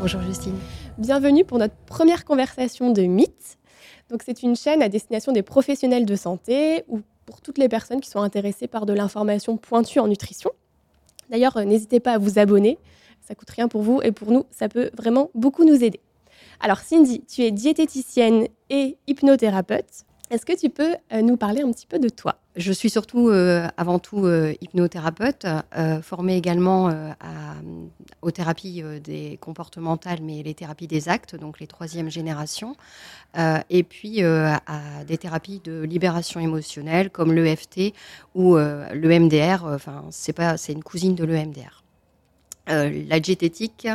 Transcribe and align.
Bonjour 0.00 0.22
Justine. 0.22 0.56
Bienvenue 0.96 1.44
pour 1.44 1.58
notre 1.58 1.74
première 1.84 2.24
conversation 2.24 2.90
de 2.90 3.02
Mythe. 3.02 3.58
Donc 4.08 4.22
c'est 4.24 4.42
une 4.42 4.56
chaîne 4.56 4.80
à 4.80 4.88
destination 4.88 5.30
des 5.30 5.42
professionnels 5.42 6.06
de 6.06 6.16
santé 6.16 6.84
ou 6.88 7.02
pour 7.26 7.42
toutes 7.42 7.58
les 7.58 7.68
personnes 7.68 8.00
qui 8.00 8.08
sont 8.08 8.22
intéressées 8.22 8.66
par 8.66 8.86
de 8.86 8.94
l'information 8.94 9.58
pointue 9.58 10.00
en 10.00 10.08
nutrition. 10.08 10.52
D'ailleurs, 11.28 11.54
euh, 11.58 11.64
n'hésitez 11.64 12.00
pas 12.00 12.12
à 12.14 12.18
vous 12.18 12.38
abonner, 12.38 12.78
ça 13.20 13.34
coûte 13.34 13.50
rien 13.50 13.68
pour 13.68 13.82
vous 13.82 14.00
et 14.00 14.10
pour 14.10 14.32
nous, 14.32 14.44
ça 14.50 14.70
peut 14.70 14.90
vraiment 14.96 15.28
beaucoup 15.34 15.64
nous 15.64 15.84
aider. 15.84 16.00
Alors 16.60 16.78
Cindy, 16.78 17.22
tu 17.28 17.42
es 17.42 17.50
diététicienne 17.50 18.46
et 18.70 18.96
hypnothérapeute. 19.06 20.06
Est-ce 20.30 20.46
que 20.46 20.56
tu 20.56 20.70
peux 20.70 20.94
euh, 21.12 21.22
nous 21.22 21.36
parler 21.36 21.62
un 21.62 21.72
petit 21.72 21.88
peu 21.88 21.98
de 21.98 22.08
toi? 22.08 22.36
Je 22.54 22.70
suis 22.70 22.88
surtout, 22.88 23.30
euh, 23.30 23.66
avant 23.76 23.98
tout, 23.98 24.26
euh, 24.26 24.54
hypnothérapeute, 24.60 25.44
formée 26.02 26.36
également 26.36 26.92
aux 28.22 28.30
thérapies 28.30 28.82
des 29.02 29.38
comportementales, 29.40 30.20
mais 30.22 30.42
les 30.42 30.54
thérapies 30.54 30.86
des 30.86 31.08
actes, 31.08 31.34
donc 31.34 31.58
les 31.58 31.66
troisième 31.66 32.10
générations, 32.10 32.76
et 33.36 33.82
puis 33.82 34.22
à 34.22 34.60
des 35.06 35.16
thérapies 35.16 35.60
de 35.64 35.82
libération 35.82 36.40
émotionnelle 36.40 37.10
comme 37.10 37.32
l'EFT 37.32 37.94
ou 38.34 38.56
le 38.56 39.18
MDR. 39.18 39.64
Enfin, 39.64 40.04
c'est 40.10 40.72
une 40.72 40.84
cousine 40.84 41.14
de 41.14 41.24
l'EMDR. 41.24 41.79
Euh, 42.70 43.04
la 43.08 43.20
diététique, 43.20 43.88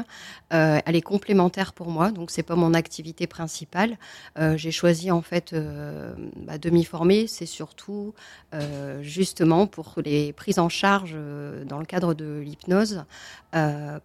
euh, 0.53 0.79
elle 0.85 0.95
est 0.95 1.01
complémentaire 1.01 1.73
pour 1.73 1.87
moi, 1.87 2.11
donc 2.11 2.31
c'est 2.31 2.43
pas 2.43 2.55
mon 2.55 2.73
activité 2.73 3.27
principale. 3.27 3.97
Euh, 4.37 4.57
j'ai 4.57 4.71
choisi 4.71 5.11
en 5.11 5.21
fait 5.21 5.55
bah, 6.37 6.57
de 6.57 6.69
m'y 6.69 6.83
former, 6.83 7.27
c'est 7.27 7.45
surtout 7.45 8.13
justement 9.01 9.67
pour 9.67 9.95
les 10.03 10.33
prises 10.33 10.59
en 10.59 10.69
charge 10.69 11.15
dans 11.65 11.79
le 11.79 11.85
cadre 11.85 12.13
de 12.13 12.39
l'hypnose 12.39 13.03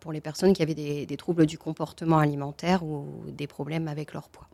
pour 0.01 0.13
les 0.13 0.21
personnes 0.21 0.53
qui 0.53 0.63
avaient 0.63 0.75
des, 0.75 1.07
des, 1.07 1.17
troubles 1.17 1.47
du 1.47 1.59
comportement 1.59 2.19
alimentaire 2.19 2.85
ou 2.85 3.07
des 3.29 3.47
problèmes 3.47 3.89
avec 3.89 4.13
leur 4.13 4.29
poids. 4.29 4.49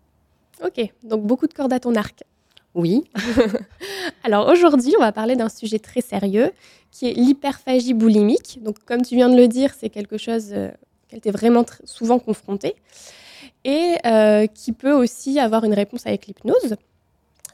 Ok, 0.64 0.92
donc 1.03 1.27
beaucoup 1.27 1.47
de 1.47 1.55
cordes 1.55 1.73
à 1.73 1.80
ton 1.80 1.95
arc. 1.95 2.25
Oui. 2.77 3.05
Alors 4.22 4.48
aujourd'hui, 4.48 4.94
on 4.98 5.00
va 5.00 5.10
parler 5.10 5.34
d'un 5.34 5.48
sujet 5.48 5.78
très 5.78 6.02
sérieux 6.02 6.52
qui 6.91 7.08
est 7.08 7.14
l'hyperphagie 7.14 7.94
boulimique. 7.94 8.58
Donc 8.62 8.84
comme 8.84 9.00
tu 9.00 9.16
viens 9.16 9.30
de 9.30 9.36
le 9.36 9.48
dire, 9.48 9.72
c'est 9.77 9.88
quelque 9.88 10.18
chose 10.18 10.50
euh, 10.52 10.70
qu'elle 11.08 11.18
était 11.18 11.30
vraiment 11.30 11.64
souvent 11.84 12.18
confrontée 12.18 12.77
et 13.64 13.96
euh, 14.05 14.46
qui 14.46 14.72
peut 14.72 14.92
aussi 14.92 15.41
avoir 15.41 15.64
une 15.64 15.72
réponse 15.72 16.06
avec 16.06 16.27
l'hypnose. 16.27 16.77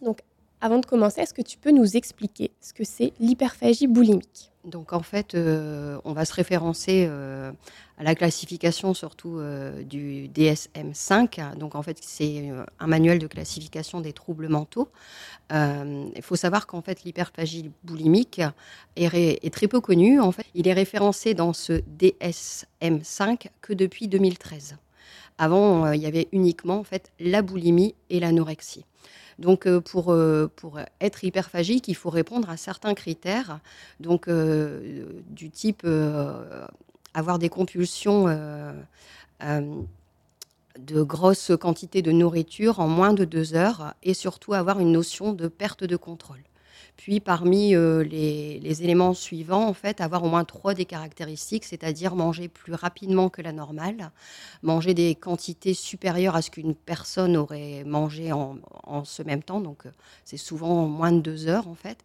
Donc 0.02 0.18
avant 0.60 0.80
de 0.80 0.86
commencer, 0.86 1.20
est-ce 1.20 1.34
que 1.34 1.42
tu 1.42 1.56
peux 1.56 1.70
nous 1.70 1.96
expliquer 1.96 2.50
ce 2.60 2.72
que 2.72 2.82
c'est 2.82 3.12
l'hyperphagie 3.20 3.86
boulimique? 3.86 4.51
Donc 4.64 4.92
en 4.92 5.02
fait, 5.02 5.34
euh, 5.34 5.98
on 6.04 6.12
va 6.12 6.24
se 6.24 6.32
référencer 6.32 7.06
euh, 7.08 7.50
à 7.98 8.04
la 8.04 8.14
classification 8.14 8.94
surtout 8.94 9.38
euh, 9.38 9.82
du 9.82 10.28
DSM-5. 10.28 11.56
Donc 11.56 11.74
en 11.74 11.82
fait, 11.82 11.98
c'est 12.00 12.50
un 12.78 12.86
manuel 12.86 13.18
de 13.18 13.26
classification 13.26 14.00
des 14.00 14.12
troubles 14.12 14.48
mentaux. 14.48 14.88
Il 15.50 16.22
faut 16.22 16.36
savoir 16.36 16.66
qu'en 16.66 16.80
fait, 16.80 17.04
l'hyperphagie 17.04 17.70
boulimique 17.82 18.40
est, 18.96 19.52
très 19.52 19.68
peu 19.68 19.80
connu. 19.80 20.20
En 20.20 20.32
fait, 20.32 20.46
il 20.54 20.68
est 20.68 20.72
référencé 20.72 21.34
dans 21.34 21.52
ce 21.52 21.82
DSM-5 21.98 23.48
que 23.60 23.72
depuis 23.72 24.08
2013. 24.08 24.76
Avant, 25.38 25.90
il 25.92 26.00
y 26.00 26.06
avait 26.06 26.28
uniquement 26.32 26.78
en 26.78 26.84
fait 26.84 27.10
la 27.18 27.42
boulimie 27.42 27.94
et 28.10 28.20
l'anorexie. 28.20 28.84
Donc, 29.42 29.66
euh, 29.66 29.80
pour, 29.80 30.12
euh, 30.12 30.48
pour 30.54 30.78
être 31.00 31.24
hyperphagique, 31.24 31.88
il 31.88 31.94
faut 31.94 32.10
répondre 32.10 32.48
à 32.48 32.56
certains 32.56 32.94
critères, 32.94 33.58
donc 33.98 34.28
euh, 34.28 35.04
du 35.30 35.50
type 35.50 35.84
avoir 37.12 37.40
des 37.40 37.48
compulsions 37.48 38.26
de 40.78 41.02
grosses 41.02 41.50
quantités 41.60 42.02
de 42.02 42.12
nourriture 42.12 42.78
en 42.78 42.86
moins 42.86 43.12
de 43.12 43.24
deux 43.24 43.54
heures 43.54 43.94
et 44.04 44.14
surtout 44.14 44.54
avoir 44.54 44.78
une 44.78 44.92
notion 44.92 45.32
de 45.32 45.48
perte 45.48 45.82
de 45.82 45.96
contrôle. 45.96 46.40
Puis 47.02 47.18
parmi 47.18 47.74
euh, 47.74 48.04
les, 48.04 48.84
éléments 48.84 49.12
suivants, 49.12 49.66
en 49.66 49.74
fait, 49.74 50.00
avoir 50.00 50.22
au 50.22 50.28
moins 50.28 50.44
trois 50.44 50.72
des 50.72 50.84
caractéristiques, 50.84 51.64
c'est-à-dire 51.64 52.14
manger 52.14 52.46
plus 52.46 52.74
rapidement 52.74 53.28
que 53.28 53.42
la 53.42 53.50
normale, 53.50 54.12
manger 54.62 54.94
des 54.94 55.16
quantités 55.16 55.74
supérieures 55.74 56.36
à 56.36 56.42
ce 56.42 56.52
qu'une 56.52 56.76
personne 56.76 57.36
aurait 57.36 57.82
mangé 57.82 58.30
en, 58.30 58.54
ce 59.04 59.24
même 59.24 59.42
temps, 59.42 59.60
donc 59.60 59.84
euh, 59.84 59.90
c'est 60.24 60.36
souvent 60.36 60.86
moins 60.86 61.10
de 61.10 61.18
deux 61.18 61.48
heures 61.48 61.66
en 61.66 61.74
fait, 61.74 61.98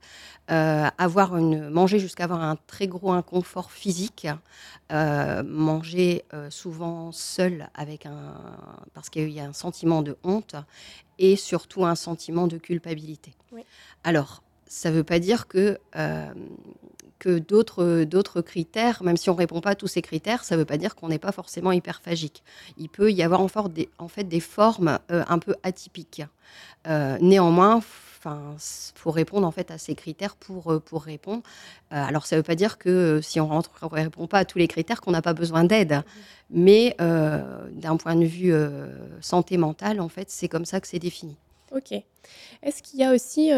euh, 0.50 0.88
avoir 0.98 1.38
une, 1.38 1.70
manger 1.70 2.00
jusqu'à 2.00 2.24
avoir 2.24 2.42
un 2.42 2.56
très 2.66 2.88
gros 2.88 3.12
inconfort 3.12 3.72
physique, 3.72 4.28
manger 4.90 6.24
souvent 6.50 7.12
seul 7.12 7.70
avec 7.76 8.08
un, 8.08 8.34
parce 8.96 9.12
qu'il 9.12 9.30
y 9.30 9.40
a 9.40 9.46
un 9.46 9.54
sentiment 9.54 10.02
de 10.02 10.18
honte 10.24 10.56
et 11.20 11.36
surtout 11.36 11.86
un 11.86 11.96
sentiment 11.96 12.48
de 12.48 12.58
culpabilité. 12.58 13.36
Alors, 14.04 14.42
ça 14.68 14.90
ne 14.90 14.96
veut 14.96 15.04
pas 15.04 15.20
dire 15.20 15.48
que, 15.48 15.78
euh, 15.96 16.34
que 17.20 17.40
d'autres, 17.40 18.42
critères, 18.42 19.04
même 19.04 19.18
si 19.18 19.30
on 19.30 19.34
ne 19.34 19.40
répond 19.40 19.62
pas 19.62 19.72
à 19.72 19.76
tous 19.76 19.88
ces 19.88 20.02
critères, 20.02 20.44
ça 20.44 20.56
ne 20.56 20.60
veut 20.60 20.66
pas 20.66 20.78
dire 20.78 20.96
qu'on 20.96 21.08
n'est 21.08 21.20
pas 21.20 21.32
forcément 21.32 21.72
hyperphagique. 21.72 22.44
Il 22.78 22.90
peut 22.90 23.12
y 23.12 23.24
avoir 23.24 23.42
en, 23.42 23.48
des, 23.70 23.90
fait 24.08 24.24
des 24.24 24.40
formes 24.40 25.00
euh, 25.12 25.24
un 25.28 25.40
peu 25.40 25.56
atypiques. 25.64 26.24
Euh, 26.88 27.18
néanmoins, 27.22 27.82
il 28.26 28.32
faut 28.96 29.12
répondre 29.12 29.48
en 29.48 29.52
fait 29.52 29.72
à 29.72 29.78
ces 29.78 29.96
critères 29.96 30.36
pour, 30.36 30.82
pour 30.84 31.04
répondre. 31.04 31.44
alors, 31.92 32.26
ça 32.26 32.36
ne 32.36 32.42
veut 32.42 32.44
pas 32.44 32.56
dire 32.56 32.78
que 32.78 33.22
si 33.22 33.40
on 33.40 33.48
ne 33.48 33.88
répond 33.90 34.28
pas 34.28 34.40
à 34.40 34.46
tous 34.46 34.58
les 34.58 34.68
critères, 34.68 35.00
qu'on 35.00 35.12
n'a 35.12 35.22
pas 35.22 35.34
besoin 35.34 35.64
d'aide. 35.64 36.04
Mais 36.50 36.96
d'un 37.00 37.96
point 37.98 38.16
de 38.16 38.26
vue 38.26 38.54
santé 39.22 39.56
mentale, 39.56 40.02
en 40.02 40.10
fait, 40.10 40.30
c'est 40.30 40.50
comme 40.50 40.66
ça 40.66 40.82
que 40.82 40.88
c'est 40.88 41.00
défini. 41.00 41.38
Ok. 41.72 41.94
Est-ce 42.64 42.84
qu'il 42.84 43.00
y 43.00 43.04
a 43.06 43.14
aussi 43.14 43.50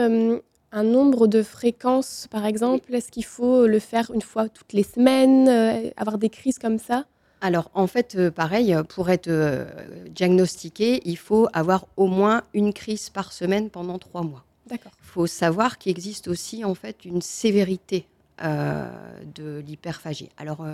un 0.71 0.83
nombre 0.83 1.27
de 1.27 1.41
fréquences, 1.41 2.27
par 2.29 2.45
exemple 2.45 2.93
Est-ce 2.93 3.11
qu'il 3.11 3.25
faut 3.25 3.67
le 3.67 3.79
faire 3.79 4.11
une 4.13 4.21
fois 4.21 4.49
toutes 4.49 4.73
les 4.73 4.83
semaines, 4.83 5.47
euh, 5.47 5.89
avoir 5.97 6.17
des 6.17 6.29
crises 6.29 6.59
comme 6.59 6.79
ça? 6.79 7.05
Alors, 7.41 7.71
en 7.73 7.87
fait, 7.87 8.15
euh, 8.15 8.31
pareil, 8.31 8.75
pour 8.89 9.09
être 9.09 9.29
euh, 9.29 9.65
diagnostiqué, 10.09 11.01
il 11.05 11.17
faut 11.17 11.47
avoir 11.53 11.87
au 11.95 12.07
moins 12.07 12.43
une 12.53 12.73
crise 12.73 13.09
par 13.09 13.31
semaine 13.31 13.69
pendant 13.69 13.97
trois 13.97 14.23
mois. 14.23 14.43
D'accord. 14.67 14.91
Il 15.01 15.07
faut 15.07 15.27
savoir 15.27 15.77
qu'il 15.77 15.91
existe 15.91 16.27
aussi, 16.27 16.63
en 16.65 16.75
fait, 16.75 17.05
une 17.05 17.21
sévérité 17.21 18.05
de 18.41 19.59
l'hyperphagie. 19.67 20.29
Alors, 20.37 20.65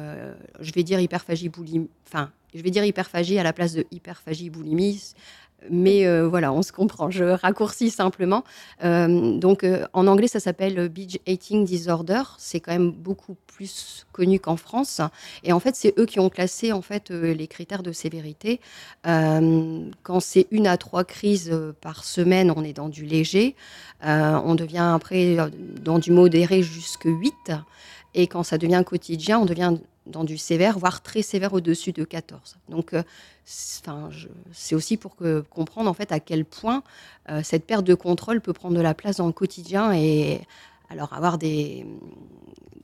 je 0.59 0.71
vais 0.71 0.83
dire 0.83 0.99
hyperphagie 0.99 1.49
boulimie, 1.49 1.89
enfin, 2.05 2.29
je 2.53 2.61
vais 2.61 2.69
dire 2.69 2.85
hyperphagie 2.85 3.39
à 3.39 3.43
la 3.43 3.53
place 3.53 3.73
de 3.73 3.87
hyperphagie 3.89 4.51
boulimie 4.51 5.01
mais 5.69 6.05
euh, 6.05 6.27
voilà, 6.27 6.51
on 6.53 6.61
se 6.61 6.71
comprend. 6.71 7.09
Je 7.09 7.23
raccourcis 7.23 7.89
simplement. 7.89 8.43
Euh, 8.83 9.37
donc, 9.37 9.63
euh, 9.63 9.85
en 9.93 10.07
anglais, 10.07 10.27
ça 10.27 10.39
s'appelle 10.39 10.89
Binge 10.89 11.17
Eating 11.25 11.65
Disorder. 11.65 12.21
C'est 12.37 12.59
quand 12.59 12.71
même 12.71 12.91
beaucoup 12.91 13.35
plus 13.47 14.05
connu 14.11 14.39
qu'en 14.39 14.57
France. 14.57 15.01
Et 15.43 15.53
en 15.53 15.59
fait, 15.59 15.75
c'est 15.75 15.93
eux 15.97 16.05
qui 16.05 16.19
ont 16.19 16.29
classé 16.29 16.71
en 16.71 16.81
fait 16.81 17.09
les 17.09 17.47
critères 17.47 17.83
de 17.83 17.91
sévérité. 17.91 18.59
quand 19.03 20.19
c'est 20.19 20.47
une 20.51 20.67
à 20.67 20.77
trois 20.77 21.03
crises 21.05 21.57
par 21.81 22.03
semaine, 22.03 22.51
on 22.55 22.63
est 22.63 22.73
dans 22.73 22.89
du 22.89 23.05
léger. 23.05 23.55
on 24.03 24.55
devient 24.55 24.91
après 24.93 25.37
dans 25.81 25.99
du 25.99 26.11
modéré 26.11 26.63
jusque 26.63 27.05
8. 27.05 27.33
Et 28.13 28.27
quand 28.27 28.43
ça 28.43 28.57
devient 28.57 28.83
quotidien, 28.85 29.39
on 29.39 29.45
devient 29.45 29.75
dans 30.05 30.23
du 30.23 30.37
sévère, 30.37 30.77
voire 30.77 31.01
très 31.01 31.21
sévère 31.21 31.53
au-dessus 31.53 31.91
de 31.91 32.03
14. 32.03 32.57
Donc, 32.69 32.93
euh, 32.93 33.03
c'est 33.45 34.75
aussi 34.75 34.97
pour 34.97 35.15
que, 35.15 35.41
comprendre 35.41 35.89
en 35.89 35.93
fait 35.93 36.11
à 36.11 36.19
quel 36.19 36.45
point 36.45 36.83
euh, 37.29 37.41
cette 37.43 37.65
perte 37.65 37.85
de 37.85 37.95
contrôle 37.95 38.41
peut 38.41 38.53
prendre 38.53 38.75
de 38.75 38.81
la 38.81 38.93
place 38.93 39.17
dans 39.17 39.27
le 39.27 39.33
quotidien 39.33 39.93
et 39.93 40.41
alors 40.89 41.13
avoir 41.13 41.37
des, 41.37 41.85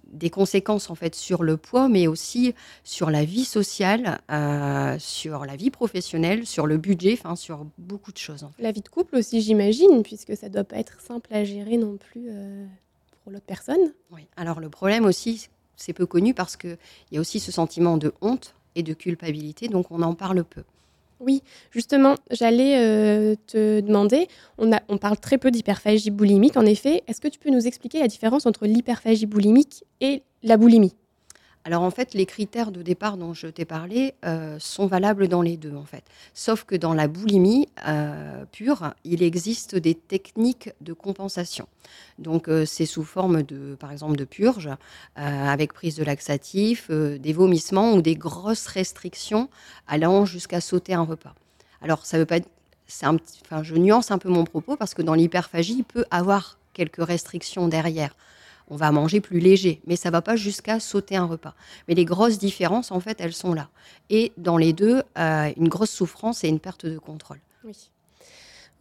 des 0.08 0.30
conséquences 0.30 0.90
en 0.90 0.96
fait 0.96 1.14
sur 1.16 1.44
le 1.44 1.58
poids, 1.58 1.90
mais 1.90 2.08
aussi 2.08 2.54
sur 2.84 3.12
la 3.12 3.24
vie 3.24 3.46
sociale, 3.46 4.20
euh, 4.32 4.98
sur 5.00 5.46
la 5.46 5.56
vie 5.56 5.70
professionnelle, 5.70 6.46
sur 6.48 6.66
le 6.66 6.78
budget, 6.78 7.14
enfin 7.14 7.36
sur 7.36 7.66
beaucoup 7.78 8.12
de 8.12 8.18
choses. 8.18 8.48
La 8.60 8.72
vie 8.72 8.82
de 8.82 8.90
couple 8.90 9.18
aussi, 9.18 9.42
j'imagine, 9.42 10.02
puisque 10.04 10.36
ça 10.36 10.50
doit 10.50 10.64
pas 10.64 10.78
être 10.78 11.02
simple 11.02 11.32
à 11.34 11.44
gérer 11.44 11.78
non 11.78 11.98
plus 11.98 12.30
pour 13.24 13.32
l'autre 13.32 13.46
personne. 13.46 13.94
Oui. 14.12 14.28
Alors 14.36 14.60
le 14.60 14.70
problème 14.70 15.06
aussi, 15.06 15.50
c'est 15.82 15.94
peu 15.94 16.06
connu 16.06 16.34
parce 16.34 16.58
qu'il 16.58 16.78
y 17.12 17.18
a 17.18 17.20
aussi 17.20 17.40
ce 17.40 17.52
sentiment 17.52 17.98
de 17.98 18.14
honte 18.22 18.56
et 18.76 18.84
de 18.84 18.94
culpabilité, 18.94 19.68
donc 19.68 19.92
on 19.92 20.02
en 20.02 20.14
parle 20.14 20.44
peu. 20.44 20.64
Oui, 21.20 21.44
justement, 21.70 22.16
j'allais 22.32 22.80
euh, 22.80 23.36
te 23.46 23.80
demander, 23.82 24.28
on, 24.58 24.72
on 24.90 24.98
parle 24.98 25.18
très 25.18 25.38
peu 25.38 25.52
d'hyperphagie 25.52 26.10
boulimique, 26.10 26.58
en 26.58 26.66
effet. 26.66 27.04
Est-ce 27.08 27.22
que 27.22 27.28
tu 27.28 27.38
peux 27.38 27.52
nous 27.52 27.68
expliquer 27.68 28.00
la 28.00 28.08
différence 28.08 28.48
entre 28.48 28.66
l'hyperphagie 28.66 29.28
boulimique 29.28 29.84
et 30.00 30.24
la 30.42 30.58
boulimie? 30.58 30.96
Alors 31.64 31.84
en 31.84 31.92
fait, 31.92 32.16
les 32.16 32.26
critères 32.26 32.72
de 32.72 32.82
départ 32.82 33.18
dont 33.18 33.34
je 33.34 33.48
t'ai 33.48 33.66
parlé 33.66 34.16
euh, 34.26 34.58
sont 34.60 34.88
valables 34.88 35.28
dans 35.28 35.44
les 35.44 35.58
deux 35.58 35.76
en 35.76 35.86
fait. 35.86 36.04
Sauf 36.34 36.64
que 36.64 36.76
dans 36.76 36.94
la 36.94 37.08
boulimie 37.08 37.68
euh, 37.88 38.46
pure, 38.52 38.94
il 39.04 39.22
existe 39.22 39.76
des 39.76 39.94
techniques 39.94 40.72
de 40.82 40.94
compensation. 40.94 41.68
Donc 42.18 42.48
euh, 42.48 42.66
c'est 42.66 42.88
sous 42.88 43.04
forme 43.04 43.44
de, 43.44 43.76
par 43.76 43.92
exemple, 43.92 44.16
de 44.16 44.26
purge, 44.26 44.70
avec 45.16 45.74
prise 45.74 45.96
de 45.96 46.04
laxatif, 46.04 46.90
des 46.90 47.34
vomissements 47.34 47.94
ou 47.94 48.02
des 48.02 48.16
grosses 48.16 48.68
restrictions 48.68 49.50
allant 49.88 50.26
jusqu'à 50.26 50.62
sauter 50.62 50.94
un 50.94 51.04
repas. 51.04 51.36
Alors 51.82 52.06
ça 52.06 52.18
veut 52.18 52.26
pas, 52.26 52.40
c'est 52.88 53.06
un 53.06 53.18
enfin 53.46 53.62
je 53.62 53.76
nuance 53.76 54.10
un 54.12 54.18
peu 54.18 54.30
mon 54.30 54.46
propos 54.46 54.76
parce 54.78 54.94
que 54.94 55.02
dans 55.02 55.14
l'hyperphagie, 55.14 55.78
il 55.80 55.84
peut 55.84 56.06
avoir 56.10 56.58
quelques 56.74 57.06
restrictions 57.06 57.68
derrière 57.68 58.16
on 58.70 58.76
va 58.76 58.92
manger 58.92 59.22
plus 59.22 59.40
léger, 59.40 59.82
mais 59.86 59.96
ça 59.96 60.10
va 60.10 60.22
pas 60.22 60.36
jusqu'à 60.36 60.80
sauter 60.80 61.16
un 61.16 61.26
repas. 61.26 61.56
Mais 61.88 61.96
les 61.96 62.06
grosses 62.06 62.38
différences, 62.38 62.92
en 62.92 63.00
fait, 63.00 63.20
elles 63.20 63.34
sont 63.34 63.54
là. 63.54 63.70
Et 64.10 64.32
dans 64.38 64.58
les 64.58 64.74
deux, 64.74 65.04
euh, 65.18 65.50
une 65.58 65.68
grosse 65.68 65.92
souffrance 65.92 66.44
et 66.44 66.48
une 66.48 66.60
perte 66.60 66.86
de 66.86 66.98
contrôle. 66.98 67.40
Oui. 67.64 67.92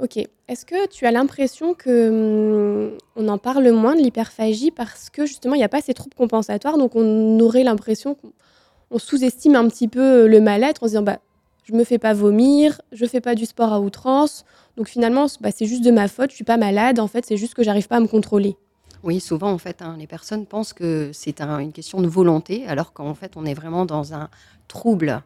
Ok. 0.02 0.16
Est-ce 0.48 0.64
que 0.64 0.88
tu 0.88 1.04
as 1.04 1.10
l'impression 1.10 1.74
que 1.74 2.90
hum, 2.90 2.98
on 3.16 3.28
en 3.28 3.36
parle 3.36 3.70
moins 3.70 3.94
de 3.94 4.00
l'hyperphagie 4.00 4.70
parce 4.70 5.10
que 5.10 5.26
justement 5.26 5.54
il 5.54 5.58
n'y 5.58 5.64
a 5.64 5.68
pas 5.68 5.82
ces 5.82 5.92
troubles 5.92 6.14
compensatoires, 6.14 6.78
donc 6.78 6.96
on 6.96 7.38
aurait 7.40 7.64
l'impression 7.64 8.14
qu'on 8.14 8.98
sous-estime 8.98 9.56
un 9.56 9.68
petit 9.68 9.88
peu 9.88 10.26
le 10.26 10.40
mal-être 10.40 10.82
en 10.82 10.86
se 10.86 10.92
disant 10.92 11.02
bah 11.02 11.18
je 11.64 11.74
me 11.74 11.84
fais 11.84 11.98
pas 11.98 12.14
vomir, 12.14 12.80
je 12.92 13.04
fais 13.04 13.20
pas 13.20 13.34
du 13.34 13.44
sport 13.44 13.74
à 13.74 13.80
outrance, 13.80 14.46
donc 14.78 14.88
finalement 14.88 15.26
bah, 15.42 15.50
c'est 15.54 15.66
juste 15.66 15.84
de 15.84 15.90
ma 15.90 16.08
faute, 16.08 16.30
je 16.30 16.36
suis 16.36 16.44
pas 16.44 16.56
malade, 16.56 16.98
en 16.98 17.06
fait 17.06 17.26
c'est 17.26 17.36
juste 17.36 17.52
que 17.52 17.62
j'arrive 17.62 17.86
pas 17.86 17.96
à 17.96 18.00
me 18.00 18.08
contrôler. 18.08 18.56
Oui, 19.02 19.18
souvent, 19.20 19.50
en 19.50 19.58
fait, 19.58 19.80
hein, 19.80 19.96
les 19.98 20.06
personnes 20.06 20.44
pensent 20.46 20.74
que 20.74 21.10
c'est 21.14 21.40
une 21.40 21.72
question 21.72 22.02
de 22.02 22.08
volonté, 22.08 22.66
alors 22.66 22.92
qu'en 22.92 23.14
fait, 23.14 23.32
on 23.36 23.46
est 23.46 23.54
vraiment 23.54 23.86
dans 23.86 24.12
un 24.12 24.28
trouble 24.68 25.22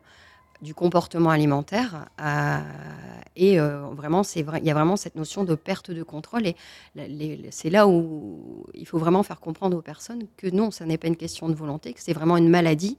du 0.63 0.75
comportement 0.75 1.31
alimentaire. 1.31 2.09
Euh, 2.21 2.59
et 3.35 3.59
euh, 3.59 3.81
vraiment, 3.93 4.23
vrai, 4.23 4.61
il 4.63 4.67
y 4.67 4.71
a 4.71 4.75
vraiment 4.75 4.97
cette 4.97 5.17
notion 5.17 5.43
de 5.43 5.57
perte 5.57 5.91
de 5.91 6.05
contrôle. 6.05 6.47
Et 6.47 6.57
c'est 7.51 7.69
là 7.69 7.89
où 7.89 8.65
il 8.75 8.87
faut 8.87 8.99
vraiment 8.99 9.25
faire 9.25 9.41
comprendre 9.41 9.77
aux 9.77 9.83
personnes 9.83 10.27
que 10.37 10.47
non, 10.49 10.71
ça 10.71 10.87
n'est 10.87 10.99
pas 10.99 11.09
une 11.09 11.17
question 11.17 11.49
de 11.49 11.55
volonté, 11.55 11.95
que 11.95 12.01
c'est 12.01 12.13
vraiment 12.13 12.37
une 12.37 12.49
maladie 12.49 12.97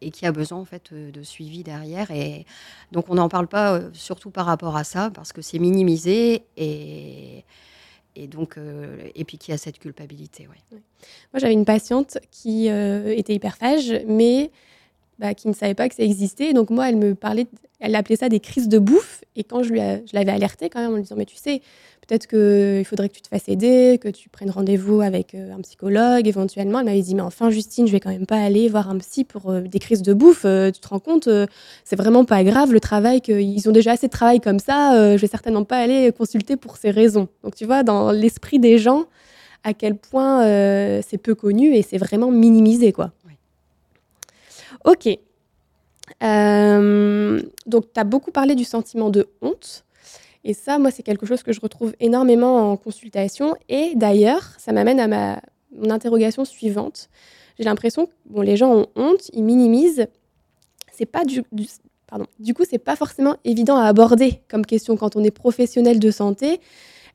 et 0.00 0.10
qui 0.10 0.26
a 0.26 0.32
besoin 0.32 0.58
en 0.58 0.64
fait 0.64 0.92
de 0.92 1.22
suivi 1.22 1.62
derrière. 1.62 2.10
Et 2.10 2.46
donc, 2.90 3.06
on 3.10 3.14
n'en 3.14 3.28
parle 3.28 3.46
pas 3.46 3.74
euh, 3.74 3.90
surtout 3.92 4.30
par 4.30 4.46
rapport 4.46 4.76
à 4.76 4.82
ça, 4.82 5.10
parce 5.14 5.32
que 5.32 5.40
c'est 5.40 5.60
minimisé 5.60 6.44
et 6.56 7.44
et 8.16 8.26
donc 8.26 8.56
euh, 8.56 8.96
et 9.14 9.24
puis 9.24 9.38
qui 9.38 9.52
a 9.52 9.58
cette 9.58 9.78
culpabilité. 9.78 10.48
Ouais. 10.48 10.78
Moi, 11.32 11.38
j'avais 11.38 11.52
une 11.52 11.64
patiente 11.64 12.18
qui 12.30 12.68
euh, 12.70 13.14
était 13.14 13.34
hyperphage, 13.34 13.92
mais 14.06 14.50
bah, 15.18 15.34
qui 15.34 15.48
ne 15.48 15.52
savait 15.52 15.74
pas 15.74 15.88
que 15.88 15.94
ça 15.94 16.02
existait. 16.02 16.52
Donc 16.52 16.70
moi, 16.70 16.88
elle 16.88 16.96
me 16.96 17.14
parlait, 17.14 17.46
elle 17.80 17.94
appelait 17.94 18.16
ça 18.16 18.28
des 18.28 18.40
crises 18.40 18.68
de 18.68 18.78
bouffe. 18.78 19.22
Et 19.36 19.44
quand 19.44 19.62
je, 19.62 19.72
lui 19.72 19.80
je 19.80 20.14
l'avais 20.14 20.32
alertée 20.32 20.68
quand 20.68 20.80
même 20.80 20.92
en 20.92 20.96
lui 20.96 21.02
disant, 21.02 21.16
mais 21.16 21.26
tu 21.26 21.36
sais, 21.36 21.62
peut-être 22.06 22.26
qu'il 22.26 22.84
faudrait 22.84 23.08
que 23.08 23.14
tu 23.14 23.22
te 23.22 23.28
fasses 23.28 23.48
aider, 23.48 23.98
que 24.00 24.08
tu 24.08 24.28
prennes 24.28 24.50
rendez-vous 24.50 25.00
avec 25.00 25.34
euh, 25.34 25.54
un 25.54 25.60
psychologue 25.60 26.26
éventuellement. 26.26 26.80
Elle 26.80 26.86
m'avait 26.86 27.02
dit, 27.02 27.14
mais 27.14 27.22
enfin 27.22 27.50
Justine, 27.50 27.86
je 27.86 27.92
vais 27.92 28.00
quand 28.00 28.10
même 28.10 28.26
pas 28.26 28.40
aller 28.40 28.68
voir 28.68 28.88
un 28.88 28.98
psy 28.98 29.24
pour 29.24 29.50
euh, 29.50 29.62
des 29.62 29.78
crises 29.78 30.02
de 30.02 30.14
bouffe. 30.14 30.44
Euh, 30.44 30.70
tu 30.70 30.80
te 30.80 30.88
rends 30.88 31.00
compte, 31.00 31.28
c'est 31.84 31.96
vraiment 31.96 32.24
pas 32.24 32.44
grave 32.44 32.72
le 32.72 32.80
travail, 32.80 33.20
qu'ils 33.20 33.68
ont 33.68 33.72
déjà 33.72 33.92
assez 33.92 34.06
de 34.06 34.12
travail 34.12 34.40
comme 34.40 34.58
ça. 34.58 35.16
je 35.16 35.20
vais 35.20 35.26
certainement 35.26 35.64
pas 35.64 35.78
aller 35.78 36.12
consulter 36.12 36.56
pour 36.56 36.76
ces 36.76 36.90
raisons. 36.90 37.28
Donc 37.42 37.54
tu 37.54 37.64
vois, 37.64 37.82
dans 37.82 38.10
l'esprit 38.10 38.58
des 38.58 38.78
gens, 38.78 39.04
à 39.64 39.74
quel 39.74 39.96
point 39.96 40.42
c'est 41.02 41.18
peu 41.18 41.34
connu 41.34 41.74
et 41.74 41.82
c'est 41.82 41.98
vraiment 41.98 42.30
minimisé, 42.30 42.92
quoi. 42.92 43.12
Ok. 44.84 45.08
donc, 46.20 47.92
tu 47.92 48.00
as 48.00 48.04
beaucoup 48.04 48.30
parlé 48.30 48.54
du 48.54 48.64
sentiment 48.64 49.10
de 49.10 49.28
honte. 49.42 49.85
Et 50.48 50.54
ça, 50.54 50.78
moi, 50.78 50.92
c'est 50.92 51.02
quelque 51.02 51.26
chose 51.26 51.42
que 51.42 51.52
je 51.52 51.60
retrouve 51.60 51.92
énormément 51.98 52.70
en 52.70 52.76
consultation. 52.76 53.56
Et 53.68 53.94
d'ailleurs, 53.96 54.52
ça 54.58 54.70
m'amène 54.72 55.00
à 55.00 55.40
mon 55.72 55.90
interrogation 55.90 56.44
suivante. 56.44 57.08
J'ai 57.58 57.64
l'impression 57.64 58.06
que 58.06 58.12
bon, 58.26 58.42
les 58.42 58.56
gens 58.56 58.72
ont 58.72 58.86
honte, 58.94 59.28
ils 59.32 59.42
minimisent. 59.42 60.06
C'est 60.92 61.04
pas 61.04 61.24
du, 61.24 61.42
pardon. 62.06 62.26
Du 62.38 62.54
coup, 62.54 62.62
c'est 62.68 62.78
pas 62.78 62.94
forcément 62.94 63.34
évident 63.44 63.76
à 63.76 63.86
aborder 63.86 64.40
comme 64.48 64.64
question 64.64 64.96
quand 64.96 65.16
on 65.16 65.24
est 65.24 65.32
professionnel 65.32 65.98
de 65.98 66.12
santé. 66.12 66.60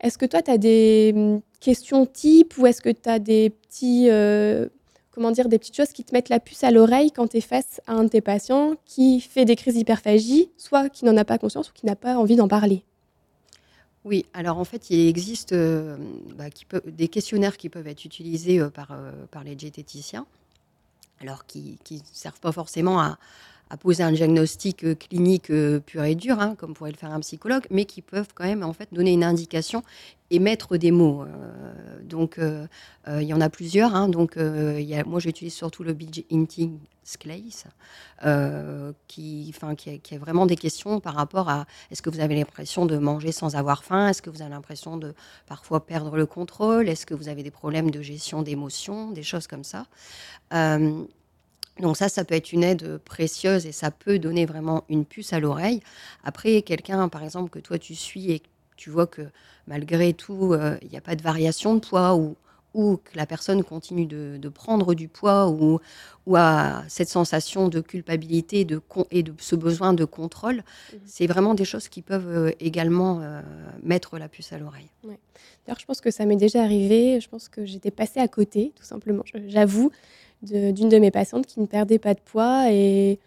Est-ce 0.02 0.18
que 0.18 0.26
toi, 0.26 0.42
tu 0.42 0.52
as 0.52 0.58
des 0.58 1.14
hum, 1.16 1.42
questions 1.62 2.06
types 2.06 2.58
ou 2.58 2.68
est-ce 2.68 2.82
que 2.82 2.90
tu 2.90 3.10
as 3.10 3.20
des 3.20 3.50
petits, 3.50 4.10
euh, 4.10 4.68
comment 5.12 5.32
dire, 5.32 5.48
des 5.48 5.58
petites 5.58 5.78
choses 5.78 5.94
qui 5.94 6.04
te 6.04 6.14
mettent 6.14 6.28
la 6.28 6.42
puce 6.42 6.66
à 6.66 6.72
l'oreille 6.72 7.12
quand 7.12 7.30
tu 7.30 7.38
es 7.38 7.42
face 7.42 7.80
à 7.88 7.94
un 7.94 8.04
de 8.04 8.10
tes 8.10 8.20
patients 8.20 8.74
qui 8.84 9.22
fait 9.22 9.46
des 9.46 9.56
crises 9.56 9.76
d'hyperphagie, 9.76 10.52
soit 10.58 10.90
qui 10.90 11.06
n'en 11.06 11.16
a 11.16 11.24
pas 11.24 11.38
conscience 11.38 11.70
ou 11.70 11.74
qui 11.74 11.86
n'a 11.86 11.96
pas 11.96 12.18
envie 12.18 12.36
d'en 12.36 12.50
parler? 12.50 12.84
Oui, 14.04 14.26
alors 14.34 14.58
en 14.58 14.64
fait, 14.64 14.90
il 14.90 15.08
existe 15.08 15.54
euh, 15.54 15.96
bah, 16.36 16.46
des 16.86 17.08
questionnaires 17.08 17.58
qui 17.58 17.70
peuvent 17.70 17.88
être 17.88 18.04
utilisés 18.04 18.60
euh, 18.60 18.70
par, 18.70 18.92
euh, 18.92 19.12
par 19.30 19.44
les 19.44 19.56
diététiciens, 19.56 20.26
alors 21.20 21.46
qui 21.46 21.78
ne 21.92 21.98
servent 22.12 22.40
pas 22.40 22.52
forcément 22.52 23.00
à, 23.00 23.20
à 23.72 23.78
poser 23.78 24.04
un 24.04 24.12
diagnostic 24.12 24.84
euh, 24.84 24.96
clinique 24.96 25.50
euh, 25.50 25.80
pur 25.80 26.04
et 26.04 26.16
dur, 26.16 26.42
hein, 26.42 26.56
comme 26.58 26.74
pourrait 26.74 26.92
le 26.92 26.98
faire 26.98 27.12
un 27.12 27.22
psychologue, 27.22 27.66
mais 27.72 27.86
qui 27.86 28.02
peuvent 28.02 28.34
quand 28.36 28.44
même 28.44 28.64
en 28.64 28.74
fait 28.74 28.90
donner 28.92 29.14
une 29.14 29.24
indication 29.24 29.82
et 30.30 30.40
mettre 30.40 30.76
des 30.76 30.92
mots. 30.92 31.24
Euh, 31.24 32.04
donc, 32.04 32.40
il 32.40 33.24
y 33.24 33.34
en 33.34 33.42
a 33.42 33.50
plusieurs. 33.50 33.96
Hein, 33.96 34.08
donc, 34.08 34.38
moi, 34.38 35.20
j'utilise 35.20 35.54
surtout 35.54 35.84
le 35.84 35.94
Big 35.94 36.26
Inting 36.32 36.80
Sclace, 37.04 37.66
qui, 39.08 39.54
qui, 39.78 40.00
qui, 40.00 40.16
a 40.16 40.18
vraiment 40.18 40.46
des 40.46 40.56
questions 40.56 41.00
par 41.02 41.16
rapport 41.16 41.50
à 41.50 41.66
est-ce 41.90 42.02
que 42.02 42.10
vous 42.10 42.22
avez 42.22 42.36
l'impression 42.36 42.86
de 42.86 42.98
manger 42.98 43.34
sans 43.34 43.56
avoir 43.56 43.84
faim? 43.84 44.08
Est-ce 44.08 44.22
que 44.22 44.30
vous 44.30 44.42
avez 44.42 44.52
l'impression 44.52 44.96
de 44.96 45.14
parfois 45.48 45.86
perdre 45.86 46.16
le 46.16 46.26
contrôle? 46.26 46.88
Est-ce 46.88 47.06
que 47.06 47.14
vous 47.14 47.28
avez 47.28 47.44
des 47.44 47.52
problèmes 47.52 47.92
de 47.92 48.02
gestion 48.02 48.42
d'émotions? 48.42 49.12
Des 49.12 49.24
choses 49.24 49.48
comme 49.48 49.66
ça. 49.66 49.86
Donc 51.82 51.98
ça, 51.98 52.10
ça 52.10 52.24
peut 52.24 52.36
être 52.36 52.54
une 52.54 52.64
aide 52.64 52.98
précieuse 53.00 53.66
et 53.66 53.72
ça 53.72 53.92
peut 53.92 54.20
donner 54.20 54.46
vraiment 54.46 54.84
une 54.90 55.06
puce 55.06 55.34
à 55.34 55.40
l'oreille. 55.40 55.82
Après, 56.24 56.62
quelqu'un, 56.62 57.10
par 57.10 57.24
exemple, 57.24 57.50
que 57.50 57.60
toi 57.60 57.78
tu 57.78 57.96
suis 57.96 58.32
et 58.32 58.40
que 58.40 58.48
tu 58.78 58.90
vois 58.90 59.08
que 59.08 59.24
malgré 59.68 60.14
tout, 60.14 60.54
euh, 60.54 60.78
il 60.82 60.90
n'y 60.90 60.98
a 60.98 61.02
pas 61.02 61.16
de 61.16 61.22
variation 61.22 61.76
de 61.76 61.80
poids 61.80 62.16
ou, 62.16 62.36
ou 62.74 62.98
que 62.98 63.16
la 63.16 63.26
personne 63.26 63.64
continue 63.64 64.06
de, 64.06 64.50
prendre 64.50 64.94
du 64.94 65.08
poids 65.08 65.50
ou, 65.50 65.80
ou 66.26 66.36
a 66.36 66.84
cette 66.88 67.10
sensation 67.10 67.68
de 67.68 67.80
culpabilité 67.80 68.66
de 68.66 68.82
et 69.12 69.24
de 69.24 69.34
ce 69.40 69.56
besoin 69.56 69.94
de 69.94 70.06
contrôle, 70.06 70.58
mmh. 70.58 70.98
c'est 71.06 71.28
vraiment 71.28 71.54
des 71.54 71.66
choses 71.66 71.90
qui 71.90 72.02
peuvent 72.02 72.30
euh, 72.30 72.52
également 72.60 73.20
euh, 73.22 73.42
mettre 73.84 74.18
la 74.18 74.30
puce 74.30 74.52
à 74.54 74.58
l'oreille. 74.58 74.90
D'ailleurs, 75.04 75.80
je 75.80 75.86
pense 75.86 76.02
que 76.02 76.12
ça 76.12 76.26
m'est 76.26 76.36
déjà 76.36 76.64
arrivé. 76.64 77.20
Je 77.20 77.30
pense 77.30 77.50
que 77.50 77.66
j'étais 77.66 77.92
passée 77.92 78.20
à 78.20 78.28
côté, 78.28 78.72
tout 78.76 78.84
simplement. 78.84 79.24
J'avoue, 79.48 79.92
d'une 80.44 80.90
de, 80.90 80.98
mes 80.98 81.12
patientes 81.12 81.46
qui 81.46 81.60
ne 81.60 81.66
perdait 81.66 82.00
pas 82.00 82.14
de 82.14 82.20
poids 82.20 82.72
et 82.72 83.20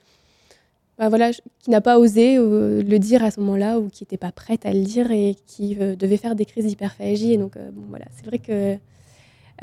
bah 0.98 1.08
voilà, 1.08 1.32
qui 1.32 1.70
n'a 1.70 1.80
pas 1.80 1.98
osé 1.98 2.36
euh, 2.38 2.82
le 2.82 2.98
dire 2.98 3.24
à 3.24 3.30
ce 3.32 3.40
moment-là 3.40 3.80
ou 3.80 3.88
qui 3.88 4.04
n'était 4.04 4.16
pas 4.16 4.30
prête 4.30 4.64
à 4.64 4.72
le 4.72 4.82
dire 4.82 5.10
et 5.10 5.34
qui 5.46 5.76
euh, 5.80 5.96
devait 5.96 6.16
faire 6.16 6.36
des 6.36 6.44
crises 6.44 6.66
d'hyperphagie. 6.66 7.32
Et 7.32 7.36
donc, 7.36 7.56
euh, 7.56 7.70
voilà, 7.88 8.04
c'est 8.16 8.26
vrai 8.26 8.38
que 8.38 8.76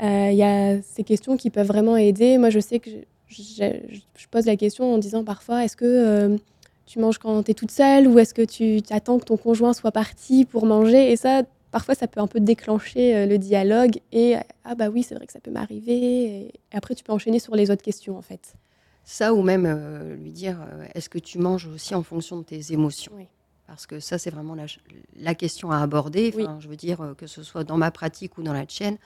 il 0.00 0.34
y 0.34 0.42
a 0.42 0.82
ces 0.82 1.04
questions 1.04 1.36
qui 1.36 1.50
peuvent 1.50 1.66
vraiment 1.66 1.96
aider. 1.96 2.36
Moi, 2.36 2.50
je 2.50 2.58
sais 2.58 2.80
que 2.80 2.90
je, 3.28 3.64
je 4.16 4.26
pose 4.30 4.46
la 4.46 4.56
question 4.56 4.94
en 4.94 4.98
disant 4.98 5.22
parfois 5.22 5.64
est-ce 5.64 5.76
que 5.76 6.36
tu 6.86 6.98
manges 6.98 7.18
quand 7.18 7.44
tu 7.44 7.52
es 7.52 7.54
toute 7.54 7.70
seule 7.70 8.08
ou 8.08 8.18
est-ce 8.18 8.34
que 8.34 8.42
tu 8.42 8.80
attends 8.90 9.18
que 9.18 9.24
ton 9.24 9.36
conjoint 9.36 9.72
soit 9.74 9.92
parti 9.92 10.44
pour 10.44 10.66
manger? 10.66 11.12
Et 11.12 11.16
ça, 11.16 11.42
parfois 11.72 11.96
ça 11.96 12.06
peut 12.06 12.20
un 12.20 12.28
peu 12.28 12.38
déclencher 12.38 13.16
euh, 13.16 13.26
le 13.26 13.38
dialogue 13.38 13.98
et 14.12 14.36
ah 14.64 14.76
bah 14.76 14.88
oui 14.88 15.02
c'est 15.02 15.16
vrai 15.16 15.26
que 15.26 15.32
ça 15.32 15.40
peut 15.40 15.50
m'arriver 15.50 16.24
et 16.24 16.52
après 16.70 16.94
tu 16.94 17.02
peux 17.02 17.12
enchaîner 17.12 17.40
sur 17.40 17.56
les 17.56 17.72
autres 17.72 17.82
questions 17.82 18.16
en 18.16 18.22
fait. 18.22 18.54
Ça 19.04 19.34
ou 19.34 19.42
même 19.42 19.66
euh, 19.66 20.14
lui 20.14 20.30
dire 20.30 20.60
euh, 20.60 20.86
est-ce 20.94 21.08
que 21.08 21.18
tu 21.18 21.38
manges 21.38 21.66
aussi 21.66 21.96
en 21.96 22.04
fonction 22.04 22.38
de 22.38 22.44
tes 22.44 22.72
émotions? 22.72 23.12
Parce 23.66 23.86
que 23.86 23.98
ça 23.98 24.18
c'est 24.18 24.30
vraiment 24.30 24.54
la, 25.16 25.34
question 25.34 25.70
à 25.70 25.78
aborder. 25.78 26.32
Je 26.60 26.68
veux 26.68 26.76
dire 26.76 27.14
que 27.16 27.26
ce 27.26 27.42
soit 27.42 27.64
dans 27.64 27.78
ma 27.78 27.90
pratique 27.90 28.36
ou 28.36 28.42
dans 28.42 28.52
la 28.52 28.66
tienne 28.66 28.98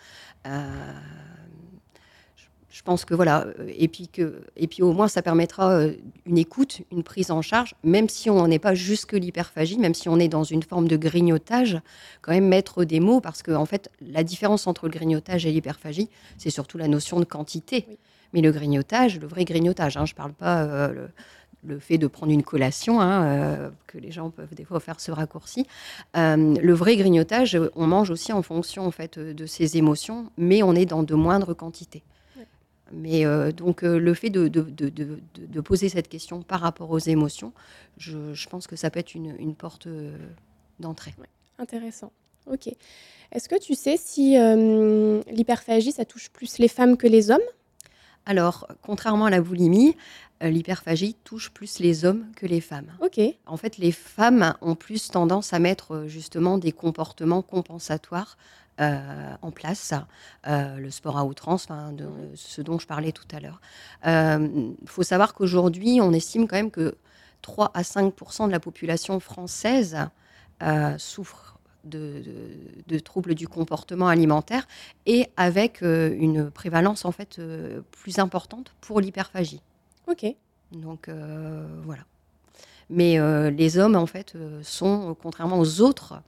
je 2.76 2.83
pense 2.83 3.06
que 3.06 3.14
voilà, 3.14 3.47
euh, 3.47 3.73
et 3.75 3.88
puis, 3.88 4.06
que, 4.06 4.42
et 4.54 4.66
puis 4.66 4.83
au 4.83 4.92
moins 4.92 5.09
ça 5.09 5.23
permettra 5.23 5.71
euh, 5.71 5.92
une 6.26 6.37
écoute, 6.37 6.83
une 6.92 7.02
prise 7.02 7.30
en 7.30 7.40
charge, 7.40 7.75
même 7.83 8.11
si 8.11 8.28
on 8.28 8.47
n'est 8.47 8.59
pas 8.59 8.75
jusque 8.75 9.14
l'hyperphagie, 9.14 9.78
même 9.78 9.95
si 9.95 10.11
on 10.11 10.18
est 10.18 10.28
dans 10.28 10.45
une 10.45 10.62
forme 10.62 10.87
de 10.87 10.99
grignotage, 10.99 11.80
quand 12.21 12.33
même 12.33 12.47
mettre 12.47 12.85
des 12.85 13.00
mots, 13.00 13.23
parce 13.23 13.42
que 13.42 13.50
en 13.50 13.64
fait, 13.64 13.90
la 14.02 14.23
différence 14.23 14.66
entre 14.66 14.88
le 14.88 14.92
grignotage 14.92 15.47
et 15.47 15.52
l'hyperphagie, 15.52 16.11
c'est 16.37 16.50
surtout 16.50 16.76
la 16.76 16.87
notion 16.87 17.18
de 17.18 17.25
quantité. 17.25 17.87
Mais 18.35 18.42
le 18.42 18.52
grignotage, 18.52 19.18
le 19.21 19.26
vrai 19.26 19.47
grignotage, 19.47 19.97
hein, 19.97 20.04
je 20.04 20.12
ne 20.12 20.16
parle 20.16 20.35
pas 20.35 20.64
euh, 20.64 21.06
le, 21.64 21.78
fait 21.78 21.97
de 21.97 22.06
prendre 22.06 22.30
une 22.30 22.42
collation, 22.42 23.00
hein, 23.00 23.73
que 23.87 23.97
les 23.97 24.11
gens 24.11 24.28
peuvent 24.28 24.54
des 24.54 24.64
fois 24.64 24.80
faire 24.80 25.00
ce 25.00 25.11
raccourci. 25.12 25.66
le 26.14 26.73
vrai 26.73 26.97
grignotage, 26.97 27.59
on 27.75 27.87
mange 27.87 28.11
aussi 28.11 28.35
en 28.35 28.42
fonction 28.42 28.87
en 28.87 28.90
fait 28.90 29.18
de 29.18 29.47
ses 29.47 29.78
émotions, 29.78 30.30
mais 30.37 30.62
on 30.62 30.75
est 30.75 30.87
dans 30.87 31.02
de 31.02 31.14
moindres 31.14 31.56
quantités. 31.56 32.04
Mais 32.92 33.24
donc 33.52 33.82
le 33.82 34.14
fait 34.14 34.30
de, 34.30 34.48
de, 34.48 35.60
poser 35.60 35.88
cette 35.88 36.08
question 36.08 36.42
par 36.42 36.60
rapport 36.60 36.90
aux 36.90 36.98
émotions, 36.98 37.52
je, 37.98 38.48
pense 38.48 38.66
que 38.66 38.76
ça 38.76 38.90
peut 38.90 39.00
être 39.00 39.14
une, 39.14 39.54
porte 39.54 39.88
d'entrée. 40.78 41.14
intéressant. 41.58 42.12
Ok. 42.50 42.68
Est-ce 43.32 43.48
que 43.48 43.58
tu 43.58 43.74
sais 43.74 43.96
si 43.96 44.36
l'hyperphagie, 45.32 45.92
ça 45.92 46.04
touche 46.04 46.30
plus 46.30 46.58
les 46.58 46.68
femmes 46.68 46.96
que 46.96 47.08
les 47.08 47.30
hommes? 47.32 47.40
Alors, 48.26 48.66
contrairement 48.82 49.26
à 49.26 49.30
la 49.30 49.40
boulimie, 49.40 49.96
euh, 50.42 50.50
l'hyperphagie 50.50 51.14
touche 51.24 51.50
plus 51.50 51.78
les 51.78 52.04
hommes 52.04 52.26
que 52.36 52.44
les 52.44 52.60
femmes. 52.60 52.92
Ok. 53.00 53.20
En 53.46 53.56
fait, 53.56 53.78
les 53.78 53.92
femmes 53.92 54.54
ont 54.60 54.74
plus 54.74 55.08
tendance 55.08 55.52
à 55.52 55.60
mettre 55.60 55.94
euh, 55.94 56.08
justement 56.08 56.58
des 56.58 56.72
comportements 56.72 57.40
compensatoires 57.40 58.36
euh, 58.80 59.35
en 59.42 59.50
place, 59.50 59.95
le 60.47 60.90
sport 60.90 61.18
à 61.18 61.25
outrance, 61.25 61.68
de, 61.92 62.09
ce 62.35 62.62
dont 62.62 62.78
je 62.78 62.87
parlais 62.87 63.12
tout 63.12 63.28
à 63.35 63.40
l'heure. 63.40 63.61
Il 64.04 64.88
faut 64.88 65.02
savoir 65.02 65.35
qu'aujourd'hui, 65.35 66.00
on 66.00 66.12
estime 66.12 66.47
quand 66.49 66.56
même 66.56 66.71
que 66.71 66.97
3 67.42 67.71
à 67.75 67.83
5% 67.83 68.47
de 68.47 68.52
la 68.52 68.61
population 68.61 69.21
française 69.21 69.99
souffre 70.99 71.56
de, 71.87 72.99
troubles 72.99 73.35
du 73.35 73.49
comportement 73.49 74.09
alimentaire 74.09 74.66
et 75.06 75.28
avec 75.37 75.83
euh, 75.83 76.14
une 76.18 76.50
prévalence 76.50 77.04
en 77.04 77.12
fait 77.12 77.38
euh, 77.38 77.80
plus 77.90 78.18
importante 78.18 78.75
pour 78.80 79.00
l'hyperphagie. 79.00 79.61
Ok. 80.06 80.26
Donc 80.73 81.09
euh, 81.09 81.66
voilà. 81.85 82.02
Mais 82.88 83.18
les 83.50 83.78
hommes 83.78 83.97
en 83.97 84.06
fait 84.06 84.37
sont, 84.62 85.16
contrairement 85.21 85.59
aux 85.59 85.80
autres 85.80 86.23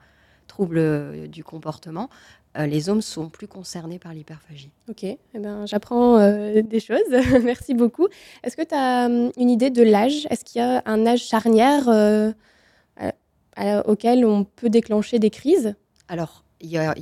troubles 0.58 1.28
du 1.28 1.44
comportement, 1.44 2.08
les 2.56 2.88
hommes 2.88 3.02
sont 3.02 3.28
plus 3.28 3.46
concernés 3.46 4.00
par 4.00 4.12
l'hyperphagie. 4.12 4.70
Ok, 4.88 5.04
eh 5.04 5.18
ben, 5.34 5.64
j'apprends 5.66 6.18
des 6.18 6.80
choses. 6.80 6.98
Merci 7.44 7.74
beaucoup. 7.74 8.08
Est-ce 8.42 8.56
que 8.56 8.62
tu 8.62 8.74
as 8.74 9.06
hum, 9.06 9.30
une 9.36 9.50
idée 9.50 9.70
de 9.70 9.84
l'âge? 9.84 10.26
Est-ce 10.30 10.44
qu'il 10.44 10.60
y 10.60 10.64
a 10.64 10.82
un 10.84 11.06
âge 11.06 11.20
charnière 11.20 11.88
auquel 13.86 14.24
on 14.24 14.42
peut 14.44 14.70
déclencher 14.70 15.20
des 15.20 15.30
crises? 15.30 15.76
Alors, 16.08 16.42
il 16.60 16.70
y 16.70 16.78
a, 16.78 16.94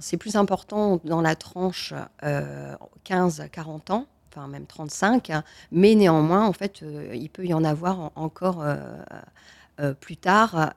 c'est 0.00 0.16
plus 0.16 0.36
important 0.36 1.00
dans 1.04 1.20
la 1.20 1.34
tranche 1.34 1.94
15-40 2.22 2.24
euh, 2.24 3.92
ans, 3.92 4.06
enfin 4.30 4.46
même 4.48 4.66
35, 4.66 5.32
mais 5.72 5.94
néanmoins, 5.94 6.46
en 6.46 6.52
fait, 6.52 6.82
euh, 6.82 7.10
il 7.14 7.30
peut 7.30 7.46
y 7.46 7.54
en 7.54 7.64
avoir 7.64 8.12
encore 8.14 8.62
euh, 8.64 9.94
plus 9.94 10.16
tard, 10.16 10.74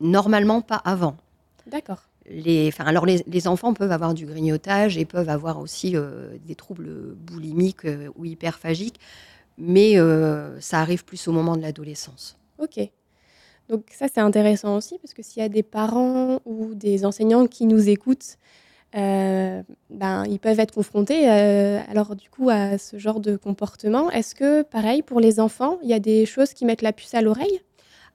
normalement 0.00 0.60
pas 0.60 0.80
avant. 0.84 1.16
D'accord. 1.66 2.02
Les, 2.30 2.70
alors 2.78 3.06
les, 3.06 3.48
enfants 3.48 3.72
peuvent 3.72 3.92
avoir 3.92 4.12
du 4.12 4.26
grignotage 4.26 4.98
et 4.98 5.06
peuvent 5.06 5.30
avoir 5.30 5.58
aussi 5.60 5.94
des 6.46 6.54
troubles 6.54 7.14
boulimiques 7.14 7.86
ou 8.16 8.26
hyperphagiques, 8.26 9.00
mais 9.56 9.96
ça 10.60 10.80
arrive 10.80 11.06
plus 11.06 11.26
au 11.26 11.32
moment 11.32 11.56
de 11.56 11.62
l'adolescence. 11.62 12.36
Ok. 12.58 12.80
Donc 13.68 13.84
ça, 13.90 14.06
c'est 14.12 14.20
intéressant 14.20 14.76
aussi, 14.76 14.98
parce 14.98 15.14
que 15.14 15.22
s'il 15.22 15.42
y 15.42 15.46
a 15.46 15.48
des 15.48 15.62
parents 15.62 16.40
ou 16.44 16.74
des 16.74 17.04
enseignants 17.04 17.46
qui 17.46 17.66
nous 17.66 17.88
écoutent, 17.88 18.36
euh, 18.96 19.62
ben, 19.90 20.24
ils 20.24 20.38
peuvent 20.38 20.58
être 20.60 20.72
confrontés 20.72 21.30
euh, 21.30 21.78
alors 21.90 22.16
du 22.16 22.30
coup 22.30 22.48
à 22.48 22.78
ce 22.78 22.98
genre 22.98 23.20
de 23.20 23.36
comportement. 23.36 24.10
Est-ce 24.10 24.34
que, 24.34 24.62
pareil, 24.62 25.02
pour 25.02 25.20
les 25.20 25.40
enfants, 25.40 25.78
il 25.82 25.90
y 25.90 25.92
a 25.92 26.00
des 26.00 26.24
choses 26.24 26.54
qui 26.54 26.64
mettent 26.64 26.82
la 26.82 26.94
puce 26.94 27.14
à 27.14 27.20
l'oreille? 27.20 27.60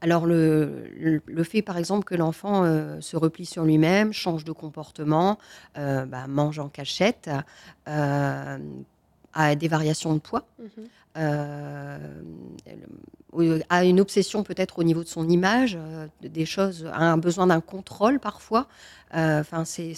Alors 0.03 0.25
le, 0.25 1.21
le, 1.25 1.43
fait 1.43 1.61
par 1.61 1.77
exemple 1.77 2.03
que 2.03 2.13
l'enfant 2.13 2.65
euh, 2.65 2.99
se 2.99 3.15
replie 3.15 3.45
sur 3.45 3.63
lui-même, 3.63 4.11
change 4.11 4.43
de 4.43 4.51
comportement, 4.51 5.37
bah, 5.75 6.27
mange 6.27 6.59
en 6.59 6.67
cachette, 6.67 7.29
a 7.85 9.55
des 9.55 9.67
variations 9.67 10.13
de 10.13 10.19
poids, 10.19 10.45
mhm 10.59 10.89
a 13.69 13.85
une 13.85 13.99
obsession 13.99 14.43
peut-être 14.43 14.79
au 14.79 14.83
niveau 14.83 15.03
de 15.03 15.07
son 15.07 15.27
image, 15.27 15.77
euh, 15.79 16.07
des 16.21 16.45
choses, 16.45 16.85
a 16.91 17.11
un 17.11 17.17
besoin 17.17 17.47
d'un 17.47 17.61
contrôle 17.61 18.19
parfois. 18.19 18.67
Euh, 19.15 19.41
enfin, 19.41 19.65
c'est 19.65 19.93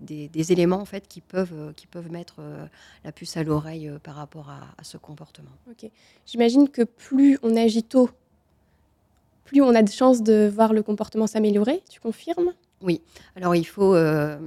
des, 0.00 0.52
éléments 0.52 0.80
en 0.80 0.84
fait 0.84 1.08
qui 1.08 1.20
peuvent, 1.20 1.72
qui 1.74 1.86
peuvent 1.86 2.10
mettre 2.10 2.36
euh, 2.40 2.66
la 3.04 3.12
puce 3.12 3.36
à 3.36 3.42
l'oreille 3.42 3.90
par 4.02 4.16
rapport 4.16 4.50
à, 4.50 4.84
ce 4.84 4.96
comportement. 4.96 5.50
Ok. 5.70 5.90
J'imagine 6.26 6.68
que 6.68 6.82
plus 6.82 7.38
on 7.42 7.56
agit 7.56 7.82
tôt, 7.82 8.10
plus 9.48 9.62
on 9.62 9.74
a 9.74 9.82
de 9.82 9.90
chances 9.90 10.22
de 10.22 10.50
voir 10.54 10.72
le 10.74 10.82
comportement 10.82 11.26
s'améliorer. 11.26 11.82
Tu 11.88 12.00
confirmes? 12.00 12.52
Oui, 12.80 13.00
alors 13.34 13.56
il 13.56 13.64
faut, 13.64 13.94
euh, 13.94 14.38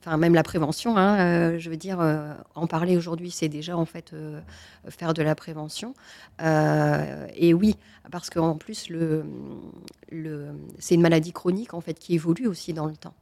enfin 0.00 0.16
même 0.16 0.34
la 0.34 0.42
prévention, 0.42 0.96
hein, 0.96 1.20
euh, 1.20 1.58
je 1.58 1.70
veux 1.70 1.76
dire, 1.76 2.00
euh, 2.00 2.32
en 2.56 2.66
parler 2.66 2.96
aujourd'hui, 2.96 3.30
c'est 3.30 3.48
déjà 3.48 3.76
en 3.76 3.84
fait 3.84 4.12
faire 4.88 5.14
de 5.14 5.22
la 5.22 5.34
prévention. 5.34 5.94
et 6.40 7.54
oui, 7.54 7.76
parce 8.10 8.30
qu'en 8.30 8.56
plus, 8.56 8.88
le, 8.88 9.24
le, 10.10 10.48
c'est 10.78 10.94
une 10.94 11.02
maladie 11.02 11.32
chronique 11.32 11.74
en 11.74 11.80
fait 11.80 11.98
qui 11.98 12.14
évolue 12.14 12.48
aussi 12.48 12.72
dans 12.72 12.86
le 12.86 12.96
temps. 12.96 13.14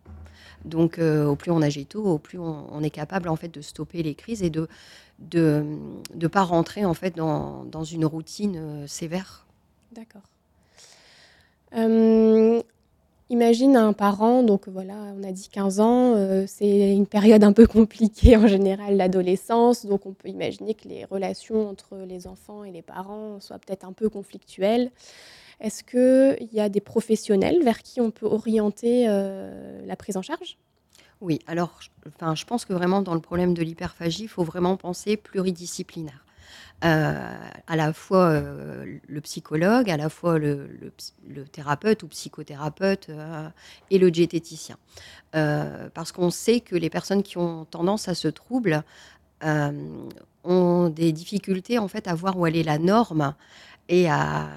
Donc, 0.64 0.98
au 0.98 1.36
plus 1.36 1.50
on 1.50 1.60
agit 1.60 1.86
tôt, 1.86 2.04
au 2.04 2.18
plus 2.18 2.38
on, 2.38 2.82
est 2.82 2.90
capable 2.90 3.28
en 3.28 3.36
fait 3.36 3.48
de 3.48 3.60
stopper 3.60 4.02
les 4.02 4.14
crises 4.14 4.42
et 4.42 4.50
de 4.50 4.68
de 5.18 5.64
ne 6.14 6.28
pas 6.28 6.42
rentrer 6.42 6.84
en 6.84 6.92
fait 6.92 7.16
dans, 7.16 7.64
dans 7.64 7.84
une 7.84 8.04
routine 8.04 8.86
sévère. 8.86 9.46
D'accord. 9.92 10.22
Imagine 13.28 13.74
un 13.74 13.92
parent, 13.92 14.44
donc 14.44 14.68
voilà, 14.68 14.94
on 15.18 15.24
a 15.24 15.32
dit 15.32 15.48
15 15.48 15.80
ans, 15.80 16.14
euh, 16.14 16.44
c'est 16.46 16.94
une 16.94 17.08
période 17.08 17.42
un 17.42 17.52
peu 17.52 17.66
compliquée 17.66 18.36
en 18.36 18.46
général, 18.46 18.96
l'adolescence, 18.96 19.84
donc 19.84 20.06
on 20.06 20.12
peut 20.12 20.28
imaginer 20.28 20.74
que 20.74 20.86
les 20.86 21.04
relations 21.04 21.68
entre 21.68 21.96
les 22.06 22.28
enfants 22.28 22.62
et 22.62 22.70
les 22.70 22.82
parents 22.82 23.40
soient 23.40 23.58
peut-être 23.58 23.84
un 23.84 23.92
peu 23.92 24.08
conflictuelles. 24.08 24.92
Est-ce 25.60 25.82
qu'il 25.82 26.48
y 26.52 26.60
a 26.60 26.68
des 26.68 26.80
professionnels 26.80 27.64
vers 27.64 27.82
qui 27.82 28.00
on 28.00 28.12
peut 28.12 28.26
orienter 28.26 29.06
euh, 29.08 29.84
la 29.84 29.96
prise 29.96 30.16
en 30.16 30.22
charge? 30.22 30.56
Oui, 31.20 31.40
alors 31.48 31.80
enfin, 32.06 32.36
je 32.36 32.44
pense 32.44 32.64
que 32.64 32.74
vraiment 32.74 33.02
dans 33.02 33.14
le 33.14 33.20
problème 33.20 33.54
de 33.54 33.62
l'hyperphagie, 33.62 34.24
il 34.24 34.28
faut 34.28 34.44
vraiment 34.44 34.76
penser 34.76 35.16
pluridisciplinaire. 35.16 36.25
Euh, 36.84 37.34
à 37.66 37.74
la 37.74 37.94
fois 37.94 38.28
euh, 38.28 38.98
le 39.08 39.20
psychologue, 39.22 39.90
à 39.90 39.96
la 39.96 40.10
fois 40.10 40.38
le, 40.38 40.68
thérapeute 41.50 42.02
ou 42.02 42.08
psychothérapeute 42.08 43.08
euh, 43.08 43.48
et 43.90 43.98
le 43.98 44.10
diététicien. 44.10 44.76
parce 45.32 46.12
qu'on 46.12 46.30
sait 46.30 46.60
que 46.60 46.76
les 46.76 46.90
personnes 46.90 47.22
qui 47.22 47.38
ont 47.38 47.64
tendance 47.64 48.08
à 48.08 48.14
ce 48.14 48.28
trouble 48.28 48.82
ont 50.44 50.88
des 50.88 51.12
difficultés 51.12 51.78
en 51.78 51.88
fait 51.88 52.08
à 52.08 52.14
voir 52.14 52.38
où 52.38 52.46
est 52.46 52.62
la 52.62 52.78
norme 52.78 53.34
et 53.88 54.08
à 54.08 54.48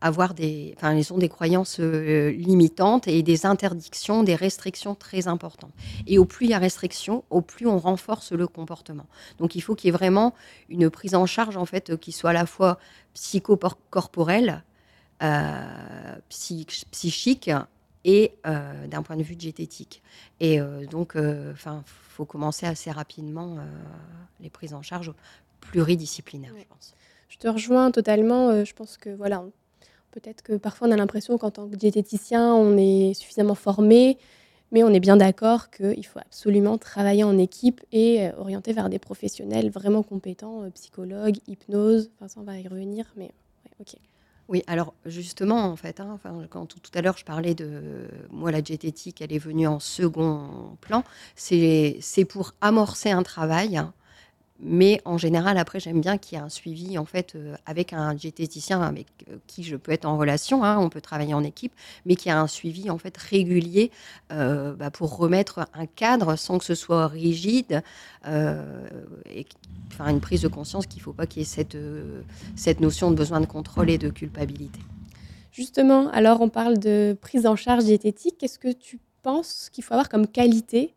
avoir 0.00 0.34
des, 0.34 0.74
enfin, 0.76 0.94
ils 0.94 1.12
ont 1.12 1.18
des 1.18 1.28
croyances 1.28 1.78
euh, 1.80 2.30
limitantes 2.30 3.06
et 3.06 3.22
des 3.22 3.46
interdictions, 3.46 4.22
des 4.22 4.34
restrictions 4.34 4.94
très 4.94 5.28
importantes. 5.28 5.72
Et 6.06 6.18
au 6.18 6.24
plus 6.24 6.46
il 6.46 6.50
y 6.50 6.54
a 6.54 6.58
restrictions, 6.58 7.24
au 7.30 7.42
plus 7.42 7.66
on 7.66 7.78
renforce 7.78 8.32
le 8.32 8.46
comportement. 8.46 9.06
Donc 9.38 9.54
il 9.54 9.60
faut 9.60 9.74
qu'il 9.74 9.88
y 9.88 9.90
ait 9.90 9.96
vraiment 9.96 10.34
une 10.68 10.88
prise 10.90 11.14
en 11.14 11.26
charge 11.26 11.56
en 11.56 11.66
fait 11.66 11.96
qui 11.96 12.12
soit 12.12 12.30
à 12.30 12.34
la 12.34 12.46
fois 12.46 12.78
psychocorporelle, 13.14 14.62
euh, 15.22 16.16
psychique 16.30 17.50
et 18.04 18.32
euh, 18.46 18.86
d'un 18.86 19.02
point 19.02 19.16
de 19.16 19.22
vue 19.22 19.36
diététique. 19.36 20.02
Et 20.40 20.58
donc, 20.90 21.16
enfin, 21.52 21.82
faut 21.84 22.24
commencer 22.24 22.64
assez 22.64 22.90
rapidement 22.90 23.58
les 24.40 24.48
prises 24.48 24.72
en 24.72 24.80
charge 24.80 25.12
pluridisciplinaires, 25.60 26.54
je 26.58 26.64
pense. 26.64 26.94
Je 27.30 27.38
te 27.38 27.48
rejoins 27.48 27.90
totalement. 27.92 28.50
Euh, 28.50 28.64
je 28.64 28.74
pense 28.74 28.98
que 28.98 29.08
voilà, 29.08 29.44
peut-être 30.10 30.42
que 30.42 30.54
parfois 30.54 30.88
on 30.88 30.90
a 30.90 30.96
l'impression 30.96 31.38
qu'en 31.38 31.50
tant 31.50 31.68
que 31.68 31.76
diététicien, 31.76 32.52
on 32.52 32.76
est 32.76 33.14
suffisamment 33.14 33.54
formé, 33.54 34.18
mais 34.72 34.82
on 34.82 34.90
est 34.90 35.00
bien 35.00 35.16
d'accord 35.16 35.70
qu'il 35.70 36.04
faut 36.04 36.18
absolument 36.18 36.76
travailler 36.76 37.22
en 37.22 37.38
équipe 37.38 37.80
et 37.92 38.26
euh, 38.26 38.32
orienter 38.36 38.72
vers 38.72 38.90
des 38.90 38.98
professionnels 38.98 39.70
vraiment 39.70 40.02
compétents, 40.02 40.64
euh, 40.64 40.70
psychologues, 40.70 41.38
hypnose. 41.46 42.10
Enfin, 42.16 42.26
ça, 42.26 42.40
on 42.40 42.42
va 42.44 42.58
y 42.58 42.66
revenir, 42.66 43.06
mais 43.16 43.30
ok. 43.78 43.94
Oui, 44.48 44.64
alors 44.66 44.94
justement, 45.06 45.66
en 45.66 45.76
fait, 45.76 46.00
hein, 46.00 46.18
quand 46.50 46.66
tout, 46.66 46.80
à 46.94 47.02
l'heure 47.02 47.16
je 47.16 47.24
parlais 47.24 47.54
de 47.54 48.08
moi, 48.32 48.50
la 48.50 48.60
diététique, 48.60 49.22
elle 49.22 49.32
est 49.32 49.38
venue 49.38 49.68
en 49.68 49.78
second 49.78 50.76
plan. 50.80 51.04
C'est 51.36 52.24
pour 52.28 52.54
amorcer 52.60 53.12
un 53.12 53.22
travail 53.22 53.76
hein, 53.76 53.94
mais 54.62 55.00
en 55.06 55.16
général, 55.16 55.56
après, 55.56 55.80
j'aime 55.80 56.00
bien 56.00 56.18
qu'il 56.18 56.36
y 56.36 56.40
ait 56.40 56.44
un 56.44 56.50
suivi 56.50 56.98
en 56.98 57.06
fait 57.06 57.34
euh, 57.34 57.54
avec 57.64 57.94
un 57.94 58.12
diététicien 58.12 58.82
avec 58.82 59.06
euh, 59.30 59.36
qui 59.46 59.62
je 59.62 59.76
peux 59.76 59.92
être 59.92 60.04
en 60.04 60.18
relation. 60.18 60.64
Hein, 60.64 60.78
on 60.78 60.90
peut 60.90 61.00
travailler 61.00 61.32
en 61.32 61.42
équipe, 61.42 61.72
mais 62.04 62.14
qu'il 62.14 62.28
y 62.28 62.32
a 62.32 62.40
un 62.40 62.46
suivi 62.46 62.90
en 62.90 62.98
fait 62.98 63.16
régulier 63.16 63.90
euh, 64.32 64.74
bah, 64.74 64.90
pour 64.90 65.16
remettre 65.16 65.66
un 65.72 65.86
cadre 65.86 66.36
sans 66.36 66.58
que 66.58 66.64
ce 66.64 66.74
soit 66.74 67.06
rigide 67.06 67.82
et 68.26 69.46
faire 69.90 70.08
une 70.08 70.20
prise 70.20 70.42
de 70.42 70.48
conscience 70.48 70.86
qu'il 70.86 70.98
ne 70.98 71.04
faut 71.04 71.12
pas 71.12 71.26
qu'il 71.26 71.40
y 71.40 71.42
ait 71.42 71.48
cette, 71.48 71.76
cette 72.54 72.80
notion 72.80 73.10
de 73.10 73.16
besoin 73.16 73.40
de 73.40 73.46
contrôle 73.46 73.88
et 73.88 73.96
de 73.96 74.10
culpabilité. 74.10 74.78
Justement, 75.52 76.10
alors 76.10 76.42
on 76.42 76.50
parle 76.50 76.78
de 76.78 77.16
prise 77.20 77.46
en 77.46 77.56
charge 77.56 77.84
diététique. 77.84 78.36
Qu'est-ce 78.38 78.58
que 78.58 78.72
tu 78.72 78.98
penses 79.22 79.70
qu'il 79.72 79.82
faut 79.82 79.94
avoir 79.94 80.08
comme 80.08 80.26
qualité 80.26 80.94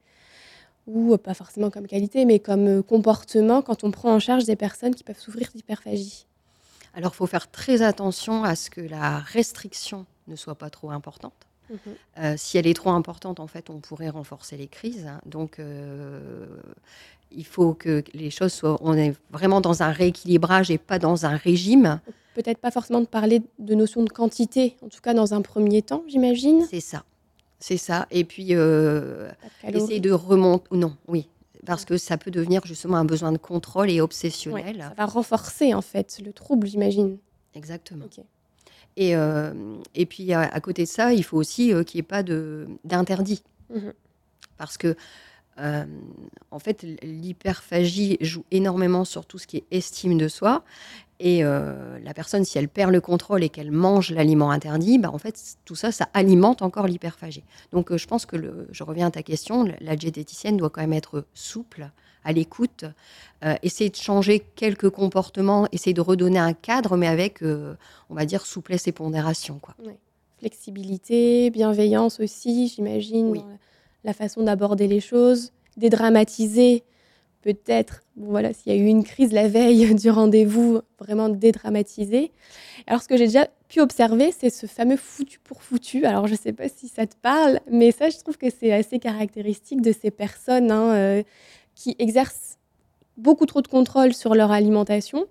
ou 0.88 1.18
pas 1.18 1.34
forcément 1.34 1.70
comme 1.70 1.88
qualité, 1.88 2.26
mais 2.26 2.40
comme 2.40 2.84
comportement 2.84 3.62
quand 3.62 3.84
on 3.84 3.92
prend 3.92 4.14
en 4.14 4.20
charge 4.20 4.46
des 4.46 4.56
personnes 4.56 4.96
qui 4.96 5.04
peuvent 5.04 5.20
souffrir 5.20 5.50
d'hyperphagie 5.54 6.26
Alors, 6.94 7.12
il 7.14 7.18
faut 7.18 7.28
faire 7.28 7.50
très 7.50 7.82
attention 7.82 8.44
à 8.44 8.56
ce 8.56 8.70
que 8.70 8.82
la 8.82 9.20
restriction 9.20 10.06
ne 10.28 10.36
soit 10.36 10.56
pas 10.56 10.70
trop 10.70 10.92
importante. 10.92 11.34
Mhm. 11.70 11.78
Euh, 12.20 12.34
si 12.38 12.58
elle 12.58 12.68
est 12.68 12.74
trop 12.74 12.92
importante, 12.92 13.40
en 13.40 13.48
fait, 13.48 13.70
on 13.70 13.80
pourrait 13.80 14.10
renforcer 14.10 14.58
les 14.58 14.68
crises. 14.68 15.10
Donc, 15.26 15.60
euh, 15.60 16.46
il 17.32 17.46
faut 17.46 17.74
que 17.74 18.04
les 18.14 18.30
choses 18.30 18.54
soient. 18.54 18.78
On 18.82 18.94
est 18.94 19.16
vraiment 19.32 19.62
dans 19.62 19.84
un 19.84 19.92
rééquilibrage 19.92 20.72
et 20.72 20.78
pas 20.78 21.00
dans 21.00 21.26
un 21.26 21.36
régime. 21.36 22.00
Peut-être 22.36 22.58
pas 22.58 22.72
forcément 22.72 23.02
de 23.02 23.06
parler 23.06 23.42
de 23.60 23.76
notion 23.76 24.04
de 24.04 24.10
quantité, 24.10 24.76
en 24.84 24.90
tout 24.90 25.02
cas 25.02 25.14
dans 25.14 25.34
un 25.34 25.42
premier 25.42 25.82
temps, 25.82 26.04
j'imagine. 26.08 26.66
C'est 26.70 26.80
ça. 26.80 27.04
C'est 27.64 27.78
ça. 27.78 28.08
Et 28.12 28.26
puis, 28.26 28.48
euh, 28.52 29.32
essayer 29.66 30.02
de 30.02 30.12
remonter. 30.12 30.68
Non, 30.76 30.98
oui. 31.08 31.30
Parce 31.66 31.86
que 31.86 31.96
ça 31.96 32.18
peut 32.18 32.30
devenir 32.30 32.66
justement 32.66 32.98
un 32.98 33.06
besoin 33.06 33.32
de 33.32 33.38
contrôle 33.38 33.90
et 33.90 34.02
obsessionnel. 34.02 34.80
ça 34.80 34.94
va 34.98 35.06
renforcer, 35.06 35.74
en 35.74 35.82
fait, 35.82 36.20
le 36.26 36.34
trouble, 36.34 36.68
j'imagine. 36.68 37.20
Exactement. 37.56 38.04
Et, 38.98 39.16
euh, 39.16 39.54
et 39.96 40.06
puis, 40.06 40.34
à, 40.34 40.60
côté 40.60 40.84
de 40.84 40.90
ça, 40.90 41.14
il 41.14 41.24
faut 41.24 41.38
aussi 41.38 41.74
euh, 41.74 41.86
qu'il 41.86 42.00
n'y 42.00 42.02
ait 42.02 42.04
pas 42.04 42.22
d'interdit. 42.84 43.44
Mhm. 43.74 43.94
Parce 44.58 44.78
que, 44.78 44.98
euh, 45.60 45.86
en 46.52 46.60
fait, 46.60 46.86
l'hyperphagie 47.02 48.18
joue 48.20 48.44
énormément 48.52 49.06
sur 49.06 49.26
tout 49.26 49.38
ce 49.38 49.48
qui 49.48 49.56
est 49.56 49.66
estime 49.72 50.18
de 50.18 50.28
soi. 50.28 50.66
Et 51.26 51.42
la 51.42 52.14
personne, 52.14 52.44
si 52.44 52.58
elle 52.58 52.68
perd 52.68 52.92
le 52.92 53.00
contrôle 53.00 53.46
et 53.46 53.50
qu'elle 53.50 53.72
mange 53.72 54.12
l'aliment 54.12 54.52
interdit, 54.52 55.00
bah, 55.00 55.10
en 55.10 55.18
fait, 55.18 55.56
tout 55.64 55.74
ça, 55.74 55.94
ça 55.94 56.10
alimente 56.14 56.62
encore 56.62 56.86
l'hyperphagie. 56.86 57.46
Donc, 57.72 57.96
je 57.96 58.06
pense 58.08 58.26
que, 58.26 58.36
le, 58.36 58.68
je 58.72 58.84
reviens 58.84 59.08
à 59.08 59.12
ta 59.12 59.24
question, 59.24 59.66
la 59.80 59.96
diététicienne 59.96 60.58
doit 60.58 60.70
quand 60.70 60.82
même 60.82 60.92
être 60.92 61.24
souple 61.34 61.90
à 62.24 62.32
l'écoute, 62.32 62.86
euh, 63.44 63.56
essayer 63.64 63.90
de 63.90 63.96
changer 63.96 64.40
quelques 64.56 64.90
comportements, 64.90 65.68
essayer 65.72 65.94
de 65.94 66.02
redonner 66.02 66.40
un 66.40 66.54
cadre, 66.54 66.98
mais 66.98 67.08
avec, 67.08 67.42
euh, 67.44 67.76
on 68.10 68.16
va 68.16 68.26
dire, 68.26 68.46
souplesse 68.46 68.88
et 68.88 68.92
pondération. 68.92 69.60
Quoi. 69.60 69.76
Flexibilité, 70.40 71.50
bienveillance 71.50 72.20
aussi, 72.20 72.68
j'imagine, 72.68 73.42
la 74.04 74.14
façon 74.14 74.44
d'aborder 74.44 74.88
les 74.88 75.00
choses, 75.00 75.52
dédramatiser 75.78 76.84
peut-être, 77.44 78.02
voilà, 78.16 78.54
s'il 78.54 78.74
y 78.74 78.76
a 78.76 78.80
eu 78.80 78.88
une 78.88 79.04
crise 79.04 79.32
la 79.34 79.48
veille 79.48 79.94
du 80.02 80.10
rendez-vous, 80.10 80.82
vraiment 80.98 81.30
dédramatiser. 81.30 82.32
Alors, 82.88 83.04
ce 83.04 83.08
que 83.08 83.18
j'ai 83.18 83.26
déjà 83.26 83.48
pu 83.68 83.82
observer, 83.82 84.32
c'est 84.32 84.50
ce 84.50 84.66
fameux 84.66 84.98
foutu 84.98 85.40
pour 85.40 85.62
foutu. 85.62 86.06
Alors, 86.06 86.28
je 86.28 86.34
ne 86.34 86.38
sais 86.38 86.54
pas 86.54 86.70
si 86.70 86.88
ça 86.88 87.06
te 87.06 87.16
parle, 87.22 87.60
mais 87.70 87.92
ça, 87.92 88.10
je 88.10 88.18
trouve 88.18 88.38
que 88.38 88.48
c'est 88.50 88.72
assez 88.72 88.98
caractéristique 88.98 89.82
de 89.82 89.92
ces 89.92 90.10
personnes 90.10 90.72
hein, 90.72 90.96
euh, 90.96 91.24
qui 91.76 91.96
exercent 92.00 92.58
beaucoup 93.18 93.46
trop 93.46 93.62
de 93.62 93.68
contrôle 93.68 94.14
sur 94.14 94.34
leur 94.34 94.52
alimentation 94.52 95.26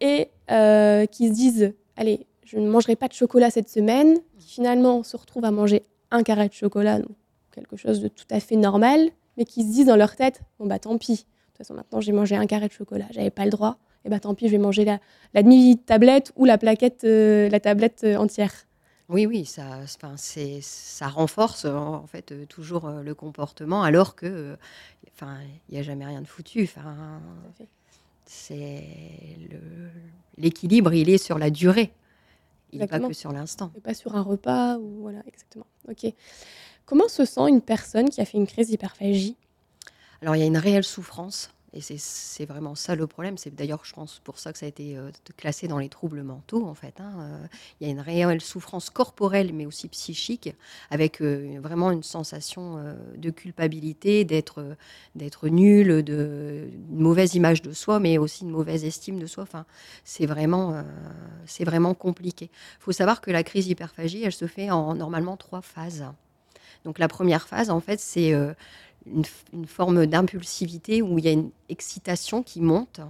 et 0.00 0.28
euh, 0.50 1.06
qui 1.06 1.28
se 1.28 1.32
disent 1.32 1.74
allez, 1.96 2.26
je 2.44 2.58
ne 2.58 2.68
mangerai 2.68 2.96
pas 2.96 3.08
de 3.08 3.12
chocolat 3.12 3.50
cette 3.50 3.68
semaine, 3.68 4.18
qui 4.38 4.48
finalement 4.48 5.02
se 5.02 5.16
retrouvent 5.16 5.44
à 5.44 5.50
manger 5.50 5.84
un 6.10 6.22
carré 6.22 6.48
de 6.48 6.54
chocolat, 6.54 6.98
donc 6.98 7.14
quelque 7.52 7.76
chose 7.76 8.00
de 8.00 8.08
tout 8.08 8.24
à 8.30 8.40
fait 8.40 8.56
normal, 8.56 9.10
mais 9.40 9.46
qui 9.46 9.62
se 9.62 9.72
disent 9.72 9.86
dans 9.86 9.96
leur 9.96 10.14
tête 10.14 10.42
bon 10.58 10.66
bah 10.66 10.78
tant 10.78 10.96
pis, 10.98 11.12
de 11.12 11.16
toute 11.16 11.58
façon 11.58 11.74
maintenant 11.74 12.00
j'ai 12.00 12.12
mangé 12.12 12.36
un 12.36 12.46
carré 12.46 12.68
de 12.68 12.72
chocolat, 12.72 13.06
j'avais 13.10 13.30
pas 13.30 13.46
le 13.46 13.50
droit, 13.50 13.78
et 14.04 14.10
bah 14.10 14.20
tant 14.20 14.34
pis, 14.34 14.46
je 14.46 14.52
vais 14.52 14.58
manger 14.58 14.84
la, 14.84 15.00
la 15.34 15.42
demi-tablette 15.42 16.32
ou 16.36 16.44
la 16.44 16.58
plaquette, 16.58 17.04
euh, 17.04 17.48
la 17.48 17.58
tablette 17.58 18.02
euh, 18.04 18.16
entière. 18.16 18.52
Oui, 19.08 19.26
oui, 19.26 19.44
ça, 19.46 19.80
c'est, 20.16 20.60
ça 20.60 21.08
renforce 21.08 21.64
en 21.64 22.06
fait 22.06 22.46
toujours 22.48 22.88
le 22.90 23.12
comportement, 23.14 23.82
alors 23.82 24.14
que, 24.14 24.56
enfin, 25.12 25.38
il 25.68 25.74
n'y 25.74 25.80
a 25.80 25.82
jamais 25.82 26.06
rien 26.06 26.20
de 26.20 26.28
foutu. 26.28 26.62
Enfin, 26.62 27.20
c'est 28.24 28.84
l'équilibre, 30.36 30.94
il 30.94 31.10
est 31.10 31.18
sur 31.18 31.38
la 31.38 31.50
durée. 31.50 31.92
Il 32.72 32.78
n'est 32.78 32.86
pas 32.86 33.00
que 33.00 33.12
sur 33.12 33.32
l'instant. 33.32 33.72
Pas 33.82 33.94
sur 33.94 34.14
un 34.14 34.22
repas 34.22 34.78
ou 34.78 35.00
voilà, 35.00 35.22
exactement. 35.26 35.66
Ok. 35.88 36.12
Comment 36.90 37.06
se 37.06 37.24
sent 37.24 37.48
une 37.48 37.60
personne 37.60 38.10
qui 38.10 38.20
a 38.20 38.24
fait 38.24 38.36
une 38.36 38.48
crise 38.48 38.66
d'hyperphagie? 38.66 39.36
Alors, 40.22 40.34
il 40.34 40.40
y 40.40 40.42
a 40.42 40.46
une 40.46 40.58
réelle 40.58 40.82
souffrance 40.82 41.52
et 41.72 41.80
c'est 41.80 42.46
vraiment 42.46 42.74
ça 42.74 42.96
le 42.96 43.06
problème. 43.06 43.38
C'est 43.38 43.54
d'ailleurs, 43.54 43.84
je 43.84 43.92
pense, 43.92 44.20
pour 44.24 44.40
ça 44.40 44.52
que 44.52 44.58
ça 44.58 44.66
a 44.66 44.68
été 44.68 44.96
euh, 44.96 45.12
classé 45.36 45.68
dans 45.68 45.78
les 45.78 45.88
troubles 45.88 46.24
mentaux, 46.24 46.66
en 46.66 46.74
fait. 46.74 47.00
Hein. 47.00 47.12
Euh, 47.20 47.46
il 47.80 47.86
y 47.86 47.90
a 47.90 47.92
une 47.92 48.00
réelle 48.00 48.40
souffrance 48.40 48.90
corporelle, 48.90 49.52
mais 49.52 49.66
aussi 49.66 49.86
psychique, 49.86 50.52
avec 50.90 51.22
euh, 51.22 51.60
vraiment 51.62 51.92
une 51.92 52.02
sensation 52.02 52.82
de 53.16 53.30
culpabilité, 53.30 54.24
d'être 54.24 54.76
nul, 55.44 56.02
de, 56.02 56.70
mauvaise 56.88 57.36
image 57.36 57.62
de 57.62 57.70
soi, 57.70 58.00
mais 58.00 58.18
aussi 58.18 58.42
une 58.42 58.50
mauvaise 58.50 58.84
estime 58.84 59.20
de 59.20 59.26
soi. 59.26 59.44
Enfin, 59.44 59.64
c'est 60.02 60.26
vraiment, 60.26 60.82
c'est 61.46 61.62
vraiment 61.62 61.94
compliqué. 61.94 62.50
Il 62.52 62.82
faut 62.82 62.90
savoir 62.90 63.20
que 63.20 63.30
la 63.30 63.44
crise 63.44 63.68
hyperphagie, 63.68 64.24
elle 64.24 64.32
se 64.32 64.48
fait 64.48 64.72
en 64.72 64.96
normalement 64.96 65.36
trois 65.36 65.62
phases. 65.62 66.04
Donc 66.84 66.98
la 66.98 67.08
première 67.08 67.46
phase, 67.46 67.70
en 67.70 67.80
fait, 67.80 68.00
c'est 68.00 68.32
une, 69.06 69.24
forme 69.66 70.06
d'impulsivité 70.06 71.02
où 71.02 71.18
il 71.18 71.24
y 71.24 71.28
a 71.28 71.32
une 71.32 71.50
excitation 71.68 72.42
qui 72.42 72.60
monte. 72.60 73.00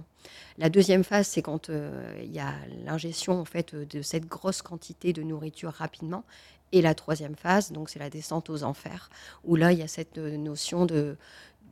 La 0.57 0.69
deuxième 0.69 1.03
phase, 1.03 1.27
c'est 1.27 1.41
quand 1.41 1.69
euh, 1.69 2.19
il 2.23 2.31
y 2.31 2.39
a 2.39 2.53
l'ingestion 2.85 3.39
en 3.39 3.45
fait 3.45 3.75
de 3.75 4.01
cette 4.01 4.27
grosse 4.27 4.61
quantité 4.61 5.13
de 5.13 5.23
nourriture 5.23 5.71
rapidement. 5.71 6.23
Et 6.71 6.81
la 6.81 6.95
troisième 6.95 7.35
phase, 7.35 7.71
donc 7.71 7.89
c'est 7.89 7.99
la 7.99 8.09
descente 8.09 8.49
aux 8.49 8.63
enfers, 8.63 9.09
où 9.43 9.55
là 9.55 9.73
il 9.73 9.79
y 9.79 9.81
a 9.81 9.87
cette 9.87 10.17
euh, 10.17 10.37
notion 10.37 10.85
de, 10.85 11.17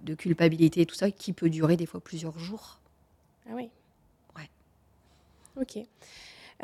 de 0.04 0.16
culpabilité 0.16 0.82
et 0.82 0.86
tout 0.86 0.96
ça 0.96 1.12
qui 1.12 1.34
peut 1.34 1.50
durer 1.50 1.78
des 1.78 1.86
fois 1.86 2.02
plusieurs 2.02 2.38
jours. 2.38 2.80
Ah 3.48 3.54
oui. 3.56 3.70
Ouais. 4.36 4.50
Ok. 5.62 5.86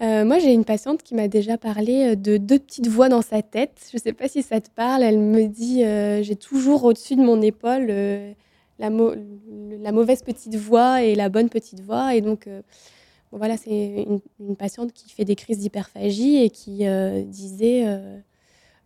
Euh, 0.01 0.25
moi, 0.25 0.39
j'ai 0.39 0.51
une 0.51 0.65
patiente 0.65 1.03
qui 1.03 1.15
m'a 1.15 1.29
déjà 1.29 1.57
parlé 1.57 2.11
euh, 2.11 2.15
de 2.15 2.35
deux 2.35 2.59
petites 2.59 2.87
voix 2.87 3.07
dans 3.07 3.21
sa 3.21 3.41
tête. 3.41 3.87
Je 3.91 3.97
ne 3.97 4.01
sais 4.01 4.13
pas 4.13 4.27
si 4.27 4.43
ça 4.43 4.59
te 4.59 4.69
parle. 4.69 5.03
Elle 5.03 5.19
me 5.19 5.47
dit 5.47 5.83
euh, 5.85 6.21
J'ai 6.21 6.35
toujours 6.35 6.83
au-dessus 6.83 7.15
de 7.15 7.21
mon 7.21 7.41
épaule 7.41 7.87
la, 8.77 8.89
la, 8.89 9.91
mauvaise 9.93 10.21
petite 10.21 10.55
voix 10.55 11.01
et 11.01 11.15
la 11.15 11.29
bonne 11.29 11.49
petite 11.49 11.79
voix. 11.79 12.13
Et 12.13 12.19
donc, 12.19 12.49
voilà, 13.31 13.55
c'est 13.55 14.05
une, 14.39 14.55
patiente 14.57 14.91
qui 14.91 15.09
fait 15.09 15.23
des 15.23 15.35
crises 15.35 15.59
d'hyperphagie 15.59 16.43
et 16.43 16.49
qui 16.49 16.85
disait 17.25 17.85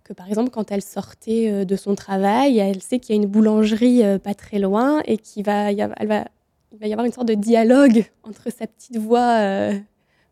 que, 0.04 0.14
par 0.14 0.28
exemple, 0.28 0.52
quand 0.52 0.72
elle 0.72 0.84
sortait 0.84 1.66
de 1.66 1.76
son 1.76 1.96
travail, 1.96 2.60
elle 2.60 2.84
sait 2.84 3.00
qu'il 3.00 3.16
y 3.16 3.20
a 3.20 3.22
une 3.22 3.28
boulangerie 3.28 4.04
pas 4.20 4.36
très 4.36 4.60
loin 4.60 5.02
et 5.06 5.18
qu'il 5.18 5.44
va 5.44 5.72
y 5.72 5.82
avoir 5.82 7.06
une 7.06 7.12
sorte 7.12 7.28
de 7.28 7.34
dialogue 7.34 8.06
entre 8.24 8.52
sa 8.52 8.68
petite 8.68 8.98
voix 8.98 9.72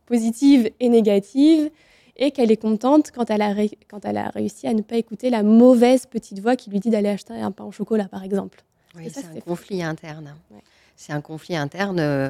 positive 0.08 0.72
et 0.80 0.90
négative, 0.90 1.70
et 2.18 2.32
qu'elle 2.32 2.52
est 2.52 2.58
contente 2.58 3.12
quand 3.12 3.30
elle, 3.30 3.44
a 3.44 3.54
quand 3.88 4.04
elle 4.04 4.18
a 4.18 4.30
réussi 4.30 4.66
à 4.68 4.74
ne 4.74 4.82
pas 4.82 4.98
écouter 4.98 5.30
la 5.30 5.44
mauvaise 5.44 6.08
petite 6.08 6.40
voix 6.40 6.56
qui 6.56 6.72
lui 6.72 6.80
dit 6.80 6.90
d'aller 6.90 7.10
acheter 7.10 7.34
un 7.34 7.52
pain 7.52 7.66
au 7.66 7.72
chocolat, 7.72 8.08
par 8.08 8.24
exemple. 8.24 8.64
Oui, 8.96 9.04
c'est 9.14 9.26
un 9.26 9.40
conflit 9.42 9.84
interne 9.84 10.34
c'est 10.98 11.14
un 11.14 11.22
conflit 11.22 11.56
interne 11.56 12.00
euh, 12.00 12.30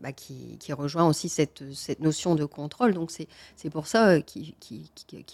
bah, 0.00 0.12
qui, 0.12 0.56
rejoint 0.72 1.06
aussi 1.06 1.28
cette, 1.28 1.62
cette, 1.74 1.98
notion 1.98 2.36
de 2.36 2.44
contrôle. 2.44 2.94
Donc 2.94 3.10
c'est 3.10 3.70
pour 3.70 3.88
ça 3.88 4.08
euh, 4.08 4.20
qu'il 4.20 4.54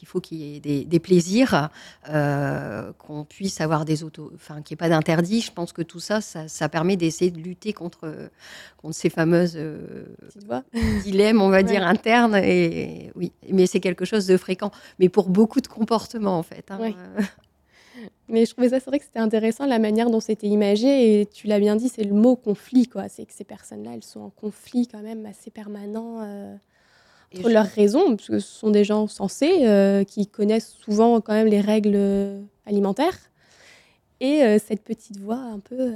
faut 0.06 0.20
qu'il 0.20 0.38
y 0.38 0.56
ait 0.56 0.84
des, 0.84 0.98
plaisirs, 0.98 1.68
euh, 2.08 2.90
qu'on 2.98 3.24
puisse 3.24 3.60
avoir 3.60 3.84
des 3.84 4.02
autos, 4.02 4.32
enfin 4.34 4.62
qu'il 4.62 4.74
n'y 4.74 4.78
ait 4.78 4.84
pas 4.84 4.88
d'interdit. 4.88 5.42
Je 5.42 5.52
pense 5.52 5.74
que 5.74 5.82
tout 5.82 6.00
ça, 6.00 6.22
ça, 6.22 6.68
permet 6.70 6.96
d'essayer 6.96 7.30
de 7.30 7.38
lutter 7.38 7.74
contre, 7.74 8.30
contre 8.78 8.96
ces 8.96 9.10
fameuses 9.10 9.58
dilemmes, 11.04 11.42
on 11.42 11.50
va 11.50 11.62
dire, 11.62 11.86
internes. 11.86 12.36
Et, 12.36 13.12
oui, 13.14 13.30
mais 13.50 13.66
c'est 13.66 13.80
quelque 13.80 14.06
chose 14.06 14.26
de 14.26 14.38
fréquent. 14.38 14.70
Mais 14.98 15.10
pour 15.10 15.28
beaucoup 15.28 15.60
de 15.60 15.68
comportements, 15.68 16.38
en 16.38 16.42
fait. 16.42 16.70
Hein. 16.70 16.94
Mais 18.30 18.46
je 18.46 18.52
trouvais 18.52 18.68
ça, 18.68 18.78
c'est 18.78 18.88
vrai 18.88 18.98
que 18.98 19.04
c'était 19.04 19.18
intéressant 19.18 19.66
la 19.66 19.78
manière 19.78 20.08
dont 20.08 20.20
c'était 20.20 20.46
imagé. 20.46 21.20
Et 21.20 21.26
tu 21.26 21.46
l'as 21.46 21.58
bien 21.58 21.76
dit, 21.76 21.88
c'est 21.88 22.04
le 22.04 22.14
mot 22.14 22.36
conflit, 22.36 22.86
quoi. 22.86 23.08
C'est 23.08 23.26
que 23.26 23.32
ces 23.32 23.44
personnes-là, 23.44 23.92
elles 23.94 24.04
sont 24.04 24.20
en 24.20 24.30
conflit 24.30 24.86
quand 24.86 25.02
même 25.02 25.26
assez 25.26 25.50
permanent 25.50 26.20
euh, 26.22 26.54
entre 27.36 27.50
leurs 27.50 27.66
raisons, 27.66 28.16
parce 28.16 28.28
que 28.28 28.38
ce 28.38 28.58
sont 28.58 28.70
des 28.70 28.84
gens 28.84 29.08
sensés 29.08 29.66
euh, 29.66 30.04
qui 30.04 30.26
connaissent 30.26 30.70
souvent 30.70 31.20
quand 31.20 31.32
même 31.32 31.48
les 31.48 31.60
règles 31.60 32.40
alimentaires. 32.66 33.18
Et 34.20 34.42
euh, 34.44 34.58
cette 34.58 34.82
petite 34.82 35.18
voix 35.18 35.38
un 35.38 35.58
peu, 35.58 35.92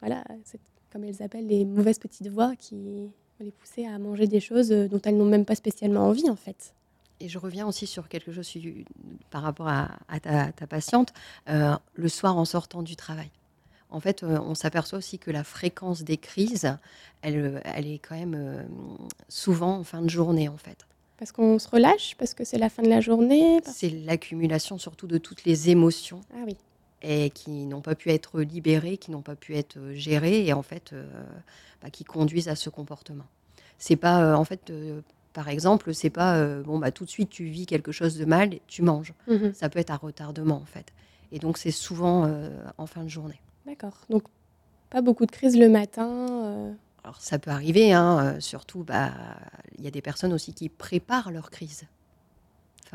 voilà, 0.00 0.24
comme 0.92 1.04
elles 1.04 1.22
appellent 1.22 1.46
les 1.46 1.64
mauvaises 1.64 1.98
petites 1.98 2.28
voix 2.28 2.54
qui 2.56 2.74
vont 2.74 3.10
les 3.40 3.52
pousser 3.52 3.86
à 3.86 3.98
manger 3.98 4.26
des 4.26 4.40
choses 4.40 4.70
dont 4.70 5.00
elles 5.04 5.16
n'ont 5.16 5.24
même 5.24 5.44
pas 5.44 5.54
spécialement 5.54 6.06
envie, 6.06 6.28
en 6.28 6.36
fait 6.36 6.74
et 7.22 7.28
je 7.28 7.38
reviens 7.38 7.66
aussi 7.66 7.86
sur 7.86 8.08
quelque 8.08 8.32
chose 8.32 8.52
par 9.30 9.42
rapport 9.42 9.68
à, 9.68 9.88
ta, 10.20 10.66
patiente, 10.66 11.12
euh, 11.48 11.76
le 11.94 12.08
soir 12.08 12.36
en 12.36 12.44
sortant 12.44 12.82
du 12.82 12.96
travail. 12.96 13.30
En 13.90 14.00
fait, 14.00 14.22
euh, 14.22 14.38
on 14.40 14.54
s'aperçoit 14.54 14.98
aussi 14.98 15.18
que 15.18 15.30
la 15.30 15.44
fréquence 15.44 16.02
des 16.02 16.16
crises, 16.16 16.76
elle, 17.20 17.62
elle 17.64 17.86
est 17.86 17.98
quand 17.98 18.16
même 18.16 18.34
euh, 18.34 18.62
souvent 19.28 19.76
en 19.78 19.84
fin 19.84 20.02
de 20.02 20.10
journée, 20.10 20.48
en 20.48 20.56
fait. 20.56 20.86
Parce 21.18 21.30
qu'on 21.30 21.58
se 21.60 21.68
relâche, 21.68 22.16
parce 22.18 22.34
que 22.34 22.42
c'est 22.42 22.58
la 22.58 22.68
fin 22.68 22.82
de 22.82 22.88
la 22.88 23.00
journée 23.00 23.60
C'est 23.64 23.90
l'accumulation 23.90 24.78
surtout 24.78 25.06
de 25.06 25.18
toutes 25.18 25.44
les 25.44 25.70
émotions. 25.70 26.22
Ah 26.34 26.42
oui. 26.44 26.56
et 27.02 27.30
qui 27.30 27.66
n'ont 27.66 27.82
pas 27.82 27.94
pu 27.94 28.10
être 28.10 28.40
libérées, 28.40 28.96
qui 28.96 29.12
n'ont 29.12 29.22
pas 29.22 29.36
pu 29.36 29.54
être 29.54 29.78
gérées 29.92 30.44
et 30.44 30.52
en 30.52 30.62
fait 30.62 30.94
bah, 31.80 31.90
qui 31.90 32.02
conduisent 32.02 32.48
à 32.48 32.56
ce 32.56 32.70
comportement. 32.70 33.26
C'est 33.78 33.96
pas 33.96 34.36
en 34.36 34.44
fait 34.44 34.72
par 35.32 35.48
exemple, 35.48 35.94
c'est 35.94 36.10
pas 36.10 36.44
bon 36.62 36.78
bah 36.78 36.90
tout 36.90 37.04
de 37.04 37.10
suite 37.10 37.30
tu 37.30 37.44
vis 37.44 37.66
quelque 37.66 37.92
chose 37.92 38.16
de 38.16 38.24
mal, 38.24 38.54
et 38.54 38.62
tu 38.66 38.82
manges. 38.82 39.14
Mmh 39.28 39.52
Ça 39.54 39.68
peut 39.68 39.78
être 39.78 39.90
un 39.90 39.96
retardement 39.96 40.56
en 40.56 40.66
fait. 40.66 40.92
Et 41.32 41.38
donc 41.38 41.58
c'est 41.58 41.70
souvent 41.70 42.30
en 42.78 42.86
fin 42.86 43.02
de 43.04 43.08
journée. 43.08 43.40
D'accord. 43.66 43.96
Donc 44.10 44.24
pas 44.90 45.00
beaucoup 45.00 45.26
de 45.26 45.30
crises 45.30 45.56
le 45.58 45.68
matin. 45.68 46.74
Alors 47.04 47.20
ça 47.20 47.38
peut 47.38 47.50
arriver, 47.50 47.92
hein, 47.92 48.36
surtout 48.40 48.84
bah 48.84 49.12
il 49.78 49.84
y 49.84 49.88
a 49.88 49.90
des 49.90 50.02
personnes 50.02 50.32
aussi 50.32 50.52
qui 50.52 50.68
préparent 50.68 51.30
leur 51.30 51.50
crise. 51.50 51.84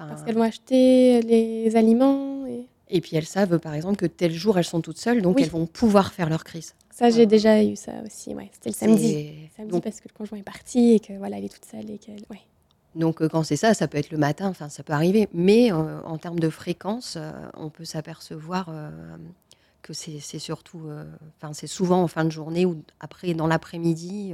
Parce 0.06 0.22
qu'elles 0.24 0.36
vont 0.36 0.44
acheter 0.44 1.22
les 1.22 1.76
aliments. 1.76 2.46
Et... 2.90 3.02
puis 3.02 3.16
elles 3.16 3.26
savent, 3.26 3.58
par 3.60 3.74
exemple, 3.74 3.98
que 3.98 4.06
tel 4.06 4.32
jour, 4.32 4.58
elles 4.58 4.64
sont 4.64 4.82
toutes 4.82 5.00
seules, 5.00 5.22
donc 5.22 5.42
elles 5.42 5.50
vont 5.50 5.66
pouvoir 5.66 6.14
faire 6.14 6.30
leur 6.30 6.44
crise. 6.44 6.76
Ça, 6.98 7.12
j'ai 7.12 7.28
déjà 7.28 7.64
eu 7.64 7.76
ça 7.76 7.92
aussi. 8.04 8.34
Ouais. 8.34 8.50
C'était 8.54 8.70
le 8.70 8.76
samedi. 8.76 9.50
Samedi 9.56 9.82
parce 9.82 10.00
que 10.00 10.08
le 10.10 10.18
conjoint 10.18 10.40
est 10.40 10.44
parti 10.44 10.94
et 10.94 11.00
que 11.00 11.14
voilà, 11.14 11.38
elle 11.38 11.46
est 11.46 11.54
toute 11.54 11.66
seule 11.66 11.88
et 11.92 12.00
qu'elle. 12.00 12.24
Ouais. 12.32 12.42
Donc 12.96 13.22
euh, 13.22 13.30
quand 13.30 13.44
c'est 13.44 13.56
ça, 13.56 13.76
ça 13.76 13.88
peut 13.88 14.00
être 14.00 14.10
le 14.10 14.18
matin, 14.18 14.48
enfin 14.48 14.68
ça 14.68 14.82
peut 14.82 14.94
arriver. 14.94 15.30
Mais 15.32 15.72
euh, 15.72 16.02
en 16.02 16.18
termes 16.18 16.40
de 16.40 16.50
fréquence, 16.50 17.14
euh, 17.16 17.32
on 17.54 17.70
peut 17.70 17.86
s'apercevoir 17.86 18.72
que 19.84 19.94
c'est 19.94 20.40
surtout, 20.40 20.90
enfin 21.38 21.54
c'est 21.54 21.68
souvent 21.68 22.02
en 22.02 22.08
fin 22.08 22.26
de 22.26 22.32
journée 22.32 22.66
ou 22.66 22.82
après 23.00 23.36
dans 23.36 23.46
l'après-midi. 23.46 24.34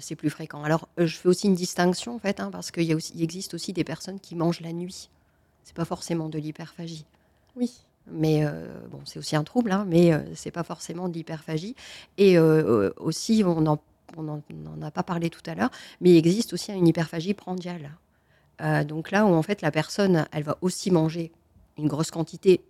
C'est 0.00 0.16
plus 0.16 0.30
fréquent. 0.30 0.62
Alors, 0.62 0.86
je 0.98 1.16
fais 1.16 1.28
aussi 1.28 1.48
une 1.48 1.56
distinction, 1.56 2.14
en 2.14 2.20
fait, 2.20 2.38
hein, 2.38 2.50
parce 2.52 2.70
qu'il 2.70 2.88
existe 3.20 3.54
aussi 3.54 3.72
des 3.72 3.82
personnes 3.82 4.20
qui 4.20 4.36
mangent 4.36 4.60
la 4.60 4.72
nuit. 4.72 5.10
C'est 5.64 5.74
pas 5.74 5.84
forcément 5.84 6.28
de 6.28 6.38
l'hyperphagie. 6.38 7.06
Oui. 7.56 7.72
Mais 8.06 8.44
euh, 8.44 8.66
bon, 8.90 9.00
c'est 9.04 9.18
aussi 9.18 9.36
un 9.36 9.44
trouble, 9.44 9.72
hein, 9.72 9.84
mais 9.88 10.12
ce 10.12 10.34
c'est 10.34 10.50
pas 10.50 10.64
forcément 10.64 11.08
de 11.08 11.14
l'hyperphagie. 11.14 11.74
Et 12.18 12.38
aussi, 12.38 13.42
on 13.44 13.60
n'en 13.60 13.78
a 14.82 14.90
pas 14.90 15.02
parlé 15.02 15.30
tout 15.30 15.42
à 15.46 15.54
l'heure, 15.54 15.70
mais 16.00 16.10
il 16.10 16.16
existe 16.16 16.52
aussi 16.52 16.72
une 16.72 16.88
hyperphagie 16.88 17.34
prandiale. 17.34 17.90
donc 18.86 19.10
là 19.10 19.26
où 19.26 19.32
en 19.32 19.42
fait 19.42 19.62
la 19.62 19.70
personne, 19.70 20.26
elle 20.32 20.42
va 20.42 20.56
aussi 20.60 20.90
manger 20.90 21.30
une 21.78 21.88
grosse 21.88 22.10
quantité 22.10 22.62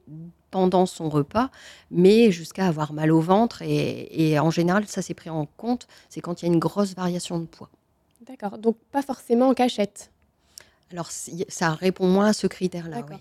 pendant 0.50 0.86
son 0.86 1.08
repas, 1.08 1.50
mais 1.90 2.30
jusqu'à 2.30 2.66
avoir 2.66 2.92
mal 2.92 3.12
au 3.12 3.20
ventre. 3.20 3.62
Et, 3.62 4.38
en 4.38 4.50
général, 4.50 4.86
ça 4.86 5.02
c'est 5.02 5.14
pris 5.14 5.30
en 5.30 5.46
compte, 5.46 5.86
c'est 6.08 6.20
quand 6.20 6.42
il 6.42 6.46
y 6.46 6.48
a 6.50 6.52
une 6.52 6.60
grosse 6.60 6.94
variation 6.94 7.38
de 7.38 7.46
poids. 7.46 7.70
D'accord, 8.26 8.58
donc 8.58 8.76
pas 8.92 9.02
forcément 9.02 9.48
en 9.48 9.54
cachette. 9.54 10.10
Alors 10.92 11.10
ça 11.10 11.70
répond 11.74 12.06
moins 12.06 12.26
à 12.26 12.32
ce 12.32 12.46
critère-là. 12.46 13.02
Oui. 13.08 13.16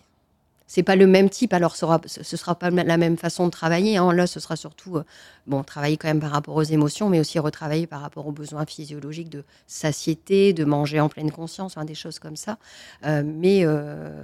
C'est 0.71 0.83
pas 0.83 0.95
le 0.95 1.07
même 1.07 1.31
type, 1.31 1.51
alors 1.53 1.75
ce 1.75 1.79
sera, 1.79 1.99
sera 2.05 2.53
pas 2.53 2.69
la 2.69 2.97
même 2.97 3.17
façon 3.17 3.47
de 3.47 3.49
travailler. 3.49 3.97
Hein. 3.97 4.13
Là, 4.13 4.27
ce 4.27 4.39
sera 4.39 4.55
surtout 4.55 4.97
euh, 4.97 5.03
bon 5.47 5.63
travailler 5.63 5.97
quand 5.97 6.07
même 6.07 6.19
par 6.19 6.29
rapport 6.29 6.55
aux 6.55 6.63
émotions, 6.63 7.09
mais 7.09 7.19
aussi 7.19 7.39
retravailler 7.39 7.87
par 7.87 8.01
rapport 8.01 8.27
aux 8.27 8.31
besoins 8.31 8.67
physiologiques 8.67 9.29
de 9.29 9.43
satiété, 9.65 10.53
de 10.53 10.63
manger 10.65 10.99
en 10.99 11.09
pleine 11.09 11.31
conscience, 11.31 11.75
des 11.85 11.95
choses 11.95 12.19
comme 12.19 12.35
ça. 12.35 12.59
Euh, 13.03 13.23
mais 13.25 13.65
euh, 13.65 14.23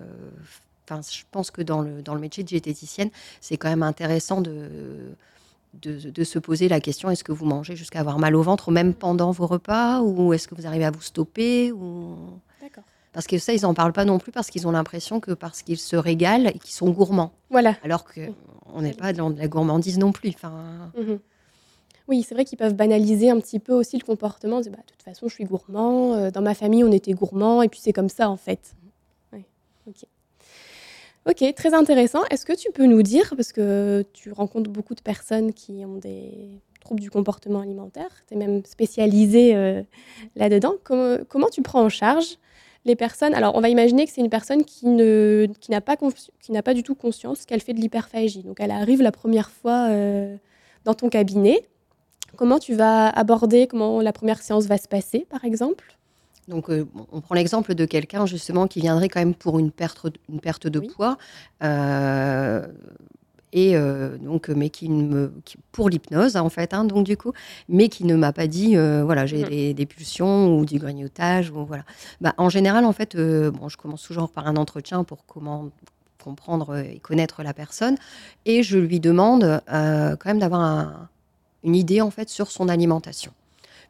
Enfin, 0.87 1.01
je 1.01 1.23
pense 1.31 1.49
que 1.49 1.63
dans 1.63 1.81
le, 1.81 2.03
dans 2.03 2.13
le 2.13 2.21
métier 2.21 2.43
de 2.43 2.47
diététicienne, 2.47 3.09
c'est 3.41 3.57
quand 3.57 3.69
même 3.69 3.81
intéressant 3.81 4.39
de, 4.39 4.69
de, 5.81 6.23
se 6.23 6.37
poser 6.37 6.69
la 6.69 6.79
question 6.79 7.09
est-ce 7.09 7.23
que 7.23 7.31
vous 7.31 7.45
mangez 7.45 7.75
jusqu'à 7.75 8.01
avoir 8.01 8.19
mal 8.19 8.35
au 8.35 8.43
ventre, 8.43 8.69
même 8.69 8.93
pendant 8.93 9.31
vos 9.31 9.47
repas, 9.47 10.01
ou 10.01 10.31
est-ce 10.33 10.47
que 10.47 10.53
vous 10.53 10.67
arrivez 10.67 10.85
à 10.85 10.91
vous 10.91 11.01
stopper 11.01 11.71
ou... 11.71 12.39
Parce 13.15 13.27
que 13.27 13.37
ça, 13.37 13.53
ils 13.53 13.61
n'en 13.61 13.73
parlent 13.73 13.93
pas 13.93 14.03
non 14.03 14.19
plus 14.19 14.33
parce 14.33 14.49
qu'ils 14.49 14.67
ont 14.67 14.71
l'impression 14.71 15.21
que 15.21 15.31
parce 15.31 15.61
qu'ils 15.61 15.79
se 15.79 15.95
régalent 15.95 16.47
et 16.47 16.59
qu'ils 16.59 16.73
sont 16.73 16.89
gourmands. 16.89 17.31
Voilà. 17.49 17.77
Alors 17.81 18.03
qu'on 18.03 18.81
n'est 18.81 18.93
pas 18.93 19.13
dans 19.13 19.29
de 19.29 19.39
la 19.39 19.47
gourmandise 19.47 19.97
non 19.97 20.11
plus. 20.11 20.31
Enfin... 20.35 20.91
Mhm. 20.97 21.19
Oui, 22.09 22.23
c'est 22.23 22.35
vrai 22.35 22.43
qu'ils 22.43 22.57
peuvent 22.57 22.75
banaliser 22.75 23.29
un 23.29 23.39
petit 23.39 23.59
peu 23.59 23.71
aussi 23.71 23.97
le 23.97 24.03
comportement. 24.03 24.59
De, 24.59 24.69
bah, 24.69 24.79
de 24.85 24.91
toute 24.91 25.01
façon, 25.01 25.29
je 25.29 25.33
suis 25.33 25.45
gourmand. 25.45 26.13
Euh, 26.13 26.29
dans 26.29 26.41
ma 26.41 26.53
famille, 26.53 26.83
on 26.83 26.91
était 26.91 27.13
gourmand 27.13 27.61
et 27.61 27.69
puis 27.69 27.79
c'est 27.81 27.93
comme 27.93 28.09
ça 28.09 28.29
en 28.29 28.35
fait. 28.35 28.75
Oui. 29.31 29.45
Ok. 29.87 30.03
Ok, 31.27 31.55
très 31.55 31.73
intéressant. 31.73 32.23
Est-ce 32.29 32.45
que 32.45 32.53
tu 32.53 32.69
peux 32.73 32.85
nous 32.85 33.01
dire, 33.01 33.33
parce 33.37 33.53
que 33.53 34.03
tu 34.11 34.33
rencontres 34.33 34.69
beaucoup 34.69 34.93
de 34.93 35.01
personnes 35.01 35.53
qui 35.53 35.85
ont 35.85 35.95
des 35.95 36.59
troubles 36.81 36.99
du 36.99 37.09
comportement 37.09 37.61
alimentaire, 37.61 38.09
tu 38.27 38.35
es 38.35 38.37
même 38.37 38.63
spécialisé 38.65 39.55
euh, 39.55 39.81
là-dedans, 40.35 40.75
comment, 40.83 41.49
tu 41.49 41.63
prends 41.63 41.81
en 41.81 41.89
charge 41.89 42.37
les 42.85 42.95
personnes 42.95 43.33
Alors, 43.33 43.55
on 43.55 43.61
va 43.61 43.69
imaginer 43.69 44.05
que 44.05 44.11
c'est 44.11 44.21
une 44.21 44.29
personne 44.29 44.63
qui, 44.63 44.87
ne, 44.87 45.47
qui 45.59 45.71
n'a 45.71 45.81
pas, 45.81 45.97
pas 45.97 46.73
du 46.73 46.83
tout 46.83 46.95
conscience 46.95 47.45
qu'elle 47.45 47.61
fait 47.61 47.73
de 47.73 47.81
l'hyperphagie. 47.81 48.43
Donc, 48.43 48.57
elle 48.59 48.71
arrive 48.71 49.01
la 49.01 49.11
première 49.11 49.49
fois 49.49 49.87
euh, 49.89 50.35
dans 50.85 50.93
ton 50.93 51.09
cabinet. 51.09 51.65
Comment 52.37 52.59
tu 52.59 52.75
vas 52.75 53.09
aborder, 53.09 53.67
comment 53.67 54.01
la 54.01 54.13
première 54.13 54.41
séance 54.41 54.65
va 54.65 54.77
se 54.77 54.87
passer, 54.87 55.25
par 55.29 55.43
exemple? 55.45 55.95
Donc, 56.47 56.69
euh, 56.69 56.85
on 57.11 57.21
prend 57.21 57.33
l'exemple 57.33 57.73
de 57.73 57.85
quelqu'un 57.85 58.27
justement 58.27 58.67
qui 58.67 58.81
viendrait 58.81 59.09
quand 59.09 59.19
même 59.19 59.33
pour 59.33 59.57
une 59.57 59.71
perte, 59.71 60.05
une 60.29 60.39
perte 60.39 60.67
de 60.67 60.79
poids. 60.79 61.17
Euh, 61.63 62.67
et 63.55 63.75
euh, 63.75 64.17
donc, 64.17 64.49
mais 64.49 64.69
qui 64.69 64.89
me, 64.89 65.33
pour 65.71 65.89
l'hypnose 65.89 66.35
en 66.35 66.49
fait, 66.49 66.73
hein, 66.73 66.83
donc 66.83 67.05
du 67.05 67.15
coup, 67.15 67.31
mais 67.69 67.87
qui 67.87 68.03
ne 68.03 68.15
m'a 68.15 68.33
pas 68.33 68.47
dit, 68.47 68.75
voilà, 68.75 69.25
j'ai 69.25 69.71
mm. 69.71 69.73
des, 69.73 69.85
pulsions 69.85 70.57
ou 70.57 70.65
du 70.65 70.77
grignotage 70.77 71.49
ou 71.49 71.65
voilà. 71.65 71.83
Bah, 72.19 72.33
en 72.37 72.49
général, 72.49 72.83
en 72.85 72.91
fait, 72.91 73.15
bon, 73.15 73.69
je 73.69 73.77
commence 73.77 74.03
toujours 74.03 74.29
par 74.29 74.45
un 74.47 74.57
entretien 74.57 75.05
pour 75.05 75.25
comment 75.25 75.69
comprendre 76.21 76.77
et 76.77 76.99
connaître 76.99 77.43
la 77.43 77.53
personne, 77.53 77.95
et 78.45 78.61
je 78.61 78.77
lui 78.77 78.99
demande 78.99 79.61
quand 79.67 80.25
même 80.25 80.39
d'avoir 80.39 81.07
une 81.63 81.75
idée 81.75 82.01
en 82.01 82.11
fait 82.11 82.29
sur 82.29 82.51
son 82.51 82.67
alimentation. 82.67 83.31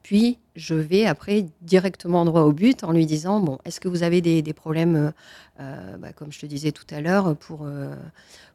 Puis, 0.05 0.37
je 0.55 0.75
vais 0.75 1.07
après 1.07 1.47
directement 1.63 2.25
droit 2.25 2.41
au 2.41 2.51
but 2.51 2.83
en 2.83 2.91
lui 2.91 3.07
disant, 3.07 3.39
bon, 3.39 3.57
est-ce 3.65 3.79
que 3.79 3.87
vous 3.87 4.03
avez 4.03 4.21
des, 4.21 4.53
problèmes, 4.53 4.95
euh, 4.95 5.11
euh, 5.59 5.97
bah, 5.97 6.13
comme 6.13 6.31
je 6.31 6.39
te 6.39 6.45
disais 6.45 6.71
tout 6.71 6.85
à 6.91 7.01
l'heure, 7.01 7.35
pour, 7.35 7.61
euh, 7.63 7.95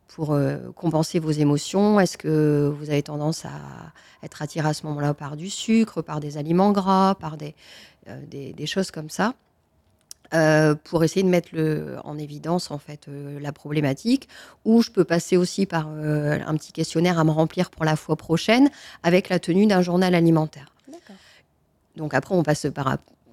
pour 0.07 0.39
compenser 0.77 1.19
vos 1.19 1.33
émotions? 1.33 1.99
Est-ce 1.99 2.17
que 2.17 2.73
vous 2.79 2.91
avez 2.91 3.03
tendance 3.03 3.47
à 3.47 3.51
être 4.23 4.43
attiré 4.43 4.69
à 4.69 4.75
ce 4.75 4.87
moment-là 4.87 5.13
par 5.13 5.37
du 5.37 5.51
sucre, 5.51 6.03
par 6.03 6.21
des 6.21 6.37
aliments 6.37 6.71
gras, 6.71 7.17
par 7.17 7.37
des, 7.37 7.57
des, 8.29 8.67
choses 8.67 8.93
comme 8.93 9.11
ça? 9.11 9.35
Pour 10.85 11.03
essayer 11.03 11.25
de 11.25 11.29
mettre 11.29 11.49
le, 11.51 11.97
en 12.05 12.17
évidence 12.17 12.71
en 12.71 12.79
fait 12.79 13.09
la 13.09 13.51
problématique, 13.51 14.29
ou 14.65 14.83
je 14.83 14.93
peux 14.93 15.03
passer 15.03 15.37
aussi 15.37 15.67
par 15.67 15.89
un 15.89 16.55
petit 16.55 16.73
questionnaire 16.73 17.19
à 17.19 17.25
me 17.25 17.33
remplir 17.33 17.71
pour 17.71 17.85
la 17.85 17.97
fois 17.97 18.15
prochaine 18.15 18.71
avec 19.03 19.29
la 19.29 19.41
tenue 19.41 19.67
d'un 19.67 19.83
journal 19.83 20.15
alimentaire. 20.15 20.71
Donc 21.96 22.14
après, 22.14 22.35
on 22.35 22.42
passe 22.42 22.66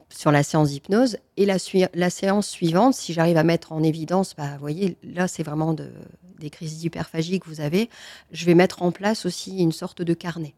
sur 0.10 0.32
la 0.32 0.44
séance 0.44 0.70
d'hypnose. 0.70 1.18
Et 1.36 1.46
la, 1.46 2.10
séance 2.10 2.48
suivante, 2.48 2.94
si 2.94 3.14
j'arrive 3.14 3.38
à 3.38 3.44
mettre 3.44 3.72
en 3.72 3.84
évidence, 3.84 4.36
bah, 4.36 4.54
vous 4.54 4.60
voyez, 4.60 4.98
là, 5.04 5.28
c'est 5.28 5.44
vraiment 5.44 5.74
de, 5.74 5.92
des 6.40 6.50
crises 6.50 6.80
d'hyperphagie 6.80 7.40
que 7.40 7.48
vous 7.48 7.62
avez, 7.62 7.90
je 8.32 8.46
vais 8.46 8.56
mettre 8.56 8.82
en 8.82 8.92
place 8.92 9.26
aussi 9.26 9.58
une 9.58 9.72
sorte 9.72 10.02
de 10.02 10.14
carnet. 10.14 10.54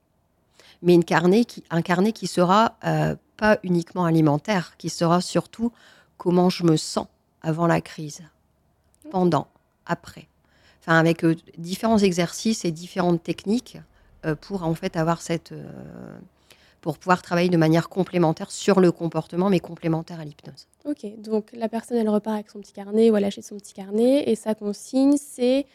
Mais 0.82 0.94
une 0.94 1.04
carnet 1.04 1.46
qui, 1.46 1.64
un 1.70 1.82
carnet 1.82 2.14
qui 2.14 2.28
sera 2.28 2.78
euh, 2.86 3.16
pas 3.38 3.60
uniquement 3.64 4.06
alimentaire, 4.06 4.76
qui 4.78 4.90
sera 4.90 5.22
surtout 5.22 5.72
comment 6.18 6.50
je 6.50 6.64
me 6.64 6.78
sens 6.78 7.08
avant 7.42 7.68
la 7.68 7.82
crise, 7.82 8.22
pendant, 9.12 9.48
après. 9.86 10.28
Enfin, 10.82 10.98
avec 10.98 11.26
euh, 11.26 11.36
différents 11.58 11.98
exercices 11.98 12.64
et 12.64 12.72
différentes 12.72 13.24
techniques 13.24 13.78
euh, 14.26 14.36
pour 14.36 14.64
en 14.64 14.74
fait 14.74 14.96
avoir 14.96 15.22
cette 15.22 15.54
pour 16.82 16.98
pouvoir 16.98 17.22
travailler 17.22 17.50
de 17.50 17.58
manière 17.58 17.90
complémentaire 17.90 18.52
sur 18.52 18.80
le 18.80 18.92
comportement, 18.92 19.50
mais 19.50 19.60
complémentaire 19.60 20.20
à 20.20 20.26
l'hypnose. 20.26 20.68
Ok, 20.86 21.06
donc 21.18 21.50
la 21.54 21.70
personne, 21.70 21.98
elle 21.98 22.10
repart 22.10 22.36
avec 22.36 22.50
son 22.50 22.60
petit 22.60 22.74
carnet 22.74 23.10
ou 23.10 23.18
elle 23.18 23.26
achète 23.26 23.44
son 23.44 23.58
petit 23.58 23.74
carnet 23.74 24.24
et 24.30 24.36
sa 24.36 24.56
consigne, 24.56 25.18
c'est 25.18 25.66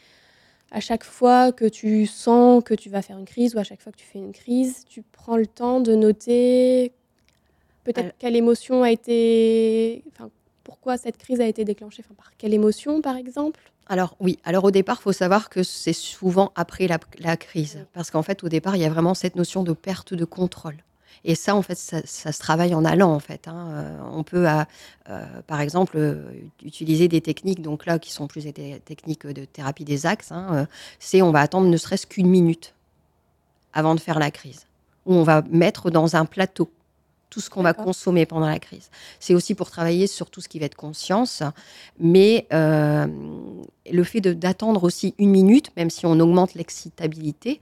à 0.71 0.79
chaque 0.79 1.03
fois 1.03 1.51
que 1.51 1.65
tu 1.65 2.05
sens 2.07 2.63
que 2.63 2.73
tu 2.73 2.89
vas 2.89 3.01
faire 3.01 3.17
une 3.17 3.25
crise 3.25 3.55
ou 3.55 3.59
à 3.59 3.63
chaque 3.63 3.81
fois 3.81 3.91
que 3.91 3.97
tu 3.97 4.05
fais 4.05 4.19
une 4.19 4.33
crise, 4.33 4.83
tu 4.85 5.03
prends 5.03 5.37
le 5.37 5.47
temps 5.47 5.79
de 5.79 5.93
noter 5.95 6.91
peut-être 7.83 8.15
quelle 8.17 8.35
émotion 8.35 8.83
a 8.83 8.91
été... 8.91 10.03
Enfin, 10.11 10.29
pourquoi 10.63 10.97
cette 10.97 11.17
crise 11.17 11.39
a 11.39 11.45
été 11.45 11.63
déclenchée 11.63 12.03
enfin, 12.03 12.15
Par 12.15 12.31
quelle 12.37 12.53
émotion, 12.53 13.01
par 13.01 13.15
exemple? 13.15 13.59
Alors 13.87 14.17
oui, 14.19 14.39
alors 14.43 14.63
au 14.63 14.71
départ, 14.71 14.97
il 14.99 15.03
faut 15.03 15.11
savoir 15.11 15.49
que 15.49 15.61
c'est 15.61 15.93
souvent 15.93 16.51
après 16.55 16.87
la, 16.87 16.97
la 17.19 17.37
crise, 17.37 17.85
parce 17.93 18.09
qu'en 18.09 18.23
fait, 18.23 18.43
au 18.43 18.49
départ, 18.49 18.75
il 18.75 18.81
y 18.81 18.85
a 18.85 18.89
vraiment 18.89 19.13
cette 19.13 19.35
notion 19.35 19.63
de 19.63 19.73
perte 19.73 20.15
de 20.15 20.25
contrôle. 20.25 20.77
Et 21.23 21.35
ça, 21.35 21.55
en 21.55 21.61
fait, 21.61 21.75
ça, 21.75 22.31
se 22.31 22.39
travaille 22.39 22.75
en 22.75 22.85
allant, 22.85 23.11
en 23.11 23.19
fait. 23.19 23.47
Hein. 23.47 23.69
Euh, 23.71 23.99
on 24.13 24.23
peut, 24.23 24.47
euh, 24.47 24.63
euh, 25.09 25.25
par 25.47 25.61
exemple, 25.61 26.17
utiliser 26.63 27.07
des 27.07 27.21
techniques, 27.21 27.61
donc 27.61 27.85
là, 27.85 27.99
qui 27.99 28.11
sont 28.11 28.27
plus 28.27 28.45
des 28.45 28.81
techniques 28.85 29.25
de 29.25 29.45
thérapie 29.45 29.85
des 29.85 30.05
axes. 30.05 30.31
Hein, 30.31 30.67
c'est 30.99 31.21
on 31.21 31.31
va 31.31 31.41
attendre 31.41 31.67
ne 31.67 31.77
serait-ce 31.77 32.07
qu'une 32.07 32.29
minute 32.29 32.73
avant 33.73 33.95
de 33.95 33.99
faire 33.99 34.19
la 34.19 34.31
crise, 34.31 34.67
ou 35.05 35.13
on 35.15 35.23
va 35.23 35.41
mettre 35.49 35.89
dans 35.91 36.15
un 36.15 36.25
plateau 36.25 36.69
tout 37.35 37.41
ce 37.41 37.49
qu'on 37.49 37.63
va 37.63 37.73
consommer 37.73 38.25
pendant 38.25 38.47
la 38.47 38.59
crise. 38.59 38.89
C'est 39.19 39.33
aussi 39.33 39.55
pour 39.55 39.69
travailler 39.69 40.07
sur 40.07 40.29
tout 40.29 40.39
ce 40.39 40.47
qui 40.47 40.57
va 40.57 40.67
être 40.67 40.75
conscience, 40.75 41.43
mais 41.99 42.47
euh, 42.53 43.07
le 43.91 44.03
fait 44.05 44.21
d'attendre 44.21 44.85
aussi 44.85 45.13
une 45.19 45.31
minute, 45.31 45.69
même 45.75 45.89
si 45.89 46.05
on 46.05 46.17
augmente 46.21 46.53
l'excitabilité, 46.53 47.59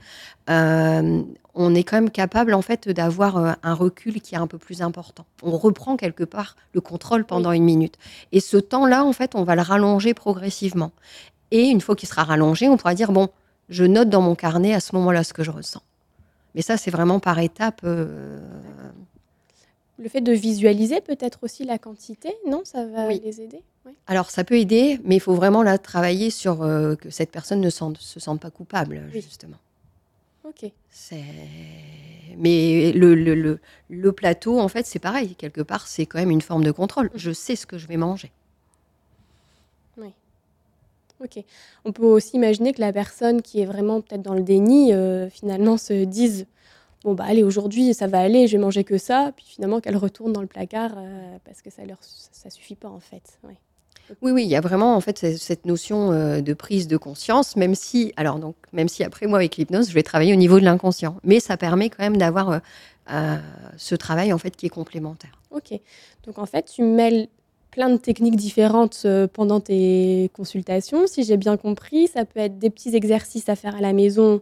euh, 0.52 1.24
on 1.56 1.74
est 1.74 1.84
quand 1.84 1.98
même 1.98 2.12
capable 2.12 2.54
en 2.54 2.62
fait 2.62 2.88
d'avoir 2.88 3.38
euh, 3.38 3.54
un 3.64 3.74
recul 3.74 4.22
qui 4.22 4.36
est 4.36 4.38
un 4.38 4.46
peu 4.46 4.60
plus 4.60 4.84
important. 4.84 5.26
On 5.42 5.58
reprend 5.58 5.98
quelque 5.98 6.24
part 6.24 6.56
le 6.74 6.82
contrôle 6.82 7.26
pendant 7.26 7.52
une 7.52 7.64
minute. 7.64 7.98
Et 8.32 8.42
ce 8.42 8.58
temps-là, 8.58 9.04
en 9.04 9.12
fait, 9.12 9.34
on 9.34 9.44
va 9.44 9.56
le 9.56 9.64
rallonger 9.64 10.14
progressivement. 10.14 10.92
Et 11.50 11.64
une 11.64 11.82
fois 11.82 11.96
qu'il 11.96 12.08
sera 12.08 12.24
rallongé, 12.24 12.70
on 12.70 12.78
pourra 12.78 12.94
dire 12.94 13.12
bon, 13.12 13.30
je 13.70 13.86
note 13.86 14.10
dans 14.10 14.22
mon 14.22 14.36
carnet 14.36 14.76
à 14.76 14.80
ce 14.80 14.96
moment-là 14.96 15.24
ce 15.24 15.34
que 15.34 15.44
je 15.44 15.50
ressens. 15.50 15.82
Mais 16.54 16.62
ça, 16.62 16.78
c'est 16.78 16.92
vraiment 16.92 17.20
par 17.20 17.40
étapes. 17.40 17.82
Euh, 17.84 18.40
le 20.04 20.10
fait 20.10 20.22
de 20.22 20.34
visualiser 20.34 21.02
peut-être 21.02 21.39
aussi 21.44 21.63
la 21.63 21.80
quantité, 21.80 22.36
non? 22.46 22.62
Ça 22.66 22.86
va 22.86 23.08
les 23.10 23.42
aider? 23.42 23.62
Alors, 24.06 24.30
ça 24.30 24.44
peut 24.44 24.60
aider, 24.60 25.00
mais 25.04 25.16
il 25.16 25.20
faut 25.20 25.34
vraiment 25.34 25.63
là, 25.63 25.78
travailler 25.78 26.30
sur 26.30 26.60
que 26.60 27.10
cette 27.10 27.32
personne 27.32 27.62
ne 27.62 27.70
se 27.70 28.20
sente 28.20 28.39
pas 28.39 28.52
coupable, 28.52 29.10
justement. 29.13 29.58
Ok. 30.46 30.72
Mais 32.38 32.92
le, 32.92 33.16
le, 33.16 33.60
le, 33.89 34.12
plateau, 34.12 34.60
en 34.60 34.68
fait, 34.68 34.86
c'est 34.86 35.00
pareil. 35.00 35.36
Quelque 35.36 35.62
part, 35.62 35.88
c'est 35.88 36.06
quand 36.06 36.20
même 36.20 36.32
une 36.32 36.42
forme 36.42 36.63
de 36.63 36.72
contrôle. 36.72 37.10
Je 37.16 37.32
sais 37.32 37.56
ce 37.56 37.66
que 37.66 37.78
je 37.78 37.88
vais 37.88 37.98
manger. 37.98 38.32
Oui. 39.98 40.10
Ok. 41.24 41.44
On 41.86 41.92
peut 41.92 42.06
aussi 42.06 42.36
imaginer 42.36 42.74
que 42.74 42.82
la 42.82 42.92
personne 42.92 43.42
qui 43.42 43.62
est 43.62 43.66
vraiment 43.66 44.02
peut-être 44.02 44.22
dans 44.22 44.34
le 44.34 44.44
déni, 44.44 44.94
euh, 44.94 45.30
finalement, 45.30 45.78
se 45.78 46.04
dise 46.04 46.46
Bon, 47.04 47.13
bah 47.13 47.26
allez, 47.28 47.44
aujourd'hui, 47.44 47.94
ça 47.94 48.08
va 48.08 48.20
aller, 48.20 48.48
je 48.48 48.58
vais 48.58 48.62
manger 48.63 48.84
que 48.84 48.98
ça. 48.98 49.34
Puis 49.36 49.46
finalement, 49.48 49.82
qu'elle 49.82 49.98
retourne 49.98 50.32
dans 50.32 50.42
le 50.42 50.48
placard 50.48 50.94
euh, 50.98 51.38
parce 51.44 51.62
que 51.62 51.70
ça 51.70 51.84
ne 51.84 51.94
ça, 52.00 52.50
suffit 52.50 52.76
pas, 52.76 52.89
en 52.89 53.00
fait. 53.00 53.39
Oui. 53.44 53.56
Oui, 54.22 54.32
oui, 54.32 54.44
il 54.44 54.50
y 54.50 54.56
a 54.56 54.62
vraiment 54.62 54.96
en 54.96 55.02
fait 55.02 55.38
cette 55.38 55.66
notion 55.66 56.12
euh, 56.12 56.42
de 56.42 56.54
prise 56.54 56.88
de 56.88 56.98
conscience, 56.98 57.56
même 57.56 57.76
si, 57.76 58.13
alors 58.18 58.39
donc, 58.39 58.56
même 58.74 58.89
si 58.89 59.04
après 59.04 59.28
moi 59.28 59.39
avec 59.39 59.58
l'hypnose, 59.58 59.89
je 59.89 59.94
vais 59.94 60.04
travailler 60.04 60.34
au 60.34 60.38
niveau 60.38 60.60
de 60.60 60.66
l'inconscient, 60.66 61.16
mais 61.24 61.39
ça 61.39 61.58
permet 61.58 61.89
quand 61.89 62.04
même 62.04 62.18
d'avoir 62.18 62.52
euh, 62.52 62.60
euh, 63.12 63.38
ce 63.78 63.96
travail 63.96 64.34
en 64.34 64.38
fait 64.38 64.56
qui 64.56 64.66
est 64.66 64.70
complémentaire. 64.70 65.32
Ok, 65.52 65.80
donc 66.26 66.38
en 66.38 66.46
fait, 66.46 66.66
tu 66.74 66.84
mêles 66.84 67.28
plein 67.72 67.89
de 67.89 67.98
techniques 67.98 68.36
différentes 68.36 69.08
pendant 69.34 69.60
tes 69.60 70.30
consultations, 70.34 71.08
si 71.08 71.24
j'ai 71.24 71.38
bien 71.38 71.58
compris. 71.58 72.08
Ça 72.08 72.24
peut 72.24 72.39
être 72.39 72.60
des 72.60 72.70
petits 72.70 72.96
exercices 72.96 73.50
à 73.50 73.56
faire 73.56 73.76
à 73.76 73.82
la 73.82 73.94
maison 73.94 74.42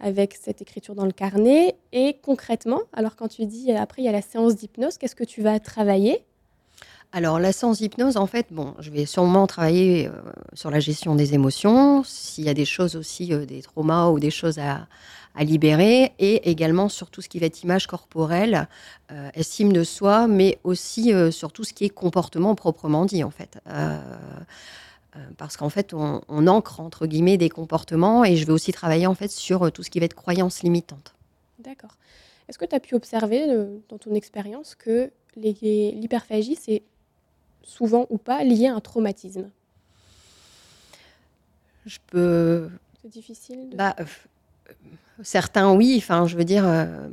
avec 0.00 0.34
cette 0.34 0.62
écriture 0.62 0.94
dans 0.94 1.06
le 1.06 1.12
carnet. 1.12 1.76
Et 1.92 2.18
concrètement, 2.22 2.80
alors 2.92 3.16
quand 3.16 3.28
tu 3.28 3.46
dis 3.46 3.72
après 3.72 4.02
il 4.02 4.04
y 4.04 4.08
a 4.08 4.12
la 4.12 4.22
séance 4.22 4.56
d'hypnose, 4.56 4.98
qu'est-ce 4.98 5.16
que 5.16 5.24
tu 5.24 5.42
vas 5.42 5.58
travailler? 5.60 6.24
Alors, 7.16 7.38
la 7.38 7.52
séance 7.52 7.80
hypnose, 7.80 8.16
en 8.16 8.26
fait, 8.26 8.48
bon, 8.50 8.74
je 8.80 8.90
vais 8.90 9.06
sûrement 9.06 9.46
travailler 9.46 10.08
euh, 10.08 10.10
sur 10.52 10.68
la 10.72 10.80
gestion 10.80 11.14
des 11.14 11.32
émotions, 11.32 12.02
s'il 12.02 12.42
y 12.42 12.48
a 12.48 12.54
des 12.54 12.64
choses 12.64 12.96
aussi, 12.96 13.32
euh, 13.32 13.46
des 13.46 13.62
traumas 13.62 14.08
ou 14.08 14.18
des 14.18 14.32
choses 14.32 14.58
à, 14.58 14.88
libérer, 15.38 16.12
et 16.18 16.50
également 16.50 16.88
sur 16.88 17.10
tout 17.10 17.20
ce 17.20 17.28
qui 17.28 17.38
va 17.38 17.46
être 17.46 17.62
image 17.62 17.86
corporelle, 17.86 18.68
euh, 19.12 19.30
estime 19.34 19.72
de 19.72 19.84
soi, 19.84 20.26
mais 20.26 20.58
aussi 20.64 21.12
sur 21.32 21.52
tout 21.52 21.64
ce 21.64 21.72
qui 21.72 21.84
est 21.84 21.88
comportement 21.88 22.54
proprement 22.56 23.04
dit, 23.04 23.24
en 23.24 23.30
fait. 23.30 23.58
Parce 25.36 25.56
qu'en 25.56 25.68
fait, 25.68 25.94
on, 25.94 26.22
on, 26.28 26.46
ancre, 26.46 26.80
entre 26.80 27.06
guillemets, 27.06 27.36
des 27.36 27.48
comportements, 27.48 28.24
et 28.24 28.36
je 28.36 28.46
vais 28.46 28.52
aussi 28.52 28.72
travailler, 28.72 29.06
en 29.06 29.14
fait, 29.14 29.30
sur 29.30 29.70
tout 29.72 29.82
ce 29.82 29.90
qui 29.90 30.00
va 30.00 30.06
être 30.06 30.14
croyance 30.14 30.62
limitante. 30.62 31.14
D'accord. 31.58 31.96
Est-ce 32.48 32.58
que 32.58 32.64
tu 32.64 32.74
as 32.74 32.80
pu 32.80 32.94
observer 32.94 33.46
dans 33.88 33.98
ton 33.98 34.14
expérience 34.14 34.74
que 34.74 35.10
l'hyperphagie, 35.36 36.56
c'est 36.56 36.82
souvent 37.62 38.06
ou 38.10 38.18
pas 38.18 38.44
lié 38.44 38.68
à 38.68 38.74
un 38.74 38.80
traumatisme? 38.80 39.50
Je 41.86 41.98
peux. 42.06 42.70
C'est 43.02 43.10
difficile 43.10 43.70
bah, 43.74 43.94
euh, 44.00 44.04
Certains, 45.22 45.72
oui, 45.72 45.94
enfin, 45.98 46.26
je 46.26 46.36
veux 46.36 46.44
dire, 46.44 46.66
euh, 46.66 47.08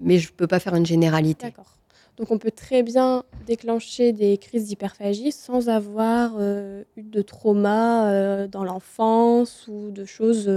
mais 0.00 0.18
je 0.18 0.30
ne 0.30 0.34
peux 0.34 0.46
pas 0.46 0.60
faire 0.60 0.74
une 0.74 0.86
généralité. 0.86 1.46
D'accord. 1.46 1.76
Donc 2.16 2.30
on 2.30 2.38
peut 2.38 2.50
très 2.50 2.82
bien 2.82 3.24
déclencher 3.46 4.12
des 4.12 4.38
crises 4.38 4.66
d'hyperphagie 4.66 5.32
sans 5.32 5.68
avoir 5.68 6.32
euh, 6.38 6.84
eu 6.96 7.02
de 7.02 7.22
trauma 7.22 8.46
dans 8.46 8.64
l'enfance 8.64 9.66
ou 9.68 9.90
de 9.90 10.04
choses 10.04 10.50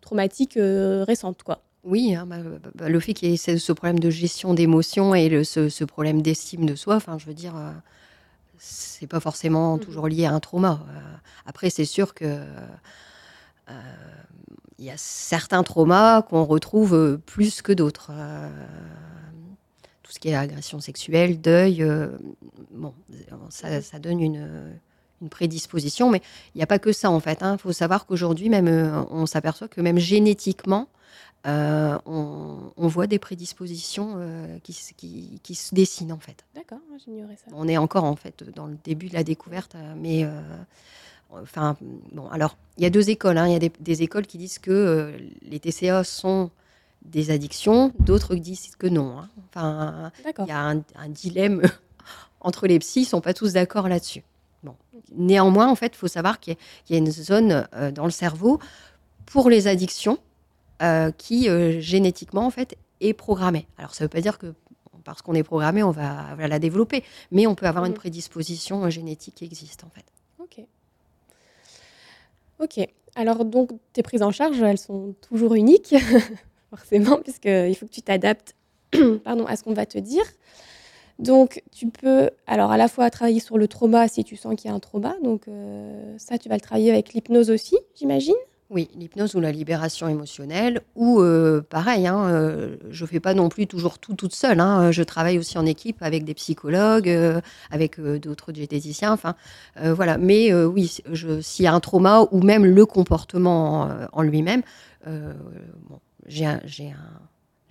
traumatiques 0.00 0.58
récentes, 0.58 1.42
quoi. 1.42 1.60
Oui, 1.82 2.14
hein, 2.14 2.24
bah, 2.26 2.36
bah, 2.74 2.88
le 2.88 2.98
fait 2.98 3.12
qu'il 3.12 3.30
y 3.30 3.34
ait 3.34 3.58
ce 3.58 3.72
problème 3.72 3.98
de 3.98 4.08
gestion 4.08 4.54
d'émotions 4.54 5.14
et 5.14 5.44
ce, 5.44 5.68
ce, 5.68 5.84
problème 5.84 6.22
d'estime 6.22 6.64
de 6.64 6.76
soi, 6.76 6.96
enfin, 6.96 7.18
je 7.18 7.26
veux 7.26 7.34
dire, 7.34 7.54
c'est 8.58 9.06
pas 9.06 9.20
forcément 9.20 9.76
mmh 9.76 9.80
toujours 9.80 10.08
lié 10.08 10.24
à 10.26 10.32
un 10.32 10.40
trauma. 10.40 10.80
Euh, 10.88 11.00
après, 11.46 11.70
c'est 11.70 11.84
sûr 11.84 12.14
que 12.14 12.24
euh, 13.70 13.80
il 14.78 14.84
y 14.84 14.90
a 14.90 14.96
certains 14.96 15.62
traumas 15.62 16.22
qu'on 16.22 16.44
retrouve 16.44 16.94
euh, 16.94 17.18
plus 17.18 17.62
que 17.62 17.72
d'autres. 17.72 18.10
Tout 20.04 20.12
ce 20.12 20.20
qui 20.20 20.28
est 20.28 20.34
agression 20.34 20.78
sexuelle, 20.78 21.40
deuil, 21.40 21.84
bon, 22.70 22.94
ça, 23.50 23.82
ça 23.82 23.98
donne 23.98 24.20
une, 24.20 24.72
une, 25.20 25.28
prédisposition, 25.28 26.10
mais 26.10 26.22
il 26.54 26.58
n'y 26.58 26.62
a 26.62 26.66
pas 26.66 26.78
que 26.78 26.92
ça 26.92 27.10
en 27.10 27.18
fait. 27.18 27.38
Il 27.40 27.44
hein. 27.44 27.58
faut 27.58 27.72
savoir 27.72 28.06
qu'aujourd'hui, 28.06 28.48
même, 28.48 28.68
on 29.10 29.26
s'aperçoit 29.26 29.68
que 29.68 29.80
même 29.80 29.98
génétiquement, 29.98 30.88
euh, 31.46 31.98
on, 32.06 32.88
voit 32.88 33.06
des 33.06 33.18
prédispositions 33.18 34.14
euh, 34.16 34.58
qui, 34.62 34.72
se 34.72 35.74
dessinent 35.74 36.12
en 36.12 36.18
fait. 36.18 36.42
D'accord, 36.54 36.78
j'ignorais 37.04 37.36
ça. 37.36 37.50
On 37.52 37.68
est 37.68 37.76
encore 37.76 38.04
en 38.04 38.16
fait 38.16 38.44
dans 38.56 38.66
le 38.66 38.78
début 38.82 39.08
de 39.08 39.14
la 39.14 39.24
découverte, 39.24 39.74
euh, 39.74 39.94
mais 39.94 40.26
enfin 41.30 41.76
bon, 42.12 42.28
alors 42.28 42.56
il 42.78 42.84
y 42.84 42.86
a 42.86 42.90
deux 42.90 43.10
écoles. 43.10 43.36
Hein. 43.36 43.46
Il 43.48 43.52
y 43.52 43.66
a 43.66 43.70
des, 43.78 44.02
écoles 44.02 44.26
qui 44.26 44.38
disent 44.38 44.58
que 44.58 45.12
les 45.42 45.60
TCA 45.60 46.02
sont 46.02 46.50
des 47.04 47.30
addictions, 47.30 47.92
d'autres 47.98 48.34
disent 48.34 48.76
que 48.76 48.86
non. 48.86 49.18
Hein. 49.18 49.28
Enfin, 49.48 50.12
il 50.38 50.46
y 50.46 50.50
a 50.50 50.60
un, 50.60 51.08
dilemme 51.08 51.62
entre 52.40 52.66
les 52.66 52.78
psys, 52.78 53.02
ils 53.02 53.06
sont 53.06 53.20
pas 53.20 53.34
tous 53.34 53.54
d'accord 53.54 53.88
là-dessus. 53.88 54.22
Bon. 54.62 54.74
Néanmoins, 55.12 55.68
en 55.68 55.74
fait, 55.74 55.92
il 55.94 55.96
faut 55.96 56.08
savoir 56.08 56.40
qu'il 56.40 56.56
y, 56.88 56.94
a 56.94 56.98
une 56.98 57.10
zone 57.10 57.66
dans 57.94 58.04
le 58.04 58.10
cerveau 58.10 58.58
pour 59.26 59.50
les 59.50 59.66
addictions 59.66 60.18
euh, 60.82 61.12
qui 61.12 61.48
euh, 61.48 61.80
génétiquement 61.80 62.44
en 62.44 62.50
fait 62.50 62.76
est 63.00 63.14
programmée. 63.14 63.68
Alors 63.78 63.94
ça 63.94 64.02
ne 64.02 64.06
veut 64.06 64.10
pas 64.10 64.20
dire 64.20 64.38
que 64.38 64.54
parce 65.04 65.22
qu'on 65.22 65.34
est 65.34 65.44
programmé, 65.44 65.82
on 65.82 65.92
va, 65.92 66.34
la 66.36 66.58
développer, 66.58 67.04
mais 67.30 67.46
on 67.46 67.54
peut 67.54 67.66
avoir 67.66 67.84
une 67.84 67.92
mhm. 67.92 67.98
prédisposition 67.98 68.84
euh, 68.84 68.90
génétique 68.90 69.36
qui 69.36 69.44
existe 69.44 69.84
en 69.84 69.90
fait. 69.90 70.04
Ok. 70.38 70.66
Ok. 72.58 72.88
Alors 73.14 73.44
donc 73.44 73.70
tes 73.92 74.02
prises 74.02 74.22
en 74.22 74.32
charge, 74.32 74.60
elles 74.60 74.78
sont 74.78 75.14
toujours 75.20 75.54
uniques, 75.54 75.94
forcément, 76.76 77.18
puisqu'il 77.18 77.74
faut 77.76 77.86
que 77.86 77.92
tu 77.92 78.02
t'adaptes 78.02 78.54
à 79.24 79.56
ce 79.56 79.62
qu'on 79.62 79.74
va 79.74 79.86
te 79.86 79.98
dire. 79.98 80.24
Donc, 81.18 81.62
tu 81.70 81.86
peux 81.88 82.30
alors 82.46 82.72
à 82.72 82.76
la 82.76 82.88
fois 82.88 83.08
travailler 83.10 83.38
sur 83.38 83.56
le 83.56 83.68
trauma 83.68 84.08
si 84.08 84.24
tu 84.24 84.34
sens 84.36 84.56
qu'il 84.56 84.68
y 84.68 84.72
a 84.72 84.76
un 84.76 84.80
trauma. 84.80 85.14
Donc, 85.22 85.42
ça, 86.18 86.38
tu 86.38 86.48
vas 86.48 86.56
le 86.56 86.60
travailler 86.60 86.90
avec 86.90 87.12
l'hypnose 87.12 87.50
aussi, 87.50 87.76
j'imagine. 87.94 88.34
Oui, 88.70 88.88
l'hypnose 88.96 89.34
ou 89.34 89.40
la 89.40 89.52
libération 89.52 90.08
émotionnelle, 90.08 90.80
ou 90.96 91.20
euh, 91.20 91.60
pareil, 91.60 92.06
hein, 92.06 92.26
euh, 92.30 92.76
je 92.90 93.04
ne 93.04 93.08
fais 93.08 93.20
pas 93.20 93.34
non 93.34 93.50
plus 93.50 93.66
toujours 93.66 93.98
tout 93.98 94.14
toute 94.14 94.34
seule. 94.34 94.58
Hein, 94.58 94.90
je 94.90 95.02
travaille 95.02 95.38
aussi 95.38 95.58
en 95.58 95.66
équipe 95.66 95.98
avec 96.00 96.24
des 96.24 96.32
psychologues, 96.32 97.10
euh, 97.10 97.42
avec 97.70 98.00
d'autres 98.00 98.52
diététiciens. 98.52 99.12
Enfin, 99.12 99.34
voilà. 99.76 100.16
Mais 100.16 100.52
oui, 100.54 100.90
s'il 101.42 101.64
y 101.64 101.68
a 101.68 101.74
un 101.74 101.80
trauma 101.80 102.26
ou 102.32 102.40
même 102.40 102.64
le 102.64 102.86
comportement 102.86 103.90
en, 104.12 104.22
lui-même, 104.22 104.62
j'ai 106.26 106.46
un, 106.46 106.60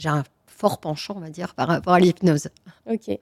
un, 0.05 0.23
fort 0.47 0.79
penchant, 0.79 1.15
on 1.17 1.19
va 1.19 1.29
dire, 1.29 1.55
par 1.55 1.67
rapport 1.67 1.93
à 1.93 1.99
l'hypnose. 1.99 2.49
Ok. 2.89 3.17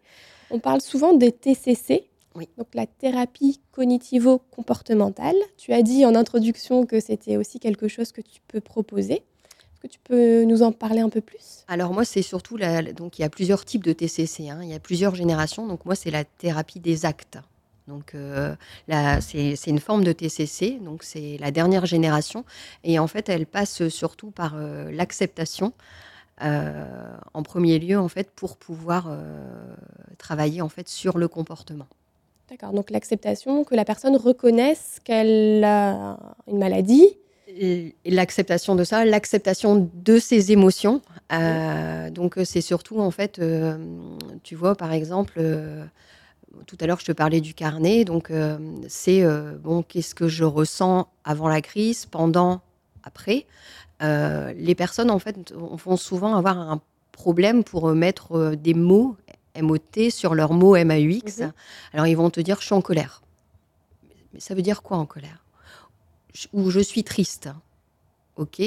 On 0.51 0.59
parle 0.59 0.81
souvent 0.81 1.13
des 1.13 1.31
TCC, 1.31 2.09
donc 2.57 2.67
la 2.73 2.85
thérapie 2.85 3.61
cognitivo-comportementale. 3.71 5.35
Tu 5.57 5.73
as 5.73 5.81
dit 5.81 6.05
en 6.05 6.15
introduction 6.15 6.85
que 6.85 6.99
c'était 6.99 7.37
aussi 7.37 7.59
quelque 7.59 7.87
chose 7.87 8.11
que 8.11 8.21
tu 8.21 8.41
peux 8.47 8.61
proposer. 8.61 9.13
Est-ce 9.15 9.81
que 9.81 9.87
tu 9.87 9.99
peux 10.03 10.43
nous 10.43 10.61
en 10.61 10.71
parler 10.71 10.99
un 10.99 11.09
peu 11.09 11.21
plus? 11.21 11.63
Alors 11.67 11.93
moi, 11.93 12.05
c'est 12.05 12.21
surtout 12.21 12.57
la, 12.57 12.83
donc 12.93 13.17
il 13.17 13.23
y 13.23 13.25
a 13.25 13.29
plusieurs 13.29 13.65
types 13.65 13.83
de 13.83 13.93
TCC. 13.93 14.49
Hein. 14.49 14.59
Il 14.61 14.69
y 14.69 14.73
a 14.73 14.79
plusieurs 14.79 15.15
générations. 15.15 15.67
Donc 15.67 15.85
moi, 15.85 15.95
c'est 15.95 16.11
la 16.11 16.23
thérapie 16.23 16.79
des 16.79 17.05
actes. 17.05 17.39
Donc 17.87 18.15
euh, 18.15 18.55
c'est 19.21 19.67
une 19.67 19.79
forme 19.79 20.03
de 20.03 20.11
TCC, 20.11 20.79
donc 20.81 21.03
c'est 21.03 21.37
la 21.39 21.51
dernière 21.51 21.85
génération, 21.85 22.45
et 22.83 22.99
en 22.99 23.07
fait 23.07 23.29
elle 23.29 23.45
passe 23.45 23.87
surtout 23.89 24.31
par 24.31 24.53
euh, 24.55 24.91
l'acceptation 24.91 25.73
euh, 26.43 26.85
en 27.33 27.43
premier 27.43 27.79
lieu 27.79 27.99
en 27.99 28.07
fait 28.07 28.31
pour 28.31 28.57
pouvoir 28.57 29.09
travailler 30.17 30.61
en 30.61 30.69
fait 30.69 30.87
sur 30.87 31.17
le 31.17 31.27
comportement. 31.27 31.87
D'accord, 32.49 32.73
donc 32.73 32.91
l'acceptation, 32.91 33.63
que 33.63 33.75
la 33.75 33.85
personne 33.85 34.15
reconnaisse 34.15 34.99
qu'elle 35.03 35.63
a 35.63 36.17
une 36.47 36.57
maladie. 36.57 37.07
L'acceptation 38.05 38.75
de 38.75 38.83
ça, 38.83 39.03
l'acceptation 39.05 39.89
de 39.93 40.19
ses 40.19 40.51
émotions, 40.51 41.01
donc 42.11 42.39
c'est 42.45 42.61
surtout 42.61 42.99
en 42.99 43.11
fait, 43.11 43.41
tu 44.43 44.55
vois 44.55 44.75
par 44.75 44.93
exemple, 44.93 45.41
tout 46.67 46.77
à 46.79 46.87
l'heure 46.87 46.99
je 46.99 47.05
te 47.05 47.11
parlais 47.11 47.41
du 47.41 47.53
carnet, 47.53 48.05
donc 48.05 48.31
c'est 48.87 49.23
bon 49.59 49.83
qu'est-ce 49.83 50.15
que 50.15 50.27
je 50.27 50.43
ressens 50.43 51.07
avant 51.23 51.47
la 51.47 51.61
crise, 51.61 52.05
pendant, 52.05 52.61
après. 53.03 53.45
les 54.01 54.75
personnes 54.75 55.11
en 55.11 55.19
fait 55.19 55.53
vont 55.53 55.97
souvent 55.97 56.35
avoir 56.35 56.57
un 56.57 56.81
problème 57.11 57.63
pour 57.63 57.93
mettre 57.93 58.55
des 58.55 58.73
mots 58.73 59.15
MOT 59.59 60.09
sur 60.09 60.33
leurs 60.35 60.53
mots 60.53 60.75
MAUX. 60.75 61.39
Mhm. 61.39 61.53
Alors 61.93 62.07
ils 62.07 62.15
vont 62.15 62.29
te 62.29 62.39
dire 62.39 62.57
je 62.59 62.65
suis 62.65 62.75
en 62.75 62.81
colère. 62.81 63.21
Mais 64.33 64.39
ça 64.39 64.55
veut 64.55 64.61
dire 64.61 64.81
quoi 64.81 64.97
en 64.97 65.05
colère? 65.05 65.45
Ou 66.53 66.69
je 66.69 66.79
suis 66.79 67.03
triste. 67.03 67.49
Ok, 68.37 68.61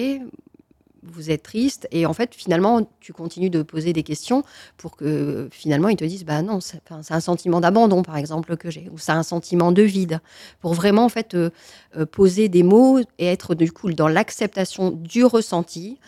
vous 1.07 1.31
êtes 1.31 1.43
triste 1.43 1.87
et 1.91 2.07
en 2.07 2.13
fait 2.13 2.35
finalement 2.35 2.89
tu 3.01 3.13
continues 3.13 3.51
de 3.51 3.63
poser 3.63 3.93
des 3.93 4.03
questions 4.03 4.43
pour 4.77 4.97
que 4.97 5.49
finalement 5.51 5.89
ils 5.89 5.97
te 5.97 6.05
disent 6.05 6.25
bah 6.25 6.43
non 6.43 6.61
c'est 6.61 6.81
un 6.91 7.21
sentiment 7.21 7.61
d'abandon 7.61 8.03
par 8.03 8.17
exemple 8.17 8.57
que 8.57 8.71
j'ai 8.71 8.89
ou 8.93 8.99
c'est 8.99 9.13
un 9.13 9.23
sentiment 9.23 9.73
de 9.73 9.83
vide. 9.83 10.21
Pour 10.61 10.75
vraiment 10.75 11.05
en 11.05 11.09
fait 11.09 11.35
euh, 11.35 11.51
euh, 11.97 12.07
poser 12.07 12.49
des 12.49 12.63
mots 12.63 13.01
et 13.19 13.27
être 13.27 13.55
du 13.55 13.71
coup 13.73 13.93
dans 13.93 14.09
l'acceptation 14.09 14.91
du 14.91 15.25
ressenti 15.25 15.99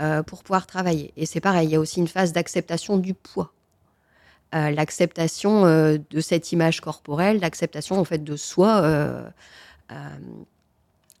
euh, 0.00 0.22
pour 0.22 0.42
pouvoir 0.42 0.66
travailler. 0.66 1.12
Et 1.16 1.26
c'est 1.26 1.40
pareil 1.40 1.68
il 1.68 1.72
y 1.72 1.76
a 1.76 1.80
aussi 1.80 2.00
une 2.00 2.08
phase 2.08 2.32
d'acceptation 2.32 2.98
du 2.98 3.14
poids. 3.14 3.52
L'acceptation 4.54 5.62
de 5.64 6.20
cette 6.20 6.52
image 6.52 6.82
corporelle, 6.82 7.40
l'acceptation 7.40 7.98
en 7.98 8.04
fait 8.04 8.22
de 8.22 8.36
soi 8.36 9.32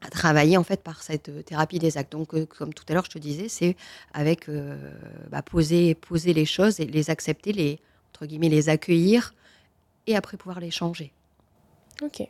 à 0.04 0.10
travailler 0.10 0.56
en 0.56 0.64
fait 0.64 0.82
par 0.82 1.02
cette 1.02 1.44
thérapie 1.44 1.78
des 1.78 1.98
actes. 1.98 2.12
Donc, 2.12 2.28
comme 2.46 2.74
tout 2.74 2.84
à 2.88 2.94
l'heure 2.94 3.04
je 3.04 3.10
te 3.10 3.18
disais, 3.18 3.48
c'est 3.48 3.76
avec 4.12 4.48
bah, 5.30 5.42
poser, 5.42 5.94
poser 5.94 6.34
les 6.34 6.44
choses 6.44 6.80
et 6.80 6.86
les 6.86 7.10
accepter, 7.10 7.52
les 7.52 7.78
entre 8.12 8.26
guillemets 8.26 8.48
les 8.48 8.68
accueillir 8.68 9.34
et 10.06 10.16
après 10.16 10.36
pouvoir 10.36 10.60
les 10.60 10.70
changer. 10.70 11.12
Ok. 12.02 12.26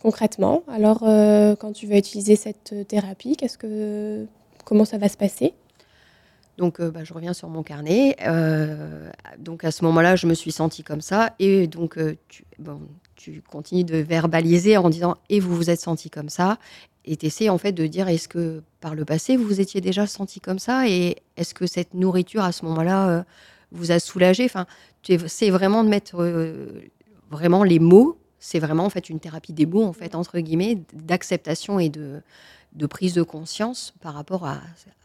Concrètement, 0.00 0.62
alors 0.68 1.00
quand 1.58 1.72
tu 1.72 1.86
vas 1.86 1.96
utiliser 1.96 2.36
cette 2.36 2.74
thérapie, 2.88 3.36
qu'est-ce 3.36 3.58
que 3.58 4.26
comment 4.64 4.84
ça 4.84 4.98
va 4.98 5.08
se 5.08 5.16
passer? 5.16 5.54
Donc, 6.58 6.80
euh, 6.80 6.90
bah, 6.90 7.04
je 7.04 7.12
reviens 7.12 7.32
sur 7.32 7.48
mon 7.48 7.62
carnet. 7.62 8.16
Euh, 8.22 9.10
donc, 9.38 9.64
à 9.64 9.70
ce 9.70 9.84
moment-là, 9.84 10.16
je 10.16 10.26
me 10.26 10.34
suis 10.34 10.52
sentie 10.52 10.82
comme 10.82 11.00
ça. 11.00 11.34
Et 11.38 11.66
donc, 11.66 11.98
euh, 11.98 12.16
tu, 12.28 12.44
bon, 12.58 12.80
tu 13.24 13.42
continues 13.42 13.84
de 13.84 13.96
verbaliser 13.96 14.76
en 14.76 14.90
disant 14.90 15.16
Et 15.30 15.40
vous 15.40 15.54
vous 15.54 15.70
êtes 15.70 15.80
senti 15.80 16.10
comme 16.10 16.28
ça 16.28 16.58
Et 17.04 17.16
tu 17.16 17.48
en 17.48 17.58
fait 17.58 17.72
de 17.72 17.86
dire 17.86 18.08
Est-ce 18.08 18.28
que 18.28 18.62
par 18.80 18.94
le 18.94 19.04
passé, 19.04 19.36
vous 19.36 19.44
vous 19.44 19.60
étiez 19.60 19.80
déjà 19.80 20.06
senti 20.06 20.40
comme 20.40 20.58
ça 20.58 20.88
Et 20.88 21.16
est-ce 21.36 21.54
que 21.54 21.66
cette 21.66 21.94
nourriture, 21.94 22.42
à 22.42 22.52
ce 22.52 22.64
moment-là, 22.66 23.24
vous 23.72 23.92
a 23.92 23.98
soulagé? 23.98 24.44
Enfin, 24.44 24.66
c'est 25.26 25.50
vraiment 25.50 25.84
de 25.84 25.88
mettre 25.88 26.22
vraiment 27.30 27.64
les 27.64 27.78
mots. 27.78 28.18
C'est 28.38 28.58
vraiment 28.58 28.84
en 28.84 28.90
fait 28.90 29.08
une 29.08 29.20
thérapie 29.20 29.54
des 29.54 29.64
mots, 29.64 29.84
en 29.84 29.94
fait, 29.94 30.14
entre 30.14 30.38
guillemets, 30.38 30.82
d'acceptation 30.92 31.78
et 31.78 31.88
de, 31.88 32.20
de 32.74 32.86
prise 32.86 33.14
de 33.14 33.22
conscience 33.22 33.94
par 34.00 34.14
rapport 34.14 34.46
à, 34.46 34.60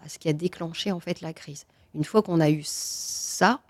ce 0.08 0.18
qui 0.20 0.28
a 0.28 0.34
déclenché 0.34 0.92
en 0.92 1.00
fait 1.00 1.22
la 1.22 1.34
crise. 1.34 1.66
Une 1.96 2.04
fois 2.04 2.22
qu'on 2.22 2.40
a 2.40 2.50
eu 2.50 2.64
ça, 2.66 3.62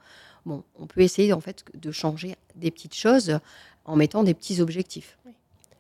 bon, 0.46 0.64
on 0.78 0.88
peut 0.88 1.02
essayer 1.02 1.34
en 1.34 1.42
fait 1.42 1.64
de 1.74 1.92
changer 1.92 2.36
des 2.56 2.72
petites 2.72 2.96
choses 2.96 3.40
en 3.86 3.96
mettant 3.96 4.24
des 4.24 4.34
petits 4.34 4.62
objectifs. 4.62 5.18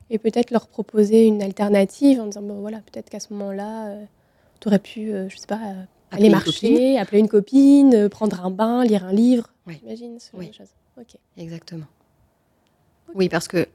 Et 0.09 0.17
peut-être 0.17 0.51
leur 0.51 0.67
proposer 0.67 1.27
une 1.27 1.43
alternative 1.43 2.19
en 2.19 2.25
disant 2.25 2.41
bon 2.41 2.61
voilà 2.61 2.79
peut-être 2.79 3.09
qu'à 3.09 3.19
ce 3.19 3.31
moment-là, 3.33 3.89
euh, 3.89 4.03
tu 4.59 4.67
aurais 4.67 4.79
pu, 4.79 5.11
euh, 5.11 5.29
je 5.29 5.37
sais 5.37 5.45
pas, 5.45 5.59
euh, 5.63 5.83
aller 6.11 6.29
marcher, 6.29 6.97
appeler 6.97 7.19
une 7.19 7.27
copine, 7.27 8.09
prendre 8.09 8.43
un 8.43 8.49
bain, 8.49 8.83
lire 8.83 9.05
un 9.05 9.13
livre. 9.13 9.53
J'imagine 9.67 10.19
ce 10.19 10.31
oui. 10.33 10.51
Exactement. 11.37 11.85
Oui, 13.13 13.29
parce 13.29 13.47
que 13.47 13.67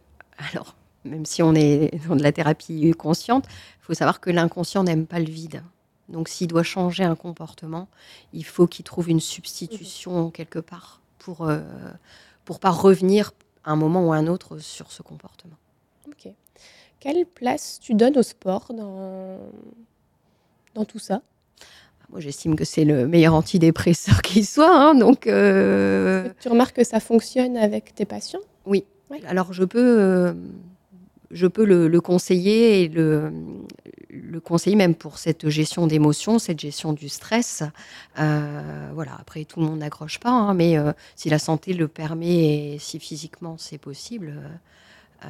alors 0.50 0.74
même 1.04 1.26
si 1.26 1.42
on 1.42 1.54
est 1.54 1.92
dans 2.08 2.16
de 2.16 2.22
la 2.22 2.32
thérapie 2.32 2.90
consciente, 2.92 3.44
il 3.48 3.84
faut 3.84 3.94
savoir 3.94 4.20
que 4.20 4.30
l'inconscient 4.30 4.82
n'aime 4.82 5.06
pas 5.06 5.20
le 5.20 5.26
vide. 5.26 5.62
Donc 6.08 6.28
s'il 6.28 6.48
doit 6.48 6.62
changer 6.62 7.04
un 7.04 7.14
comportement, 7.14 7.88
il 8.32 8.44
faut 8.44 8.66
qu'il 8.66 8.84
trouve 8.84 9.08
une 9.08 9.20
substitution 9.20 10.30
quelque 10.30 10.58
part 10.58 11.00
pour 11.18 11.46
ne 11.46 11.52
euh, 11.54 12.58
pas 12.60 12.70
revenir 12.70 13.32
à 13.64 13.72
un 13.72 13.76
moment 13.76 14.06
ou 14.06 14.12
à 14.12 14.16
un 14.16 14.26
autre 14.26 14.58
sur 14.58 14.92
ce 14.92 15.02
comportement. 15.02 15.56
Ok. 16.08 16.30
Quelle 17.00 17.26
place 17.26 17.80
tu 17.80 17.94
donnes 17.94 18.18
au 18.18 18.22
sport 18.22 18.72
dans, 18.72 19.38
dans 20.74 20.84
tout 20.84 20.98
ça? 20.98 21.22
Moi, 22.10 22.20
j'estime 22.20 22.54
que 22.54 22.64
c'est 22.64 22.84
le 22.84 23.08
meilleur 23.08 23.34
antidépresseur 23.34 24.22
qui 24.22 24.44
soit. 24.44 24.70
Hein, 24.70 24.94
donc, 24.94 25.26
euh, 25.26 26.28
Tu 26.40 26.48
remarques 26.48 26.76
que 26.76 26.84
ça 26.84 27.00
fonctionne 27.00 27.56
avec 27.56 27.94
tes 27.94 28.04
patients? 28.04 28.40
Oui. 28.66 28.84
Alors, 29.26 29.52
je 29.52 29.64
peux, 29.64 30.00
euh, 30.00 30.32
je 31.30 31.46
peux 31.46 31.64
le, 31.64 32.00
conseiller 32.00 32.82
et 32.82 32.88
le, 32.88 33.32
le, 34.22 34.40
conseiller 34.40 34.76
même 34.76 34.94
pour 34.94 35.18
cette 35.18 35.48
gestion 35.48 35.86
d'émotions, 35.86 36.38
cette 36.38 36.60
gestion 36.60 36.92
du 36.92 37.08
stress. 37.08 37.62
Euh, 38.18 38.90
voilà, 38.94 39.16
après 39.18 39.44
tout 39.44 39.60
le 39.60 39.66
monde 39.66 39.78
n'accroche 39.78 40.18
pas, 40.18 40.30
hein, 40.30 40.54
mais 40.54 40.78
euh, 40.78 40.92
si 41.16 41.28
la 41.28 41.38
santé 41.38 41.72
le 41.72 41.88
permet 41.88 42.74
et 42.74 42.78
si 42.78 42.98
physiquement 42.98 43.56
c'est 43.58 43.78
possible, 43.78 44.34
euh, 45.24 45.28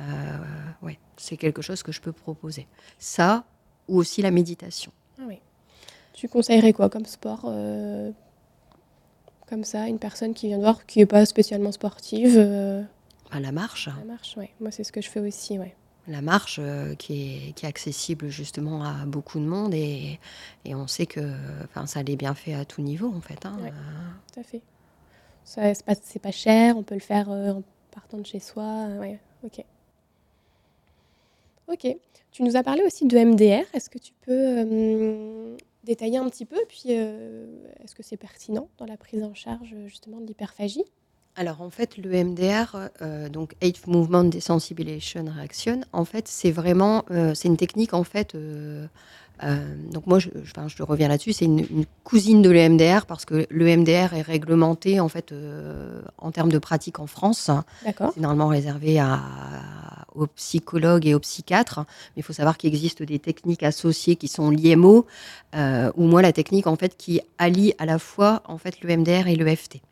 ouais, 0.83 0.99
c'est 1.17 1.37
quelque 1.37 1.63
chose 1.63 1.83
que 1.83 1.93
je 1.93 2.01
peux 2.01 2.13
proposer. 2.13 2.67
Ça 2.99 3.45
ou 3.89 3.99
aussi 3.99 4.23
la 4.23 4.31
méditation. 4.31 4.93
Ah 5.19 5.25
oui. 5.27 5.39
Tu 6.13 6.29
conseillerais 6.29 6.73
quoi 6.73 6.89
comme 6.89 7.07
sport 7.07 7.53
comme 9.47 9.65
ça, 9.65 9.89
une 9.89 9.99
personne 9.99 10.33
qui 10.33 10.47
vient 10.47 10.57
de 10.57 10.63
voir, 10.63 10.87
qui 10.87 11.01
n'est 11.01 11.07
pas 11.07 11.27
spécialement 11.27 11.71
sportive 11.71 12.35
bah, 13.31 13.41
La 13.41 13.53
marche. 13.53 13.91
La 13.99 14.05
marche, 14.05 14.35
oui. 14.39 14.47
Moi, 14.59 14.71
c'est 14.71 14.85
ce 14.85 14.91
que 14.91 15.03
je 15.03 15.11
fais 15.11 15.21
aussi, 15.21 15.59
ouais 15.59 15.77
la 16.09 16.21
marche 16.21 16.59
euh, 16.61 16.95
qui, 16.95 17.55
est, 17.57 17.65
accessible 17.65 18.29
justement 18.29 18.85
à 18.85 19.07
beaucoup 19.07 19.39
de 19.39 19.45
monde 19.45 19.75
et, 19.75 20.19
on 20.67 20.87
sait 20.87 21.07
que 21.07 21.33
ça 21.87 22.03
l'est 22.03 22.17
bien 22.17 22.35
fait 22.35 22.55
à 22.55 22.65
tout 22.65 22.83
niveau 22.83 23.13
en 23.15 23.21
fait. 23.21 23.47
Hein. 23.47 23.59
tout 24.33 24.41
à 24.41 24.43
fait. 24.43 24.61
C'est 25.45 25.85
pas, 25.85 25.95
pas, 26.23 26.31
cher, 26.31 26.77
on 26.77 26.83
peut 26.83 26.95
le 26.95 27.01
faire 27.01 27.31
euh, 27.31 27.53
en 27.53 27.63
partant 27.91 28.19
de 28.19 28.27
chez 28.27 28.41
soi. 28.41 28.87
ouais, 28.99 29.19
ok. 29.45 29.65
Ok. 31.69 31.97
Tu 32.31 32.43
nous 32.43 32.57
as 32.57 32.63
parlé 32.63 32.83
aussi 32.83 33.07
de 33.07 33.19
MDR. 33.19 33.65
Est-ce 33.73 33.89
que 33.89 33.99
tu 33.99 34.13
peux 34.23 34.33
euh, 34.33 35.57
détailler 35.85 36.19
un 36.19 36.29
petit 36.29 36.45
peu? 36.45 36.59
Puis 36.69 36.91
est-ce 36.91 37.95
que 37.95 38.03
c'est 38.03 38.17
pertinent 38.17 38.69
dans 38.77 38.87
la 38.87 38.97
prise 38.97 39.23
en 39.23 39.35
charge 39.35 39.75
justement 39.87 40.21
de 40.21 40.27
l'hyperphagie? 40.27 40.85
Alors 41.37 41.63
en 41.63 41.71
fait, 41.71 41.97
le 41.97 42.11
MDR, 42.25 42.77
euh, 43.03 43.29
donc 43.29 43.55
Eighth 43.61 43.87
Movement 43.89 44.25
Desensibilization 44.25 45.25
Reaction, 45.37 45.81
en 45.93 46.05
fait, 46.05 46.29
c'est 46.29 46.53
vraiment, 46.53 47.05
euh, 47.11 47.35
c'est 47.35 47.49
une 47.49 47.57
technique 47.57 47.93
en 47.93 48.05
fait. 48.05 48.35
Euh, 48.35 48.87
donc 49.91 50.07
moi, 50.07 50.21
je, 50.21 50.29
je, 50.45 50.83
reviens 50.85 51.09
là-dessus, 51.09 51.33
c'est 51.33 51.45
une, 51.45 51.87
cousine 52.05 52.41
de 52.41 52.51
l'EMDR 52.51 53.05
parce 53.07 53.25
que 53.25 53.47
le 53.51 53.77
MDR 53.77 54.15
est 54.15 54.23
réglementé 54.23 55.01
en 55.01 55.09
fait 55.09 55.35
en 56.19 56.31
termes 56.31 56.53
de 56.53 56.59
pratique 56.59 57.01
en 57.01 57.09
France. 57.09 57.51
D'accord. 57.85 58.13
C'est 58.15 58.21
normalement 58.21 58.47
réservé 58.47 59.01
à, 59.01 59.21
aux 60.15 60.29
psychologues 60.29 61.07
et 61.07 61.15
aux 61.15 61.21
psychiatres, 61.21 61.81
mais 61.81 62.21
il 62.21 62.23
faut 62.23 62.33
savoir 62.33 62.57
qu'il 62.57 62.69
existe 62.69 63.03
des 63.03 63.19
techniques 63.19 63.65
associées 63.65 64.15
qui 64.15 64.29
sont 64.29 64.51
l'IMO 64.51 65.05
ou 65.53 66.05
moi 66.05 66.23
la 66.23 66.33
technique 66.33 66.69
en 66.69 66.77
fait 66.77 66.97
qui 66.97 67.21
allie 67.39 67.75
à 67.79 67.87
la 67.87 67.99
fois 67.99 68.43
en 68.47 68.57
fait 68.57 68.81
le 68.83 68.97
MDR 68.97 69.27
et 69.27 69.35
le 69.35 69.55
FT. 69.55 69.83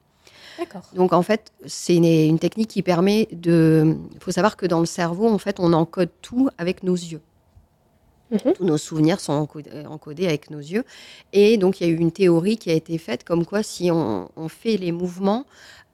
Donc 0.95 1.13
en 1.13 1.23
fait, 1.23 1.53
c'est 1.67 1.97
une, 1.97 2.39
technique 2.39 2.69
qui 2.69 2.83
permet 2.83 3.29
de. 3.33 3.97
Il 4.15 4.21
faut 4.21 4.33
savoir 4.33 4.57
que 4.57 4.67
dans 4.67 4.81
le 4.81 4.87
cerveau, 4.87 5.29
en 5.29 5.39
fait, 5.39 5.61
on 5.61 5.73
encode 5.73 6.11
tout 6.21 6.49
avec 6.59 6.83
nos 6.83 6.95
yeux. 6.95 7.21
Mhm. 8.31 8.55
Tous 8.55 8.65
nos 8.65 8.79
souvenirs 8.79 9.21
sont 9.21 9.33
encodés, 9.87 10.27
avec 10.27 10.51
nos 10.51 10.59
yeux. 10.59 10.85
Et 11.33 11.59
donc, 11.59 11.81
il 11.81 11.87
y 11.87 11.91
a 11.91 11.93
eu 11.93 11.97
une 11.97 12.13
théorie 12.13 12.57
qui 12.57 12.71
a 12.71 12.75
été 12.75 12.97
faite 12.99 13.25
comme 13.25 13.45
quoi, 13.45 13.63
si 13.63 13.91
on, 13.91 14.29
fait 14.49 14.79
les 14.79 14.91
mouvements, 14.91 15.45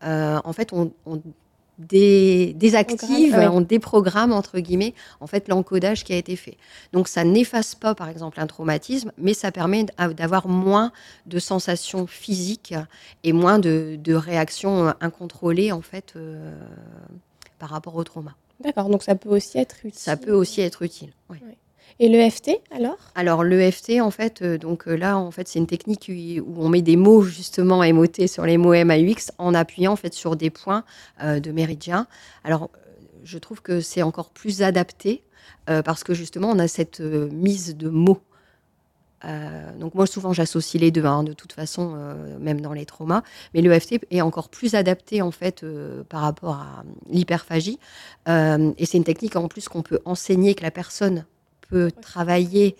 euh, 0.04 0.38
en 0.44 0.52
fait, 0.52 0.72
on, 0.72 0.92
désactive, 1.78 3.36
on 3.52 3.60
déprogramme 3.60 4.32
entre 4.32 4.58
guillemets 4.58 4.94
en 5.20 5.26
fait 5.26 5.48
l'encodage 5.48 6.04
qui 6.04 6.12
a 6.12 6.16
été 6.16 6.36
fait. 6.36 6.56
Donc 6.92 7.08
ça 7.08 7.24
n'efface 7.24 7.74
pas 7.74 7.94
par 7.94 8.08
exemple 8.08 8.40
un 8.40 8.46
traumatisme, 8.46 9.12
mais 9.16 9.34
ça 9.34 9.52
permet 9.52 9.86
d'avoir 10.16 10.48
moins 10.48 10.92
de 11.26 11.38
sensations 11.38 12.06
physiques 12.06 12.74
et 13.22 13.32
moins 13.32 13.58
de, 13.58 13.98
réactions 14.14 14.92
incontrôlées 15.00 15.70
en 15.70 15.82
fait 15.82 16.14
euh, 16.16 16.58
par 17.58 17.70
rapport 17.70 17.94
au 17.94 18.04
trauma. 18.04 18.34
D'accord, 18.60 18.88
donc 18.88 19.02
ça 19.02 19.14
peut 19.14 19.28
aussi 19.28 19.58
être 19.58 19.76
utile. 19.84 19.92
Ça 19.94 20.16
peut 20.16 20.32
aussi 20.32 20.60
être 20.60 20.82
utile. 20.82 21.12
Oui. 21.30 21.38
Et 22.00 22.08
l'EFT 22.08 22.60
alors? 22.70 22.98
Alors 23.16 23.42
l'EFT 23.42 24.00
en 24.00 24.10
fait, 24.10 24.42
euh, 24.42 24.56
donc 24.56 24.86
euh, 24.86 24.94
là 24.94 25.18
en 25.18 25.32
fait 25.32 25.48
c'est 25.48 25.58
une 25.58 25.66
technique 25.66 26.10
où 26.10 26.54
on 26.64 26.68
met 26.68 26.82
des 26.82 26.96
mots 26.96 27.22
justement 27.22 27.82
émotés 27.82 28.28
sur 28.28 28.46
les 28.46 28.56
mots 28.56 28.72
MAUX 28.72 29.32
en 29.38 29.52
appuyant 29.52 29.92
en 29.92 29.96
fait 29.96 30.14
sur 30.14 30.36
des 30.36 30.50
points 30.50 30.84
euh, 31.22 31.40
de 31.40 31.50
méridien. 31.50 32.06
Alors 32.44 32.70
je 33.24 33.36
trouve 33.38 33.62
que 33.62 33.80
c'est 33.80 34.02
encore 34.02 34.30
plus 34.30 34.62
adapté 34.62 35.22
parce 35.84 36.02
que 36.02 36.14
justement 36.14 36.48
on 36.50 36.58
a 36.58 36.66
cette 36.66 37.00
mise 37.00 37.76
de 37.76 37.90
mots 37.90 38.20
donc 39.78 39.94
moi 39.94 40.06
souvent 40.06 40.32
j'associe 40.32 40.80
les 40.80 40.90
deux, 40.90 41.04
hein, 41.04 41.24
de 41.24 41.34
toute 41.34 41.52
façon, 41.52 41.94
même 42.40 42.62
dans 42.62 42.72
les 42.72 42.86
traumas. 42.86 43.22
Mais 43.52 43.60
l'EFT 43.60 44.00
est 44.10 44.22
encore 44.22 44.48
plus 44.48 44.74
adapté 44.74 45.20
en 45.20 45.30
fait 45.30 45.62
par 46.08 46.22
rapport 46.22 46.54
à 46.54 46.84
l'hyperphagie. 47.10 47.78
et 48.26 48.86
c'est 48.86 48.96
une 48.96 49.04
technique 49.04 49.36
en 49.36 49.48
plus 49.48 49.68
qu'on 49.68 49.82
peut 49.82 49.98
enseigner, 50.06 50.54
que 50.54 50.62
la 50.62 50.70
personne 50.70 51.26
peut 51.68 51.90
travailler 51.90 52.76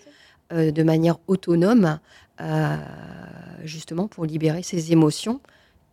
de 0.51 0.83
manière 0.83 1.17
autonome, 1.27 1.99
justement 3.63 4.07
pour 4.07 4.25
libérer 4.25 4.63
ses 4.63 4.91
émotions 4.91 5.39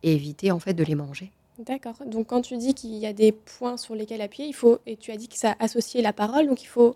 et 0.03 0.13
éviter 0.13 0.51
en 0.51 0.59
fait 0.59 0.73
de 0.73 0.83
les 0.83 0.95
manger. 0.95 1.31
D'accord. 1.59 1.95
Donc 2.05 2.27
quand 2.27 2.41
tu 2.41 2.57
dis 2.57 2.73
qu'il 2.73 2.95
y 2.95 3.05
a 3.05 3.13
des 3.13 3.31
points 3.31 3.77
sur 3.77 3.95
lesquels 3.95 4.21
appuyer, 4.21 4.47
il 4.47 4.53
faut 4.53 4.79
et 4.85 4.95
tu 4.95 5.11
as 5.11 5.17
dit 5.17 5.27
que 5.27 5.37
ça 5.37 5.55
associait 5.59 6.01
la 6.01 6.13
parole, 6.13 6.47
donc 6.47 6.61
il 6.63 6.67
faut 6.67 6.95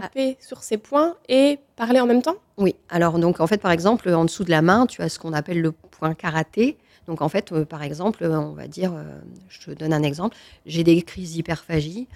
taper 0.00 0.36
sur 0.40 0.62
ces 0.62 0.78
points 0.78 1.16
et 1.28 1.58
parler 1.76 2.00
en 2.00 2.06
même 2.06 2.22
temps? 2.22 2.36
Oui. 2.56 2.74
Alors, 2.88 3.18
donc, 3.18 3.40
en 3.40 3.46
fait, 3.46 3.58
par 3.58 3.70
exemple, 3.70 4.08
en 4.12 4.24
dessous 4.24 4.44
de 4.44 4.50
la 4.50 4.62
main, 4.62 4.86
tu 4.86 5.02
as 5.02 5.08
ce 5.08 5.18
qu'on 5.18 5.32
appelle 5.32 5.60
le 5.60 5.72
point 5.72 6.14
karaté. 6.14 6.78
Donc, 7.06 7.20
en 7.20 7.28
fait, 7.28 7.52
euh, 7.52 7.64
par 7.64 7.82
exemple, 7.82 8.24
on 8.24 8.52
va 8.52 8.68
dire, 8.68 8.94
euh, 8.94 9.02
je 9.48 9.66
te 9.66 9.70
donne 9.72 9.92
un 9.92 10.02
exemple, 10.02 10.36
j'ai 10.66 10.84
des 10.84 11.02
crises 11.02 11.32
d'hyperphagie, 11.32 12.06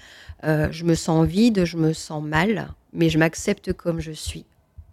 euh, 0.44 0.68
je 0.70 0.84
me 0.84 0.94
sens 0.94 1.26
vide, 1.26 1.64
je 1.64 1.76
me 1.76 1.92
sens 1.92 2.22
mal, 2.22 2.68
mais 2.96 3.08
je 3.08 3.18
m'accepte 3.18 3.72
comme 3.72 4.00
je 4.00 4.12
suis 4.12 4.44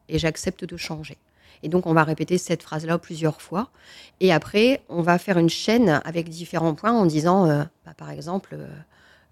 et 0.10 0.20
j'accepte 0.20 0.66
de 0.66 0.78
changer. 0.78 1.18
Et 1.64 1.70
donc, 1.70 1.88
on 1.88 1.94
va 1.94 2.04
répéter 2.04 2.38
cette 2.38 2.62
phrase-là 2.62 2.98
plusieurs 2.98 3.42
fois. 3.42 3.70
Et 4.20 4.34
après, 4.34 4.82
on 4.90 5.02
va 5.02 5.18
faire 5.18 5.38
une 5.38 5.50
chaîne 5.50 6.02
avec 6.04 6.28
différents 6.28 6.76
points 6.76 6.92
en 6.92 7.06
disant, 7.06 7.48
bah, 7.86 7.94
par 7.96 8.12
exemple, 8.12 8.58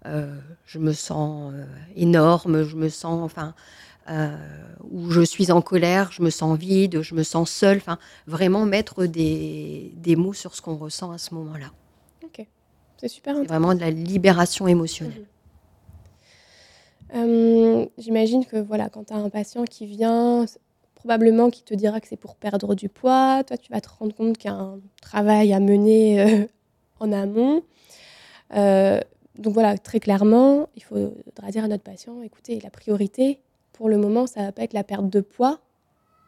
euh, 0.06 0.36
je 0.66 0.78
me 0.78 0.92
sens 0.92 1.52
euh, 1.54 1.64
énorme, 1.94 2.64
je 2.64 2.74
me 2.74 2.88
sens, 2.88 3.22
enfin, 3.22 3.54
euh, 4.10 4.36
où 4.90 5.10
je 5.10 5.20
suis 5.20 5.52
en 5.52 5.62
colère, 5.62 6.10
je 6.10 6.22
me 6.22 6.30
sens 6.30 6.58
vide, 6.58 7.02
je 7.02 7.14
me 7.14 7.22
sens 7.22 7.50
seule. 7.50 7.76
Enfin, 7.76 7.98
vraiment 8.26 8.64
mettre 8.64 9.06
des, 9.06 9.92
des 9.96 10.16
mots 10.16 10.32
sur 10.32 10.54
ce 10.54 10.62
qu'on 10.62 10.76
ressent 10.76 11.12
à 11.12 11.18
ce 11.18 11.34
moment-là. 11.34 11.70
Ok, 12.24 12.44
c'est 12.96 13.08
super. 13.08 13.36
C'est 13.36 13.46
vraiment 13.46 13.74
de 13.74 13.80
la 13.80 13.90
libération 13.90 14.66
émotionnelle. 14.66 15.26
Mhm. 17.12 17.88
J'imagine 17.98 18.44
que 18.46 18.56
voilà, 18.56 18.88
quand 18.88 19.04
tu 19.04 19.12
as 19.12 19.16
un 19.16 19.28
patient 19.28 19.64
qui 19.64 19.86
vient, 19.86 20.46
probablement 20.94 21.50
qui 21.50 21.62
te 21.62 21.74
dira 21.74 22.00
que 22.00 22.08
c'est 22.08 22.16
pour 22.16 22.36
perdre 22.36 22.74
du 22.74 22.88
poids, 22.88 23.42
toi 23.44 23.56
tu 23.56 23.72
vas 23.72 23.80
te 23.80 23.88
rendre 23.98 24.14
compte 24.14 24.38
qu'il 24.38 24.50
y 24.50 24.54
a 24.54 24.56
un 24.56 24.80
travail 25.00 25.52
à 25.52 25.60
mener 25.60 26.48
en 27.00 27.12
amont. 27.12 27.62
Euh, 28.54 29.00
donc 29.38 29.54
voilà, 29.54 29.78
très 29.78 30.00
clairement, 30.00 30.68
il 30.76 30.82
faudra 30.82 31.50
dire 31.50 31.64
à 31.64 31.68
notre 31.68 31.82
patient, 31.82 32.22
écoutez, 32.22 32.60
la 32.60 32.70
priorité, 32.70 33.40
pour 33.72 33.88
le 33.88 33.96
moment, 33.96 34.26
ça 34.26 34.40
ne 34.40 34.46
va 34.46 34.52
pas 34.52 34.62
être 34.62 34.74
la 34.74 34.84
perte 34.84 35.08
de 35.08 35.20
poids, 35.20 35.60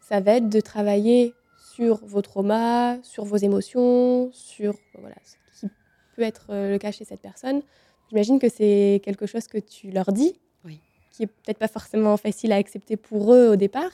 ça 0.00 0.20
va 0.20 0.36
être 0.36 0.48
de 0.48 0.60
travailler 0.60 1.34
sur 1.74 2.04
vos 2.04 2.22
traumas, 2.22 2.96
sur 3.02 3.24
vos 3.24 3.36
émotions, 3.36 4.30
sur 4.32 4.74
voilà, 4.98 5.16
ce 5.24 5.66
qui 5.66 5.72
peut 6.16 6.22
être 6.22 6.46
euh, 6.50 6.70
le 6.70 6.78
cas 6.78 6.92
chez 6.92 7.04
cette 7.04 7.20
personne. 7.20 7.62
J'imagine 8.08 8.38
que 8.38 8.48
c'est 8.48 9.00
quelque 9.04 9.26
chose 9.26 9.48
que 9.48 9.58
tu 9.58 9.90
leur 9.90 10.12
dis, 10.12 10.34
qui 11.14 11.22
est 11.22 11.26
peut-être 11.26 11.58
pas 11.58 11.68
forcément 11.68 12.16
facile 12.16 12.52
à 12.52 12.56
accepter 12.56 12.96
pour 12.96 13.32
eux 13.32 13.50
au 13.50 13.56
départ. 13.56 13.90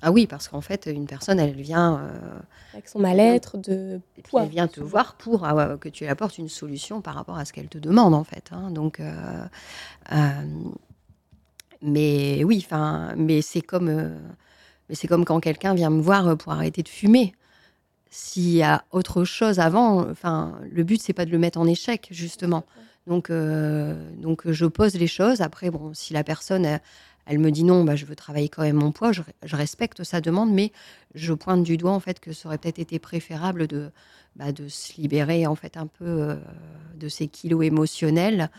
Ah 0.00 0.10
oui, 0.10 0.26
parce 0.26 0.48
qu'en 0.48 0.62
fait, 0.62 0.86
une 0.86 1.06
personne, 1.06 1.38
elle 1.38 1.52
vient... 1.52 2.00
Euh, 2.00 2.38
Avec 2.72 2.88
son 2.88 2.98
mal-être 2.98 3.56
de. 3.56 4.00
Elle 4.34 4.48
vient 4.48 4.66
te 4.66 4.80
voir 4.80 5.14
pour 5.14 5.44
ah 5.44 5.76
que 5.80 5.88
tu 5.88 6.06
apportes 6.06 6.38
une 6.38 6.48
solution 6.48 7.02
par 7.02 7.14
rapport 7.14 7.36
à 7.36 7.44
ce 7.44 7.52
qu'elle 7.52 7.68
te 7.68 7.78
demande, 7.78 8.14
en 8.14 8.24
fait. 8.24 8.50
Hein. 8.50 8.70
Donc, 8.72 8.98
euh, 8.98 9.44
euh, 10.12 10.42
mais 11.82 12.42
oui, 12.42 12.62
enfin, 12.64 13.14
mais 13.16 13.42
c'est 13.42 13.60
comme, 13.60 14.18
mais 14.88 14.94
c'est 14.94 15.06
comme 15.06 15.24
quand 15.24 15.38
quelqu'un 15.40 15.74
vient 15.74 15.90
me 15.90 16.00
voir 16.00 16.36
pour 16.36 16.52
arrêter 16.52 16.82
de 16.82 16.88
fumer. 16.88 17.34
S'il 18.10 18.50
y 18.50 18.62
a 18.62 18.84
autre 18.90 19.24
chose 19.24 19.60
avant, 19.60 20.10
enfin, 20.10 20.58
le 20.70 20.82
but 20.82 21.00
c'est 21.00 21.14
pas 21.14 21.24
de 21.24 21.30
le 21.30 21.38
mettre 21.38 21.58
en 21.58 21.66
échec 21.66 22.08
justement. 22.10 22.64
Donc, 23.06 23.30
donc 23.30 24.50
je 24.50 24.66
pose 24.66 24.94
les 24.94 25.06
choses. 25.06 25.40
Après, 25.40 25.70
bon, 25.70 25.92
si 25.92 26.12
la 26.12 26.22
personne 26.22 26.78
elle 27.26 27.38
me 27.38 27.50
dit 27.50 27.64
non, 27.64 27.84
bah, 27.84 27.96
je 27.96 28.04
veux 28.04 28.16
travailler 28.16 28.48
quand 28.48 28.62
même 28.62 28.76
mon 28.76 28.92
poids, 28.92 29.12
je, 29.12 29.22
respecte 29.54 30.02
sa 30.02 30.20
demande, 30.20 30.52
mais 30.52 30.72
je 31.14 31.32
pointe 31.32 31.62
du 31.62 31.76
doigt 31.76 31.92
en 31.92 32.00
fait 32.00 32.20
que 32.20 32.32
ça 32.32 32.48
aurait 32.48 32.58
peut-être 32.58 32.78
été 32.78 32.98
préférable 32.98 33.66
de, 33.66 33.90
bah, 34.36 34.52
de 34.52 34.68
se 34.68 35.00
libérer 35.00 35.46
en 35.46 35.54
fait 35.54 35.76
un 35.76 35.86
peu 35.86 36.04
euh, 36.04 36.36
de 36.96 37.08
ces 37.08 37.28
kilos 37.28 37.64
émotionnels 37.64 38.50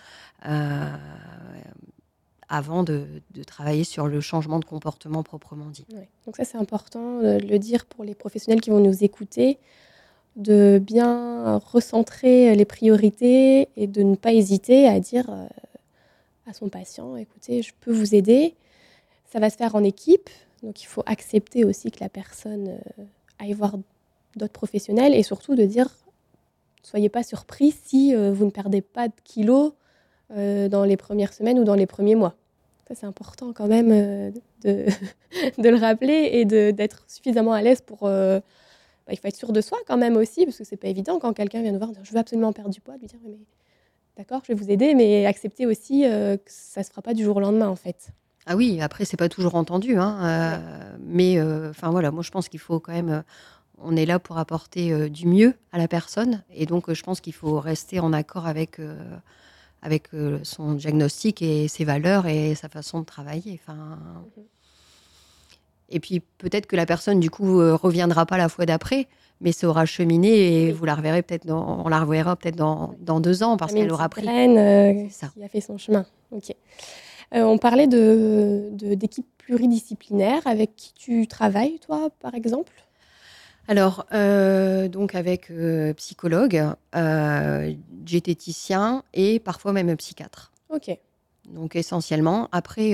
euh, 0.46 0.96
avant 2.48 2.84
de, 2.84 3.06
travailler 3.46 3.84
sur 3.84 4.08
le 4.08 4.22
changement 4.22 4.60
de 4.60 4.66
comportement 4.66 5.24
proprement 5.24 5.70
dit. 5.70 5.86
Donc 6.26 6.38
ça 6.38 6.46
c'est 6.46 6.58
important 6.58 7.20
de 7.20 7.40
le 7.40 7.60
dire 7.60 7.86
pour 7.86 8.04
les 8.04 8.16
professionnels 8.16 8.62
qui 8.62 8.70
vont 8.70 8.80
nous 8.80 9.04
écouter, 9.04 9.60
de 10.36 10.80
bien 10.84 11.58
recentrer 11.58 12.56
les 12.56 12.66
priorités 12.66 13.70
et 13.78 13.88
de 13.88 14.02
ne 14.02 14.16
pas 14.16 14.34
hésiter 14.34 14.88
à 14.88 15.00
dire 15.00 15.30
euh, 15.30 15.46
à 16.48 16.54
son 16.54 16.70
patient, 16.70 17.16
écoutez, 17.16 17.62
je 17.62 17.72
peux 17.80 17.92
vous 17.92 18.16
aider. 18.16 18.56
Ça 19.32 19.40
va 19.40 19.50
se 19.50 19.58
faire 19.58 19.76
en 19.76 19.84
équipe, 19.84 20.30
donc 20.62 20.82
il 20.82 20.86
faut 20.86 21.04
accepter 21.06 21.64
aussi 21.64 21.92
que 21.92 22.00
la 22.00 22.10
personne 22.10 22.70
euh, 22.70 23.04
aille 23.40 23.54
voir 23.54 23.78
d'autres 24.36 24.54
professionnels 24.54 25.14
et 25.14 25.24
surtout 25.24 25.56
de 25.56 25.64
dire, 25.64 25.88
soyez 26.82 27.10
pas 27.10 27.24
surpris 27.24 27.74
si 27.86 28.16
euh, 28.16 28.32
vous 28.32 28.46
ne 28.46 28.52
perdez 28.52 28.82
pas 28.82 29.08
de 29.08 29.16
kilos 29.24 29.74
dans 30.36 30.84
les 30.84 30.98
premières 30.98 31.32
semaines 31.32 31.60
ou 31.60 31.64
dans 31.64 31.76
les 31.76 31.86
premiers 31.86 32.16
mois. 32.16 32.34
Ça, 32.88 32.96
c'est 32.96 33.06
important 33.06 33.54
quand 33.54 33.68
même 33.68 33.90
de, 33.92 34.34
de, 35.60 35.70
le 35.70 35.76
rappeler 35.76 36.32
et 36.34 36.46
d'être 36.46 37.04
suffisamment 37.08 37.54
à 37.54 37.62
l'aise 37.62 37.82
pour... 37.82 38.10
Bah, 39.06 39.14
il 39.14 39.18
faut 39.18 39.28
être 39.28 39.36
sûr 39.36 39.52
de 39.52 39.62
soi 39.62 39.78
quand 39.88 39.98
même 39.98 40.16
aussi, 40.18 40.46
parce 40.46 40.58
que 40.58 40.64
c'est 40.64 40.78
pas 40.78 40.88
évident 40.88 41.20
quand 41.20 41.34
quelqu'un 41.34 41.62
vient 41.62 41.72
nous 41.72 41.80
voir, 41.80 41.92
je 42.02 42.12
veux 42.12 42.20
absolument 42.20 42.54
perdre 42.54 42.72
du 42.72 42.82
poids, 42.82 42.96
de 42.96 43.02
lui 43.02 43.08
dire, 43.08 43.20
mais 43.26 43.38
D'accord, 44.18 44.42
je 44.48 44.54
vais 44.54 44.60
vous 44.60 44.70
aider, 44.70 44.94
mais 44.94 45.26
acceptez 45.26 45.66
aussi 45.66 46.06
euh, 46.06 46.38
que 46.38 46.44
ça 46.46 46.82
ne 46.82 46.86
se 46.86 46.92
fera 46.92 47.02
pas 47.02 47.16
du 47.16 47.24
jour 47.24 47.38
au 47.38 47.40
lendemain, 47.40 47.68
en 47.68 47.76
fait. 47.76 48.12
Ah 48.46 48.56
oui, 48.56 48.80
après, 48.80 49.06
c'est 49.06 49.18
pas 49.18 49.30
toujours 49.30 49.56
entendu. 49.56 49.98
Hein, 49.98 50.18
euh, 50.22 50.98
mais 51.00 51.40
euh, 51.40 51.72
enfin 51.72 51.90
voilà, 51.90 52.12
moi 52.12 52.24
je 52.24 52.30
pense 52.30 52.50
qu'il 52.50 52.60
faut 52.60 52.80
quand 52.80 52.92
même. 52.92 53.24
on 53.80 53.96
est 53.96 54.06
là 54.06 54.20
pour 54.20 54.38
apporter 54.38 55.10
du 55.10 55.28
mieux 55.28 55.56
à 55.72 55.78
la 55.78 55.88
personne. 55.88 56.44
Et 56.54 56.66
donc, 56.66 56.94
je 56.94 57.02
pense 57.02 57.22
qu'il 57.22 57.34
faut 57.34 57.60
rester 57.60 58.00
en 58.00 58.14
accord 58.14 58.46
avec, 58.46 58.80
avec 59.82 60.10
son 60.44 60.74
diagnostic 60.74 61.42
et 61.42 61.68
ses 61.68 61.86
valeurs 61.86 62.28
et 62.28 62.54
sa 62.54 62.70
façon 62.70 63.00
de 63.00 63.06
travailler. 63.06 63.60
Enfin. 63.64 63.98
Mhm. 64.38 64.44
Et 65.94 66.00
puis 66.00 66.22
peut-être 66.40 66.66
que 66.66 66.76
la 66.76 66.86
personne, 66.86 67.20
du 67.20 67.30
coup, 67.30 67.58
reviendra 67.78 68.26
pas 68.26 68.38
la 68.38 68.50
fois 68.50 68.66
d'après, 68.66 69.08
mais 69.44 69.52
ça 69.52 69.68
aura 69.68 69.86
cheminé 69.86 70.30
et 70.68 70.72
vous 70.72 70.86
la 70.86 70.96
reverrez 70.96 71.22
peut-être 71.22 71.50
on 71.50 71.88
la 71.90 72.00
reverra 72.00 72.36
peut-être 72.36 72.56
dans, 72.56 72.96
dans, 73.00 73.20
deux 73.20 73.44
ans 73.44 73.58
parce 73.58 73.74
qu'elle 73.74 73.92
aura 73.92 74.10
pris. 74.10 74.28
Euh, 74.28 75.06
ça. 75.10 75.28
qui 75.28 75.44
a 75.44 75.50
fait 75.50 75.62
son 75.62 75.78
chemin. 75.78 76.06
Ok. 76.32 76.56
Euh, 77.36 77.44
on 77.44 77.58
parlait 77.58 77.88
de, 77.88 78.70
d'équipes 78.74 79.28
pluridisciplinaires 79.38 80.46
avec 80.46 80.76
qui 80.76 80.94
tu 80.94 81.28
travailles, 81.28 81.80
toi, 81.80 82.10
par 82.22 82.34
exemple? 82.36 82.72
Alors, 83.68 84.06
euh, 84.14 84.88
donc 84.88 85.16
avec 85.16 85.52
psychologue, 85.98 86.64
diététicien 87.92 89.04
et 89.14 89.40
parfois 89.40 89.74
même 89.74 89.96
psychiatre. 89.98 90.52
Ok. 90.70 90.98
Donc 91.50 91.76
essentiellement, 91.76 92.48
après, 92.54 92.94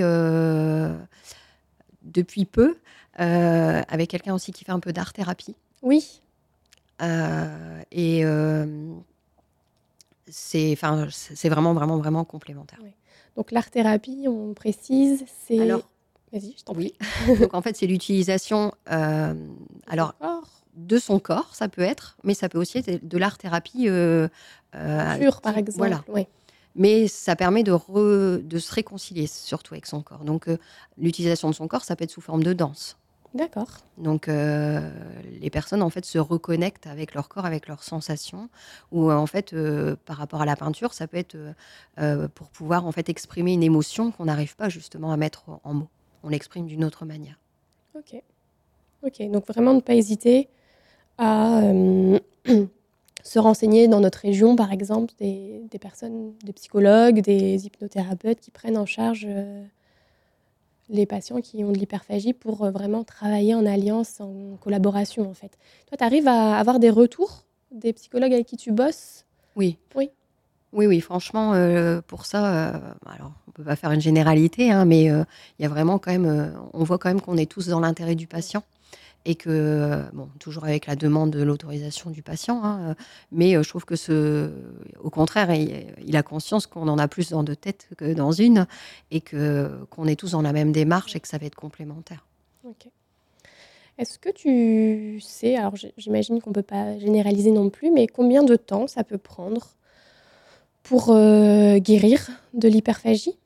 depuis 2.02 2.44
peu, 2.44 2.76
avec 3.14 4.10
quelqu'un 4.10 4.34
aussi 4.34 4.52
qui 4.52 4.64
fait 4.64 4.72
un 4.72 4.80
peu 4.80 4.92
d'art-thérapie. 4.92 5.56
Oui. 5.82 6.22
Euh, 7.02 7.82
et 7.92 8.24
euh, 8.24 8.66
c'est 10.28 10.74
vraiment 10.74 11.72
vraiment 11.72 11.98
vraiment 11.98 12.24
complémentaire. 12.24 12.78
Donc 13.36 13.52
l'art 13.52 13.70
thérapie, 13.70 14.26
on 14.28 14.54
précise, 14.54 15.24
c'est 15.46 15.60
alors 15.60 15.82
vas-y, 16.32 16.54
je 16.58 16.64
t'en 16.64 16.74
prie. 16.74 16.94
Donc 17.40 17.54
en 17.54 17.62
fait, 17.62 17.76
c'est 17.76 17.86
l'utilisation 17.86 18.72
euh, 18.90 19.34
alors 19.86 20.14
de 20.76 20.98
son 20.98 21.18
corps, 21.18 21.54
ça 21.54 21.68
peut 21.68 21.82
être, 21.82 22.16
mais 22.22 22.34
ça 22.34 22.48
peut 22.48 22.58
aussi 22.58 22.78
être 22.78 23.06
de 23.06 23.18
l'art 23.18 23.38
thérapie 23.38 23.88
euh, 23.88 24.28
pure, 25.18 25.40
par 25.40 25.58
exemple. 25.58 25.78
Voilà. 25.78 26.26
Mais 26.76 27.08
ça 27.08 27.36
permet 27.36 27.62
de, 27.62 28.42
de 28.42 28.58
se 28.58 28.72
réconcilier 28.72 29.26
surtout 29.26 29.74
avec 29.74 29.86
son 29.86 30.02
corps. 30.02 30.24
Donc 30.24 30.46
l'utilisation 30.96 31.50
de 31.50 31.54
son 31.54 31.68
corps, 31.68 31.84
ça 31.84 31.96
peut 31.96 32.04
être 32.04 32.10
sous 32.10 32.20
forme 32.20 32.42
de 32.42 32.52
danse. 32.52 32.96
D'accord. 33.34 33.68
Donc 33.96 34.28
euh, 34.28 34.90
les 35.40 35.50
personnes 35.50 35.82
en 35.82 35.90
fait 35.90 36.04
se 36.04 36.18
reconnectent 36.18 36.88
avec 36.88 37.14
leur 37.14 37.28
corps, 37.28 37.46
avec 37.46 37.68
leurs 37.68 37.84
sensations. 37.84 38.48
Ou 38.90 39.10
en 39.10 39.26
fait, 39.26 39.52
euh, 39.52 39.94
par 40.04 40.16
rapport 40.16 40.42
à 40.42 40.46
la 40.46 40.56
peinture, 40.56 40.92
ça 40.94 41.06
peut 41.06 41.16
être 41.16 41.36
euh, 41.98 42.28
pour 42.28 42.48
pouvoir 42.48 42.86
en 42.86 42.92
fait 42.92 43.08
exprimer 43.08 43.52
une 43.52 43.62
émotion 43.62 44.10
qu'on 44.10 44.24
n'arrive 44.24 44.56
pas 44.56 44.68
justement 44.68 45.12
à 45.12 45.16
mettre 45.16 45.44
en 45.62 45.74
mots. 45.74 45.88
On 46.24 46.28
l'exprime 46.28 46.66
d'une 46.66 46.84
autre 46.84 47.04
manière. 47.04 47.38
Ok. 47.94 48.20
Ok. 49.04 49.30
Donc 49.30 49.46
vraiment 49.46 49.74
ne 49.74 49.80
pas 49.80 49.94
hésiter 49.94 50.48
à 51.16 51.60
se 53.22 53.38
renseigner 53.38 53.88
dans 53.88 54.00
notre 54.00 54.18
région, 54.18 54.56
par 54.56 54.72
exemple, 54.72 55.12
des, 55.18 55.62
des, 55.70 55.78
personnes, 55.78 56.32
des 56.44 56.52
psychologues, 56.52 57.20
des 57.20 57.66
hypnothérapeutes 57.66 58.40
qui 58.40 58.50
prennent 58.50 58.78
en 58.78 58.86
charge 58.86 59.26
les 60.90 61.06
patients 61.06 61.40
qui 61.40 61.64
ont 61.64 61.72
de 61.72 61.78
l'hyperphagie 61.78 62.32
pour 62.32 62.64
euh, 62.64 62.70
vraiment 62.70 63.04
travailler 63.04 63.54
en 63.54 63.64
alliance, 63.64 64.20
en 64.20 64.56
collaboration 64.60 65.30
en 65.30 65.34
fait. 65.34 65.56
Toi, 65.88 65.96
tu 65.96 66.04
arrives 66.04 66.28
à 66.28 66.56
avoir 66.56 66.78
des 66.78 66.90
retours 66.90 67.44
des 67.70 67.92
psychologues 67.92 68.32
avec 68.32 68.46
qui 68.46 68.56
tu 68.56 68.72
bosses? 68.72 69.24
Oui. 69.56 69.78
Oui. 69.94 70.10
Oui, 70.72 70.86
oui, 70.86 71.00
franchement, 71.00 71.54
euh, 71.54 72.00
pour 72.06 72.26
ça, 72.26 72.74
euh, 72.74 72.78
alors 73.06 73.32
on 73.48 73.50
peut 73.50 73.64
pas 73.64 73.74
faire 73.74 73.90
une 73.90 74.00
généralité, 74.00 74.70
hein, 74.70 74.84
mais 74.84 75.04
il 75.04 75.62
y 75.62 75.64
a 75.64 75.68
vraiment 75.68 75.98
quand 75.98 76.12
même, 76.12 76.54
on 76.72 76.84
voit 76.84 76.98
quand 76.98 77.08
même 77.08 77.20
qu'on 77.20 77.36
est 77.36 77.50
tous 77.50 77.66
dans 77.66 77.80
l'intérêt 77.80 78.14
du 78.14 78.28
patient 78.28 78.62
et 79.24 79.34
que, 79.34 80.02
bon, 80.12 80.28
toujours 80.38 80.64
avec 80.64 80.86
la 80.86 80.96
demande 80.96 81.30
de 81.30 81.42
l'autorisation 81.42 82.10
du 82.10 82.22
patient, 82.22 82.62
hein, 82.64 82.94
mais 83.32 83.56
euh, 83.56 83.62
je 83.62 83.68
trouve 83.68 83.84
que 83.84 83.96
ce, 83.96 84.50
au 85.02 85.10
contraire, 85.10 85.52
il, 85.52 86.16
a 86.16 86.22
conscience 86.22 86.66
qu'on 86.66 86.88
en 86.88 86.98
a 86.98 87.06
plus 87.06 87.30
dans 87.30 87.42
deux 87.42 87.56
têtes 87.56 87.88
que 87.98 88.14
dans 88.14 88.32
une, 88.32 88.66
et 89.10 89.20
que 89.20 89.70
qu'on 89.90 90.06
est 90.06 90.16
tous 90.16 90.32
dans 90.32 90.42
la 90.42 90.52
même 90.52 90.72
démarche 90.72 91.16
et 91.16 91.20
que 91.20 91.28
ça 91.28 91.38
va 91.38 91.46
être 91.46 91.54
complémentaire. 91.54 92.24
Ok. 92.64 92.88
Est-ce 93.98 94.18
que 94.18 94.30
tu 94.30 95.20
sais, 95.20 95.56
alors 95.56 95.74
j'imagine 95.98 96.40
qu'on 96.40 96.50
ne 96.50 96.54
peut 96.54 96.62
pas 96.62 96.98
généraliser 96.98 97.50
non 97.50 97.68
plus, 97.68 97.90
mais 97.90 98.06
combien 98.06 98.42
de 98.42 98.56
temps 98.56 98.86
ça 98.86 99.04
peut 99.04 99.18
prendre 99.18 99.68
pour 100.82 101.10
euh, 101.10 101.78
guérir 101.78 102.26
de 102.54 102.68
l'hyperphagie? 102.68 103.36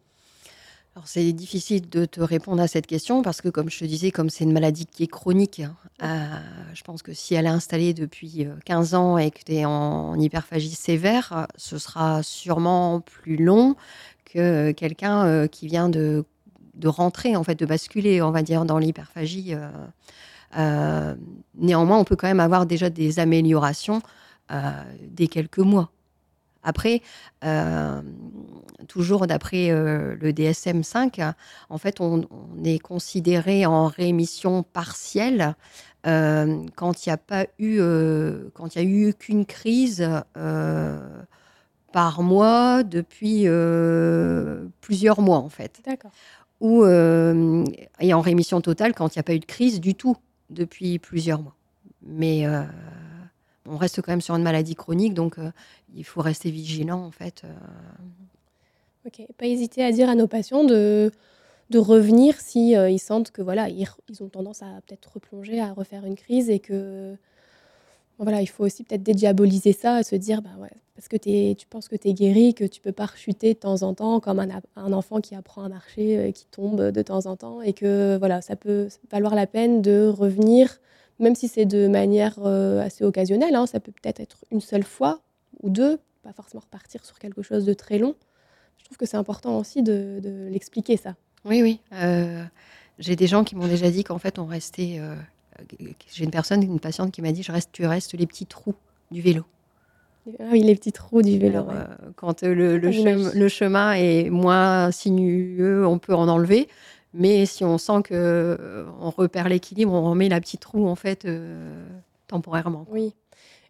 Alors 0.96 1.08
c'est 1.08 1.32
difficile 1.32 1.88
de 1.88 2.04
te 2.04 2.20
répondre 2.20 2.62
à 2.62 2.68
cette 2.68 2.86
question 2.86 3.22
parce 3.22 3.40
que 3.40 3.48
comme 3.48 3.68
je 3.68 3.80
te 3.80 3.84
disais, 3.84 4.12
comme 4.12 4.30
c'est 4.30 4.44
une 4.44 4.52
maladie 4.52 4.86
qui 4.86 5.02
est 5.02 5.08
chronique, 5.08 5.58
hein, 5.58 5.74
euh, 6.04 6.38
je 6.72 6.82
pense 6.84 7.02
que 7.02 7.12
si 7.12 7.34
elle 7.34 7.46
est 7.46 7.48
installée 7.48 7.94
depuis 7.94 8.46
15 8.64 8.94
euh, 8.94 8.96
ans 8.96 9.18
et 9.18 9.32
que 9.32 9.40
tu 9.44 9.54
es 9.54 9.64
en, 9.64 10.14
hyperphagie 10.14 10.70
sévère, 10.70 11.48
ce 11.56 11.78
sera 11.78 12.22
sûrement 12.22 13.00
plus 13.00 13.36
long 13.36 13.74
que 14.24 14.70
quelqu'un 14.70 15.26
euh, 15.26 15.46
qui 15.48 15.66
vient 15.66 15.88
de, 15.88 16.24
de, 16.74 16.86
rentrer, 16.86 17.34
en 17.34 17.42
fait, 17.42 17.56
de 17.56 17.66
basculer, 17.66 18.22
on 18.22 18.30
va 18.30 18.42
dire, 18.42 18.64
dans 18.64 18.78
l'hyperphagie. 18.78 19.56
néanmoins, 20.54 21.98
on 21.98 22.04
peut 22.04 22.16
quand 22.16 22.28
même 22.28 22.38
avoir 22.38 22.66
déjà 22.66 22.88
des 22.88 23.18
améliorations 23.18 24.00
dès 25.10 25.26
quelques 25.26 25.58
mois. 25.58 25.90
Après, 26.64 27.02
euh, 27.44 28.00
toujours 28.88 29.26
d'après 29.26 29.70
euh, 29.70 30.16
le 30.20 30.32
DSM-5, 30.32 31.34
en 31.68 31.78
fait, 31.78 32.00
on, 32.00 32.26
est 32.64 32.78
considéré 32.78 33.66
en 33.66 33.86
rémission 33.86 34.62
partielle 34.62 35.54
euh, 36.06 36.64
quand 36.74 37.04
il 37.04 37.10
n'y 37.10 37.12
a 37.12 37.18
pas 37.18 37.46
eu, 37.58 37.78
quand 38.54 38.74
il 38.74 38.82
y 38.82 38.84
a 38.84 38.88
eu 38.88 39.14
qu'une 39.14 39.44
crise 39.44 40.08
par 41.92 42.22
mois 42.22 42.82
depuis 42.82 43.46
plusieurs 44.80 45.20
mois, 45.20 45.38
en 45.38 45.50
fait. 45.50 45.80
D'accord. 45.86 46.12
Ou 46.60 46.86
et 46.86 48.14
en 48.14 48.20
rémission 48.20 48.60
totale 48.60 48.94
quand 48.94 49.14
il 49.14 49.18
n'y 49.18 49.20
a 49.20 49.24
pas 49.24 49.34
eu 49.34 49.40
de 49.40 49.44
crise 49.44 49.80
du 49.80 49.94
tout 49.94 50.16
depuis 50.50 50.98
plusieurs 50.98 51.42
mois. 51.42 51.56
Mais 52.06 52.46
on 53.66 53.76
reste 53.76 54.00
quand 54.02 54.12
même 54.12 54.20
sur 54.20 54.34
une 54.34 54.42
maladie 54.42 54.74
chronique, 54.74 55.14
donc 55.14 55.38
euh, 55.38 55.50
il 55.94 56.04
faut 56.04 56.20
rester 56.20 56.50
vigilant 56.50 57.02
en 57.02 57.10
fait. 57.10 57.42
Euh. 57.44 57.48
Ok, 59.06 59.26
pas 59.36 59.46
hésiter 59.46 59.84
à 59.84 59.92
dire 59.92 60.08
à 60.08 60.14
nos 60.14 60.26
patients 60.26 60.64
de, 60.64 61.10
de 61.70 61.78
revenir 61.78 62.40
si 62.40 62.76
euh, 62.76 62.90
ils 62.90 62.98
sentent 62.98 63.30
que 63.30 63.42
voilà 63.42 63.68
ils, 63.68 63.86
ont 64.20 64.28
tendance 64.28 64.62
à 64.62 64.80
peut-être 64.86 65.12
replonger, 65.14 65.60
à 65.60 65.72
refaire 65.72 66.04
une 66.04 66.16
crise 66.16 66.50
et 66.50 66.58
que 66.58 67.14
voilà 68.18 68.40
il 68.40 68.46
faut 68.46 68.64
aussi 68.64 68.82
peut-être 68.84 69.02
dédiaboliser 69.02 69.72
ça, 69.72 70.02
se 70.02 70.16
dire 70.16 70.42
bah 70.42 70.50
ouais 70.58 70.70
parce 70.94 71.08
que 71.08 71.16
tu 71.54 71.66
penses 71.66 71.88
que 71.88 71.96
tu 71.96 72.08
es 72.08 72.14
guéri, 72.14 72.54
que 72.54 72.64
tu 72.64 72.80
peux 72.80 72.92
pas 72.92 73.06
rechuter 73.06 73.54
de 73.54 73.58
temps 73.58 73.82
en 73.82 73.94
temps 73.94 74.20
comme 74.20 74.38
un, 74.38 74.48
un 74.76 74.92
enfant 74.92 75.20
qui 75.20 75.34
apprend 75.34 75.64
à 75.64 75.68
marcher, 75.68 76.32
qui 76.32 76.46
tombe 76.46 76.80
de 76.80 77.02
temps 77.02 77.26
en 77.26 77.36
temps 77.36 77.60
et 77.60 77.72
que 77.72 78.16
voilà 78.16 78.40
ça 78.42 78.56
peut 78.56 78.88
valoir 79.10 79.34
la 79.34 79.46
peine 79.46 79.82
de 79.82 80.06
revenir 80.06 80.78
même 81.18 81.34
si 81.34 81.48
c'est 81.48 81.64
de 81.64 81.86
manière 81.86 82.38
euh, 82.44 82.80
assez 82.80 83.04
occasionnelle, 83.04 83.54
hein, 83.54 83.66
ça 83.66 83.80
peut 83.80 83.92
peut-être 83.92 84.20
être 84.20 84.44
une 84.50 84.60
seule 84.60 84.82
fois 84.82 85.20
ou 85.62 85.70
deux, 85.70 85.98
pas 86.22 86.32
forcément 86.32 86.62
repartir 86.62 87.04
sur 87.04 87.18
quelque 87.18 87.42
chose 87.42 87.64
de 87.64 87.74
très 87.74 87.98
long. 87.98 88.14
Je 88.78 88.84
trouve 88.84 88.96
que 88.96 89.06
c'est 89.06 89.16
important 89.16 89.58
aussi 89.58 89.82
de, 89.82 90.20
l'expliquer 90.50 90.96
ça. 90.96 91.14
Oui, 91.44 91.62
oui. 91.62 91.80
Euh, 91.92 92.42
j'ai 92.98 93.16
des 93.16 93.26
gens 93.26 93.44
qui 93.44 93.54
m'ont 93.54 93.68
déjà 93.68 93.90
dit 93.90 94.04
qu'en 94.04 94.18
fait 94.18 94.38
on 94.38 94.46
restait. 94.46 94.96
Euh, 94.98 95.14
j'ai 96.12 96.24
une 96.24 96.30
personne, 96.30 96.62
une 96.62 96.80
patiente 96.80 97.12
qui 97.12 97.22
m'a 97.22 97.32
dit 97.32 97.42
je 97.42 97.52
reste, 97.52 97.70
tu 97.72 97.86
restes 97.86 98.14
les 98.14 98.26
petits 98.26 98.46
trous 98.46 98.74
du 99.10 99.20
vélo. 99.20 99.44
Ah 100.40 100.44
oui, 100.50 100.62
les 100.62 100.74
petits 100.74 100.92
trous 100.92 101.22
du 101.22 101.38
vélo. 101.38 101.66
quand 102.16 102.42
le, 102.42 102.78
le, 102.78 103.48
chemin 103.48 103.92
est 103.92 104.30
moins 104.30 104.90
sinueux, 104.90 105.86
on 105.86 105.98
peut 105.98 106.14
en 106.14 106.28
enlever. 106.28 106.66
Mais 107.16 107.46
si 107.46 107.64
on 107.64 107.78
sent 107.78 108.02
que 108.02 108.12
euh, 108.12 108.86
on 109.00 109.08
repère 109.10 109.48
l'équilibre, 109.48 109.92
on 109.92 110.10
remet 110.10 110.28
la 110.28 110.40
petite 110.40 110.64
roue 110.64 110.88
en 110.88 110.96
fait 110.96 111.24
euh, 111.24 111.86
temporairement. 112.26 112.86
Oui. 112.90 113.14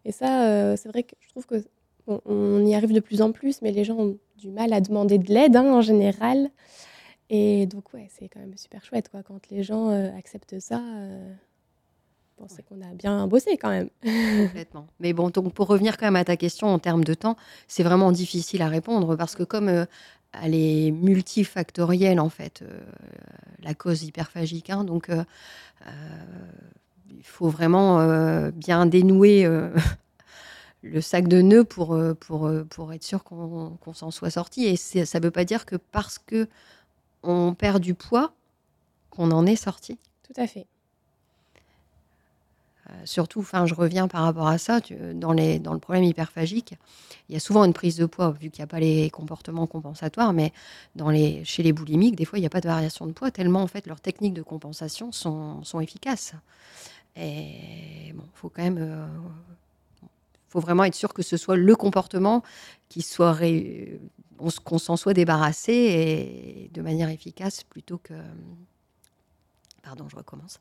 Et 0.03 0.11
ça, 0.11 0.49
euh, 0.49 0.75
c'est 0.75 0.89
vrai 0.89 1.03
que 1.03 1.15
je 1.19 1.29
trouve 1.29 1.45
que 1.45 1.63
on 2.07 2.63
y 2.63 2.75
arrive 2.75 2.93
de 2.93 2.99
plus 2.99 3.21
en 3.21 3.31
plus, 3.31 3.63
mais 3.63 3.71
les 3.71 3.83
gens 3.83 3.97
ont 3.97 4.17
du 4.37 4.51
mal 4.51 4.73
à 4.73 4.81
demander 4.81 5.17
de 5.17 5.31
l'aide 5.31 5.55
hein, 5.55 5.71
en 5.73 5.81
général. 5.81 6.49
Et 7.29 7.65
donc 7.67 7.93
ouais, 7.93 8.07
c'est 8.11 8.27
quand 8.27 8.39
même 8.39 8.57
super 8.57 8.83
chouette 8.83 9.09
quoi 9.09 9.23
quand 9.23 9.49
les 9.49 9.63
gens 9.63 9.89
acceptent 10.15 10.59
ça. 10.59 10.81
Bon, 12.37 12.45
c'est 12.47 12.63
qu'on 12.63 12.81
a 12.81 12.93
bien 12.93 13.25
bossé 13.27 13.57
quand 13.57 13.69
même. 13.69 13.89
Complètement. 14.47 14.87
Mais 14.99 15.13
bon, 15.13 15.29
donc 15.29 15.53
pour 15.53 15.67
revenir 15.67 15.97
quand 15.97 16.05
même 16.05 16.15
à 16.15 16.25
ta 16.25 16.37
question 16.37 16.67
en 16.67 16.77
termes 16.77 17.03
de 17.03 17.13
temps, 17.13 17.37
c'est 17.67 17.81
vraiment 17.83 18.11
difficile 18.11 18.61
à 18.61 18.67
répondre 18.67 19.15
parce 19.15 19.35
que 19.35 19.43
comme 19.43 19.87
elle 20.41 20.55
est 20.55 20.91
multifactorielle 20.91 22.19
en 22.19 22.29
fait, 22.29 22.61
euh, 22.61 22.79
la 23.61 23.73
cause 23.73 24.03
hyperphagique. 24.03 24.69
Hein. 24.69 24.83
donc, 24.83 25.09
euh, 25.09 25.23
euh, 25.87 25.91
il 27.09 27.23
faut 27.23 27.49
vraiment 27.49 28.49
bien 28.51 28.85
dénouer 28.85 29.47
le 30.83 31.01
sac 31.01 31.27
de 31.27 31.41
nœuds 31.41 31.63
pour, 31.63 31.97
pour, 32.19 32.51
pour 32.69 32.93
être 32.93 33.03
sûr 33.03 33.23
qu'on 33.23 33.93
s'en 33.93 34.11
soit 34.11 34.29
sorti. 34.29 34.65
Et 34.65 34.75
ça 34.75 35.19
ne 35.19 35.23
veut 35.23 35.31
pas 35.31 35.45
dire 35.45 35.65
que 35.65 35.75
parce 35.75 36.19
que 36.19 36.47
on 37.23 37.55
perd 37.55 37.81
du 37.81 37.95
poids, 37.95 38.33
qu'on 39.09 39.31
en 39.31 39.45
est 39.45 39.55
sorti. 39.55 39.97
Tout 40.23 40.39
à 40.39 40.45
fait. 40.45 40.67
Euh, 42.89 42.93
surtout, 43.05 43.39
enfin, 43.39 43.65
je 43.65 43.73
reviens 43.73 44.07
par 44.07 44.23
rapport 44.23 44.47
à 44.47 44.57
ça, 44.57 44.79
dans, 45.13 45.33
les, 45.33 45.57
dans 45.57 45.73
le 45.73 45.79
problème 45.79 46.03
hyperphagique, 46.03 46.75
il 47.29 47.33
y 47.33 47.35
a 47.35 47.39
souvent 47.39 47.63
une 47.63 47.73
prise 47.73 47.97
de 47.97 48.05
poids, 48.05 48.31
vu 48.31 48.51
qu'il 48.51 48.59
n'y 48.59 48.63
a 48.63 48.67
pas 48.67 48.79
les 48.79 49.09
comportements 49.09 49.65
compensatoires, 49.65 50.33
mais 50.33 50.53
dans 50.95 51.09
les, 51.09 51.43
chez 51.45 51.63
les 51.63 51.73
boulimiques, 51.73 52.15
des 52.15 52.25
fois, 52.25 52.37
il 52.37 52.41
n'y 52.41 52.47
a 52.47 52.51
pas 52.51 52.61
de 52.61 52.67
variation 52.67 53.07
de 53.07 53.11
poids, 53.11 53.31
tellement 53.31 53.63
en 53.63 53.67
fait 53.67 53.87
leurs 53.87 54.01
techniques 54.01 54.35
de 54.35 54.43
compensation 54.43 55.11
sont, 55.11 55.63
sont 55.63 55.79
efficaces. 55.79 56.33
Et 57.15 58.11
bon, 58.13 58.23
faut 58.35 58.49
quand 58.49 58.61
même, 58.61 58.77
euh, 58.79 59.07
faut 60.49 60.59
vraiment 60.59 60.83
être 60.83 60.95
sûr 60.95 61.13
que 61.13 61.23
ce 61.23 61.37
soit 61.37 61.55
le 61.55 61.75
comportement 61.75 62.43
qui 62.89 63.01
soit, 63.01 63.39
qu'on 64.63 64.77
s'en 64.77 64.95
soit 64.95 65.13
débarrassé 65.13 66.69
de 66.71 66.81
manière 66.81 67.09
efficace 67.09 67.63
plutôt 67.63 67.97
que 67.97 68.13
pardon, 69.85 70.07
je 70.09 70.15
recommence. 70.15 70.59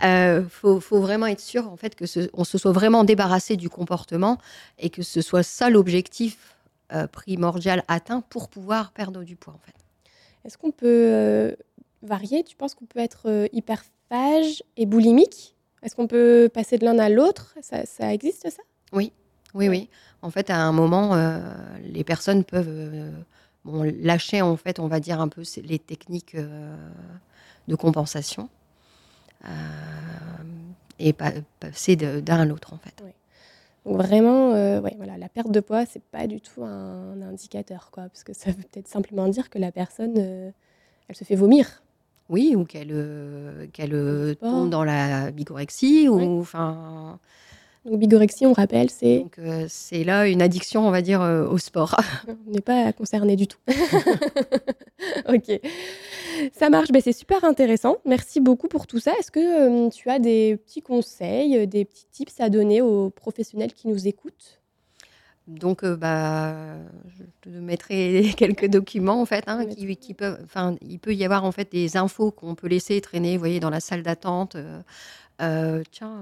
Il 0.00 0.06
euh, 0.06 0.48
faut, 0.48 0.80
vraiment 1.00 1.26
être 1.26 1.40
sûr 1.40 1.70
en 1.70 1.76
fait 1.76 1.94
que 1.94 2.04
on 2.32 2.44
se 2.44 2.58
soit 2.58 2.72
vraiment 2.72 3.04
débarrassé 3.04 3.56
du 3.56 3.68
comportement 3.68 4.38
et 4.78 4.90
que 4.90 5.02
ce 5.02 5.20
soit 5.20 5.42
ça 5.42 5.68
l'objectif 5.68 6.56
euh, 6.92 7.06
primordial 7.06 7.84
atteint 7.88 8.22
pour 8.22 8.48
pouvoir 8.48 8.92
perdre 8.92 9.22
du 9.22 9.36
poids 9.36 9.54
en 9.54 9.58
fait. 9.58 9.74
Est-ce 10.44 10.56
qu'on 10.56 10.70
peut 10.70 11.08
euh, 11.12 11.54
varier? 12.02 12.42
Tu 12.42 12.56
penses 12.56 12.74
qu'on 12.74 12.86
peut 12.86 13.00
être 13.00 13.48
hyperphage 13.52 14.62
et 14.76 14.86
boulimique? 14.86 15.54
Est-ce 15.82 15.94
qu'on 15.94 16.06
peut 16.06 16.50
passer 16.52 16.78
de 16.78 16.84
l'un 16.84 16.98
à 16.98 17.10
l'autre? 17.10 17.54
Ça, 17.60 18.12
existe 18.14 18.48
ça? 18.48 18.62
Oui, 18.92 19.12
oui, 19.52 19.68
oui. 19.68 19.90
En 20.22 20.30
fait, 20.30 20.48
à 20.48 20.58
un 20.58 20.72
moment, 20.72 21.14
les 21.82 22.04
personnes 22.04 22.44
peuvent 22.44 23.12
lâcher 24.00 24.40
en 24.40 24.56
fait, 24.56 24.78
on 24.78 24.88
va 24.88 25.00
dire 25.00 25.20
un 25.20 25.28
peu 25.28 25.42
les 25.62 25.78
techniques 25.78 26.36
de 27.68 27.74
compensation 27.74 28.48
euh, 29.44 29.48
et 30.98 31.12
passer 31.12 31.96
d'un 31.96 32.40
à 32.40 32.44
l'autre 32.44 32.72
en 32.72 32.78
fait. 32.78 33.02
Donc 33.84 33.96
vraiment, 33.98 34.54
euh, 34.54 34.80
ouais, 34.80 34.94
voilà, 34.96 35.18
la 35.18 35.28
perte 35.28 35.50
de 35.50 35.60
poids, 35.60 35.84
c'est 35.84 36.02
pas 36.02 36.26
du 36.26 36.40
tout 36.40 36.64
un, 36.64 37.20
indicateur, 37.20 37.90
quoi, 37.92 38.04
parce 38.04 38.24
que 38.24 38.32
ça 38.32 38.50
veut 38.50 38.62
peut-être 38.62 38.88
simplement 38.88 39.28
dire 39.28 39.50
que 39.50 39.58
la 39.58 39.72
personne, 39.72 40.14
euh, 40.16 40.50
elle 41.08 41.16
se 41.16 41.24
fait 41.24 41.34
vomir. 41.34 41.82
Oui, 42.30 42.54
ou 42.56 42.64
qu'elle 42.64 43.68
qu'elle 43.74 44.36
tombe 44.40 44.70
dans 44.70 44.84
la 44.84 45.30
bigorexie, 45.30 46.08
ou 46.08 46.40
enfin. 46.40 47.18
Donc, 47.84 47.98
bigorexie, 47.98 48.46
on 48.46 48.54
rappelle, 48.54 48.88
c'est. 48.88 49.26
C'est 49.68 50.04
là 50.04 50.26
une 50.26 50.40
addiction, 50.40 50.88
on 50.88 50.90
va 50.90 51.02
dire, 51.02 51.20
au 51.20 51.58
sport. 51.58 51.94
on 52.48 52.50
n'est 52.50 52.62
pas 52.62 52.94
concerné 52.94 53.36
du 53.36 53.46
tout. 53.46 53.58
ok. 55.28 55.60
Ça 56.52 56.70
marche, 56.70 56.90
ben, 56.90 57.02
c'est 57.02 57.12
super 57.12 57.44
intéressant. 57.44 57.98
Merci 58.04 58.40
beaucoup 58.40 58.68
pour 58.68 58.86
tout 58.86 58.98
ça. 58.98 59.12
Est-ce 59.18 59.30
que 59.30 59.86
euh, 59.86 59.90
tu 59.90 60.10
as 60.10 60.18
des 60.18 60.56
petits 60.56 60.82
conseils, 60.82 61.66
des 61.66 61.84
petits 61.84 62.06
tips 62.10 62.40
à 62.40 62.48
donner 62.48 62.82
aux 62.82 63.10
professionnels 63.10 63.72
qui 63.72 63.88
nous 63.88 64.06
écoutent? 64.08 64.60
Donc, 65.46 65.84
euh, 65.84 65.94
bah, 65.94 66.54
je 67.18 67.24
te 67.42 67.48
mettrai 67.50 68.32
quelques 68.36 68.66
documents 68.66 69.20
en 69.20 69.26
fait, 69.26 69.44
hein, 69.46 69.66
qui, 69.66 69.96
qui, 69.96 70.14
peuvent. 70.14 70.40
Enfin, 70.42 70.76
il 70.80 70.98
peut 70.98 71.14
y 71.14 71.24
avoir 71.24 71.44
en 71.44 71.52
fait 71.52 71.70
des 71.70 71.96
infos 71.96 72.30
qu'on 72.30 72.54
peut 72.54 72.68
laisser 72.68 73.00
traîner, 73.00 73.34
vous 73.34 73.40
voyez, 73.40 73.60
dans 73.60 73.70
la 73.70 73.80
salle 73.80 74.02
d'attente. 74.02 74.56
Euh, 74.56 74.80
euh, 75.42 75.82
tiens, 75.90 76.20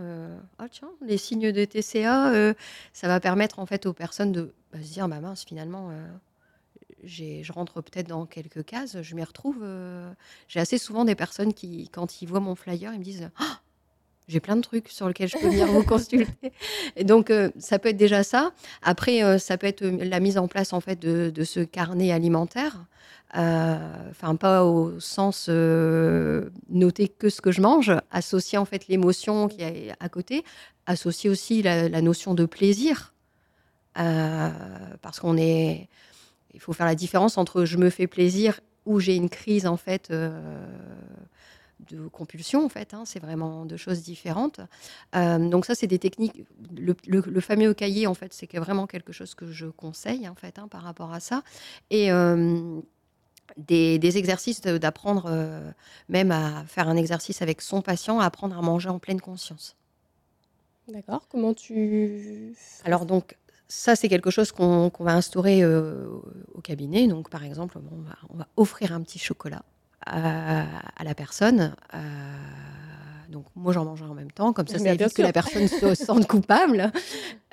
ah, 0.58 0.68
tiens, 0.70 0.88
les 1.06 1.18
signes 1.18 1.52
de 1.52 1.64
TCA, 1.64 2.54
ça 2.92 3.08
va 3.08 3.20
permettre 3.20 3.58
en 3.58 3.66
fait 3.66 3.86
aux 3.86 3.92
personnes 3.92 4.32
de 4.32 4.54
bah, 4.72 4.78
se 4.82 4.92
dire, 4.92 5.06
bah 5.08 5.20
mince, 5.20 5.44
finalement, 5.44 5.90
je 7.04 7.52
rentre 7.52 7.80
peut-être 7.80 8.08
dans 8.08 8.26
quelques 8.26 8.64
cases, 8.64 9.02
je 9.02 9.14
m'y 9.14 9.24
retrouve. 9.24 9.64
J'ai 10.48 10.60
assez 10.60 10.78
souvent 10.78 11.04
des 11.04 11.14
personnes 11.14 11.54
qui, 11.54 11.88
quand 11.88 12.22
ils 12.22 12.26
voient 12.26 12.40
mon 12.40 12.54
flyer, 12.54 12.92
ils 12.92 12.98
me 12.98 13.04
disent, 13.04 13.30
ah, 13.38 13.60
j'ai 14.28 14.40
plein 14.40 14.56
de 14.56 14.62
trucs 14.62 14.88
sur 14.88 15.08
lesquels 15.08 15.28
je 15.28 15.36
peux 15.36 15.48
venir 15.48 15.66
vous 15.66 15.82
consulter. 15.86 16.52
Et 16.96 17.04
donc, 17.04 17.30
euh, 17.30 17.50
ça 17.58 17.78
peut 17.78 17.90
être 17.90 17.96
déjà 17.96 18.22
ça. 18.22 18.52
Après, 18.82 19.22
euh, 19.22 19.38
ça 19.38 19.58
peut 19.58 19.66
être 19.66 19.82
euh, 19.82 20.04
la 20.04 20.20
mise 20.20 20.38
en 20.38 20.48
place 20.48 20.72
en 20.72 20.80
fait 20.80 20.98
de, 20.98 21.44
ce 21.44 21.60
carnet 21.60 22.12
alimentaire. 22.12 22.86
Enfin, 23.34 24.36
pas 24.36 24.64
au 24.64 25.00
sens 25.00 25.48
noter 25.48 27.08
que 27.08 27.30
ce 27.30 27.40
que 27.40 27.50
je 27.50 27.62
mange, 27.62 27.90
associer 28.10 28.58
en 28.58 28.66
fait 28.66 28.88
l'émotion 28.88 29.48
qui 29.48 29.62
est 29.62 29.94
à 30.00 30.08
côté, 30.10 30.44
associer 30.84 31.30
aussi 31.30 31.62
la, 31.62 31.88
la 31.88 32.02
notion 32.02 32.34
de 32.34 32.44
plaisir, 32.44 33.14
parce 33.94 35.18
qu'on 35.18 35.38
est, 35.38 35.88
il 36.54 36.60
faut 36.60 36.72
faire 36.72 36.86
la 36.86 36.94
différence 36.94 37.38
entre 37.38 37.64
je 37.64 37.76
me 37.76 37.90
fais 37.90 38.06
plaisir 38.06 38.60
ou 38.84 39.00
j'ai 39.00 39.16
une 39.16 39.28
crise 39.30 39.66
en 39.66 39.76
fait 39.76 40.12
de 41.90 42.06
compulsion 42.08 42.64
en 42.64 42.68
fait. 42.68 42.94
Hein, 42.94 43.04
c'est 43.04 43.18
vraiment 43.18 43.64
deux 43.64 43.76
choses 43.76 44.02
différentes. 44.02 44.60
Euh, 45.14 45.38
donc 45.48 45.66
ça, 45.66 45.74
c'est 45.74 45.86
des 45.86 45.98
techniques. 45.98 46.44
Le, 46.76 47.40
fameux 47.40 47.74
cahier 47.74 48.06
en 48.06 48.14
fait, 48.14 48.32
c'est 48.32 48.52
vraiment 48.56 48.86
quelque 48.86 49.12
chose 49.12 49.34
que 49.34 49.50
je 49.50 49.66
conseille 49.66 50.28
en 50.28 50.34
fait 50.34 50.58
hein, 50.58 50.68
par 50.68 50.82
rapport 50.82 51.12
à 51.12 51.20
ça. 51.20 51.42
Et 51.90 52.10
euh, 52.12 52.80
des, 53.56 54.18
exercices 54.18 54.60
d'apprendre 54.60 55.26
euh, 55.28 55.70
même 56.08 56.30
à 56.30 56.64
faire 56.66 56.88
un 56.88 56.96
exercice 56.96 57.42
avec 57.42 57.60
son 57.60 57.82
patient, 57.82 58.20
à 58.20 58.26
apprendre 58.26 58.56
à 58.56 58.62
manger 58.62 58.88
en 58.88 58.98
pleine 58.98 59.20
conscience. 59.20 59.76
D'accord. 60.88 61.28
Comment 61.28 61.54
tu 61.54 62.54
Alors 62.84 63.06
donc 63.06 63.36
ça, 63.74 63.96
c'est 63.96 64.08
quelque 64.08 64.30
chose 64.30 64.52
qu'on 64.52 64.90
va 65.00 65.14
instaurer 65.14 65.64
au 65.64 66.60
cabinet. 66.62 67.08
Donc, 67.08 67.30
par 67.30 67.42
exemple, 67.42 67.78
on 68.30 68.36
va 68.36 68.46
offrir 68.56 68.92
un 68.92 69.00
petit 69.00 69.18
chocolat 69.18 69.62
à, 70.06 71.04
la 71.04 71.14
personne. 71.14 71.74
Euh, 71.94 71.98
donc 73.28 73.46
moi 73.56 73.72
j'en 73.72 73.86
mange 73.86 74.02
en 74.02 74.14
même 74.14 74.30
temps, 74.30 74.52
comme 74.52 74.66
ça 74.66 74.78
ça 74.78 74.92
évite 74.92 75.14
que 75.14 75.22
la 75.22 75.32
personne 75.32 75.66
se 75.66 75.94
sente 75.94 76.26
coupable. 76.26 76.92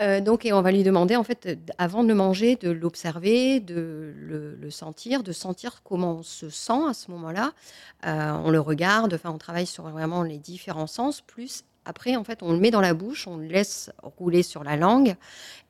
Euh, 0.01 0.19
donc 0.19 0.45
et 0.45 0.51
on 0.51 0.61
va 0.61 0.71
lui 0.71 0.83
demander 0.83 1.15
en 1.15 1.23
fait 1.23 1.57
avant 1.77 2.03
de 2.03 2.09
le 2.09 2.15
manger 2.15 2.57
de 2.57 2.69
l'observer, 2.69 3.61
de 3.61 4.13
le, 4.17 4.69
sentir, 4.71 5.23
de 5.23 5.31
sentir 5.31 5.81
comment 5.83 6.17
on 6.17 6.23
se 6.23 6.49
sent 6.49 6.81
à 6.89 6.93
ce 6.93 7.09
moment-là. 7.11 7.53
Euh, 8.05 8.31
on 8.43 8.51
le 8.51 8.59
regarde, 8.59 9.13
enfin 9.13 9.31
on 9.31 9.37
travaille 9.37 9.65
sur 9.65 9.87
vraiment 9.87 10.23
les 10.23 10.37
différents 10.37 10.87
sens. 10.87 11.21
Plus 11.21 11.63
après 11.89 12.15
en 12.15 12.23
fait 12.23 12.41
on 12.43 12.53
le 12.53 12.59
met 12.59 12.71
dans 12.71 12.81
la 12.81 12.93
bouche, 12.93 13.27
on 13.27 13.37
le 13.37 13.47
laisse 13.47 13.91
rouler 14.01 14.43
sur 14.43 14.63
la 14.63 14.77
langue 14.77 15.15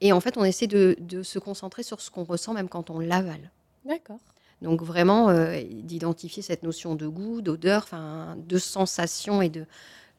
et 0.01 0.13
en 0.13 0.19
fait 0.19 0.37
on 0.37 0.43
essaie 0.43 0.67
de, 0.67 0.95
de 0.99 1.23
se 1.23 1.39
concentrer 1.39 1.81
sur 1.81 2.01
ce 2.01 2.11
qu'on 2.11 2.23
ressent 2.23 2.53
même 2.53 2.69
quand 2.69 2.89
on 2.89 2.99
l'avale. 2.99 3.51
D'accord. 3.85 4.19
Donc 4.61 4.81
vraiment 4.81 5.29
euh, 5.29 5.61
d'identifier 5.63 6.43
cette 6.43 6.63
notion 6.63 6.95
de 6.95 7.07
goût, 7.07 7.41
d'odeur, 7.41 7.87
de 8.35 8.57
sensation 8.57 9.41
et 9.41 9.49
de, 9.49 9.65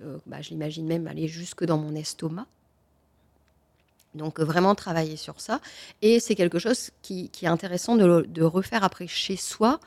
euh, 0.03 0.18
bah, 0.26 0.40
je 0.40 0.51
l'imagine 0.51 0.86
même 0.86 1.07
aller 1.07 1.28
jusque 1.28 1.64
dans 1.64 1.76
mon 1.76 1.94
estomac. 1.94 2.46
Donc 4.14 4.40
euh, 4.40 4.44
vraiment 4.44 4.74
travailler 4.74 5.16
sur 5.16 5.40
ça. 5.40 5.61
Et 6.01 6.20
c'est 6.20 6.34
quelque 6.34 6.59
chose 6.59 6.90
qui, 7.03 7.30
est 7.42 7.46
intéressant 7.46 7.96
de, 7.96 8.42
refaire 8.42 8.82
après 8.82 9.07
chez 9.07 9.36
soi, 9.36 9.78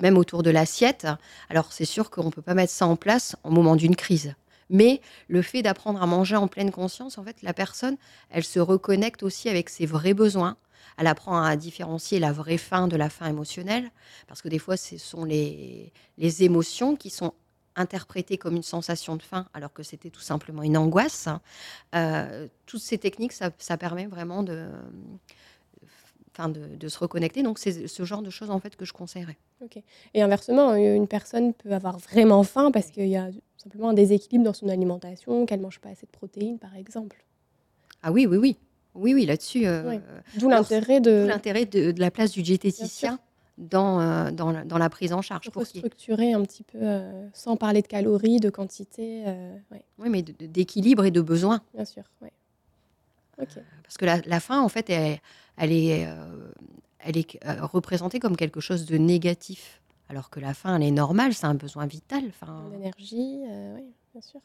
même 0.00 0.18
autour 0.18 0.42
de 0.42 0.50
l'assiette. 0.50 1.06
Alors 1.48 1.72
c'est 1.72 1.84
sûr 1.84 2.10
qu'on 2.10 2.24
ne 2.24 2.30
peut 2.30 2.42
pas 2.42 2.54
mettre 2.54 2.72
ça 2.72 2.86
en 2.86 2.96
place 2.96 3.36
au 3.44 3.50
moment 3.50 3.76
d'une 3.76 3.96
crise. 3.96 4.34
Mais 4.70 5.00
le 5.28 5.42
fait 5.42 5.62
d'apprendre 5.62 6.02
à 6.02 6.06
manger 6.06 6.36
en 6.36 6.46
pleine 6.46 6.70
conscience, 6.70 7.16
en 7.16 7.24
fait, 7.24 7.42
la 7.42 7.54
personne, 7.54 7.96
elle 8.30 8.44
se 8.44 8.60
reconnecte 8.60 9.22
aussi 9.22 9.48
avec 9.48 9.70
ses 9.70 9.86
vrais 9.86 10.12
besoins, 10.12 10.56
elle 10.98 11.06
apprend 11.06 11.42
à 11.42 11.56
différencier 11.56 12.18
la 12.18 12.32
vraie 12.32 12.58
faim 12.58 12.88
de 12.88 12.96
la 12.96 13.08
faim 13.08 13.26
émotionnelle, 13.26 13.90
parce 14.26 14.42
que 14.42 14.48
des 14.48 14.58
fois, 14.58 14.76
ce 14.76 14.98
sont 14.98 15.24
les, 15.24 15.92
les 16.18 16.42
émotions 16.42 16.96
qui 16.96 17.08
sont 17.08 17.32
interprétées 17.78 18.36
comme 18.36 18.56
une 18.56 18.62
sensation 18.62 19.16
de 19.16 19.22
faim, 19.22 19.46
alors 19.54 19.72
que 19.72 19.82
c'était 19.82 20.10
tout 20.10 20.20
simplement 20.20 20.62
une 20.62 20.76
angoisse. 20.76 21.28
Euh, 21.94 22.48
toutes 22.66 22.82
ces 22.82 22.98
techniques, 22.98 23.32
ça, 23.32 23.76
permet 23.78 24.06
vraiment 24.06 24.42
de, 24.42 24.66
enfin 26.38 26.48
de, 26.48 26.88
se 26.88 26.98
reconnecter. 26.98 27.42
Donc, 27.42 27.58
c'est 27.58 27.88
ce 27.88 28.04
genre 28.04 28.22
de 28.22 28.30
choses 28.30 28.50
en 28.50 28.60
fait 28.60 28.76
que 28.76 28.84
je 28.84 28.92
conseillerais. 28.92 29.36
Ok. 29.62 29.82
Et 30.14 30.22
inversement, 30.22 30.74
une 30.74 31.08
personne 31.08 31.52
peut 31.54 31.72
avoir 31.72 31.98
vraiment 31.98 32.42
faim 32.44 32.70
parce 32.70 32.90
qu'il 32.90 33.08
y 33.08 33.16
a 33.16 33.30
simplement 33.56 33.90
un 33.90 33.94
déséquilibre 33.94 34.44
dans 34.44 34.54
son 34.54 34.68
alimentation, 34.68 35.44
qu'elle 35.46 35.60
mange 35.60 35.80
pas 35.80 35.90
assez 35.90 36.06
de 36.06 36.12
protéines, 36.12 36.58
par 36.58 36.74
exemple. 36.76 37.24
Ah 38.02 38.12
oui, 38.12 38.26
oui, 38.26 38.36
oui. 38.36 38.56
Oui, 38.94 39.14
oui, 39.14 39.26
là-dessus. 39.26 39.66
Euh, 39.66 39.98
D'où 40.38 40.48
l'intérêt 40.48 41.00
de... 41.00 41.26
l'intérêt 41.26 41.66
de, 41.66 41.94
la 41.98 42.10
place 42.10 42.32
du 42.32 42.42
diététicien 42.42 43.18
dans, 43.56 44.00
euh, 44.00 44.30
dans, 44.30 44.50
la, 44.50 44.64
dans, 44.64 44.78
la, 44.78 44.88
prise 44.88 45.12
en 45.12 45.22
charge. 45.22 45.50
Pour, 45.50 45.66
structurer 45.66 46.32
un 46.32 46.42
petit 46.42 46.62
peu, 46.62 46.78
euh, 46.80 47.28
sans 47.32 47.56
parler 47.56 47.82
de 47.82 47.86
calories, 47.86 48.40
de 48.40 48.50
quantité. 48.50 49.24
Oui, 49.98 50.08
mais 50.08 50.22
d'équilibre 50.22 51.04
et 51.04 51.10
de 51.10 51.20
besoin. 51.20 51.60
Bien 51.74 51.84
sûr, 51.84 52.04
parce 53.38 53.96
que 53.98 54.04
la, 54.04 54.20
la, 54.26 54.40
faim, 54.40 54.60
en 54.60 54.68
fait, 54.68 54.90
elle, 54.90 55.20
elle 55.56 55.72
est, 55.72 56.08
elle 56.98 57.16
est 57.16 57.38
représentée 57.60 58.18
comme 58.18 58.36
quelque 58.36 58.60
chose 58.60 58.86
de 58.86 58.98
négatif. 58.98 59.80
Alors 60.08 60.30
que 60.30 60.40
la 60.40 60.54
faim, 60.54 60.76
elle 60.76 60.82
est 60.84 60.90
normale, 60.90 61.34
c'est 61.34 61.46
un 61.46 61.54
besoin 61.54 61.86
vital. 61.86 62.30
L'énergie, 62.72 63.40
oui, 63.76 63.84
bien 64.12 64.22
sûr. 64.22 64.40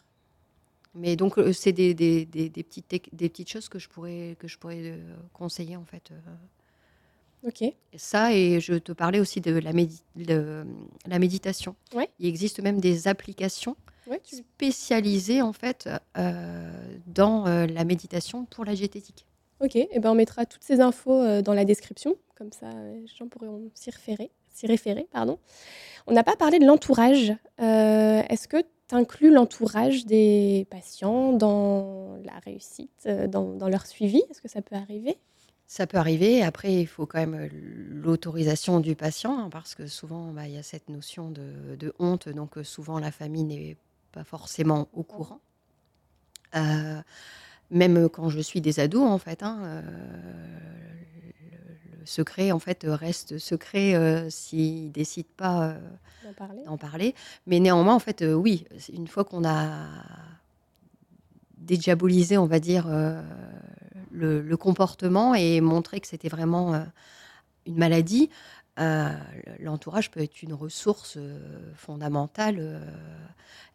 Mais 0.96 1.16
donc, 1.16 1.38
euh, 1.38 1.54
c'est 1.54 1.72
des, 1.72 1.94
des, 1.94 2.26
des, 2.26 2.50
des, 2.50 2.64
petites, 2.64 2.90
des 2.90 3.30
petites 3.30 3.50
choses 3.50 3.68
que 3.68 3.80
je 3.80 3.90
pourrais, 3.90 4.36
que 4.40 4.48
je 4.48 4.58
pourrais 4.58 4.82
euh, 4.82 5.16
conseiller, 5.34 5.76
en 5.76 5.86
fait. 5.86 6.12
Euh. 6.12 7.48
Ok. 7.48 7.74
Ça, 7.96 8.34
et 8.34 8.60
je 8.60 8.76
te 8.76 8.92
parlais 8.92 9.20
aussi 9.20 9.42
de 9.42 9.52
la, 9.58 9.74
de, 9.74 10.66
la 11.08 11.20
méditation. 11.20 11.76
Ouais. 11.94 12.10
Il 12.20 12.28
existe 12.28 12.62
même 12.62 12.80
des 12.80 13.08
applications 13.08 13.76
spécialisées, 14.26 15.42
en 15.42 15.54
fait, 15.54 15.90
dans 17.08 17.46
la 17.46 17.84
méditation 17.84 18.46
pour 18.46 18.66
la 18.66 18.74
diététique. 18.74 19.26
Ok, 19.62 19.76
et 19.76 20.00
ben 20.00 20.12
on 20.12 20.16
mettra 20.16 20.46
toutes 20.46 20.64
ces 20.64 20.82
infos 20.82 21.42
dans 21.42 21.54
la 21.54 21.64
description, 21.64 22.16
comme 22.36 22.52
ça 22.52 22.70
les 22.70 23.08
gens 23.08 23.28
pourront 23.28 23.70
s'y 23.74 23.92
référer. 23.92 24.32
S'y 24.52 24.68
référer 24.68 25.08
pardon. 25.12 25.40
On 26.06 26.14
n'a 26.14 26.24
pas 26.24 26.36
parlé 26.36 26.60
de 26.60 26.66
l'entourage. 26.66 27.34
Est-ce 27.60 28.48
que 28.48 28.64
inclut 28.94 29.32
l'entourage 29.32 30.06
des 30.06 30.68
patients 30.70 31.34
dans 31.34 32.18
la 32.24 32.40
réussite, 32.46 32.92
euh, 33.08 33.28
dans, 33.28 33.68
leur 33.68 33.86
suivi? 33.86 34.22
Est-ce 34.30 34.42
que 34.42 34.48
ça 34.48 34.62
peut 34.62 34.76
arriver? 34.76 35.18
Ça 35.66 35.88
peut 35.88 35.98
arriver. 35.98 36.44
Après, 36.44 36.74
il 36.74 36.88
faut 36.88 37.06
quand 37.06 37.20
même 37.20 37.34
euh, 37.36 37.50
l'autorisation 37.52 38.80
du 38.80 38.96
patient, 38.96 39.38
hein, 39.38 39.50
parce 39.50 39.76
que 39.76 39.88
souvent, 39.88 40.32
bah, 40.32 40.48
il 40.48 40.54
y 40.54 40.58
a 40.58 40.64
cette 40.64 40.90
notion 40.90 41.32
de, 41.32 41.94
honte, 42.00 42.30
donc 42.30 42.58
euh, 42.58 42.64
souvent 42.64 43.00
la 43.00 43.12
famille 43.12 43.44
n'est 43.44 43.78
pas 44.14 44.24
forcément 44.24 44.88
au 44.94 45.04
courant. 45.04 45.42
même 47.72 48.08
quand 48.10 48.30
je 48.30 48.40
suis 48.40 48.62
des 48.62 48.80
ados, 48.80 49.08
en 49.08 49.18
fait, 49.18 49.44
hein, 49.44 49.84
secret 52.06 52.52
en 52.52 52.60
fait 52.60 52.86
reste 52.86 53.38
secret 53.38 53.96
euh, 53.96 54.30
s'ils 54.30 54.92
décident 54.92 55.28
pas 55.36 55.64
euh, 55.64 55.80
d'en 56.66 56.78
parler. 56.78 57.16
Mais 57.48 57.60
néanmoins, 57.60 57.96
en 57.96 58.00
fait, 58.00 58.22
euh, 58.22 58.34
oui, 58.34 58.66
une 58.94 59.08
fois 59.08 59.24
qu'on 59.24 59.46
a 59.46 59.88
dédiabolisé, 61.58 62.38
on 62.38 62.46
va 62.46 62.60
dire, 62.60 62.88
le, 64.12 64.56
comportement 64.58 65.34
et 65.34 65.62
montré 65.62 66.02
que 66.02 66.08
c'était 66.08 66.28
vraiment 66.28 66.86
une 67.66 67.78
maladie, 67.78 68.30
l'entourage 68.78 70.12
peut 70.12 70.22
être 70.22 70.42
une 70.42 70.54
ressource 70.54 71.18
fondamentale 71.76 72.82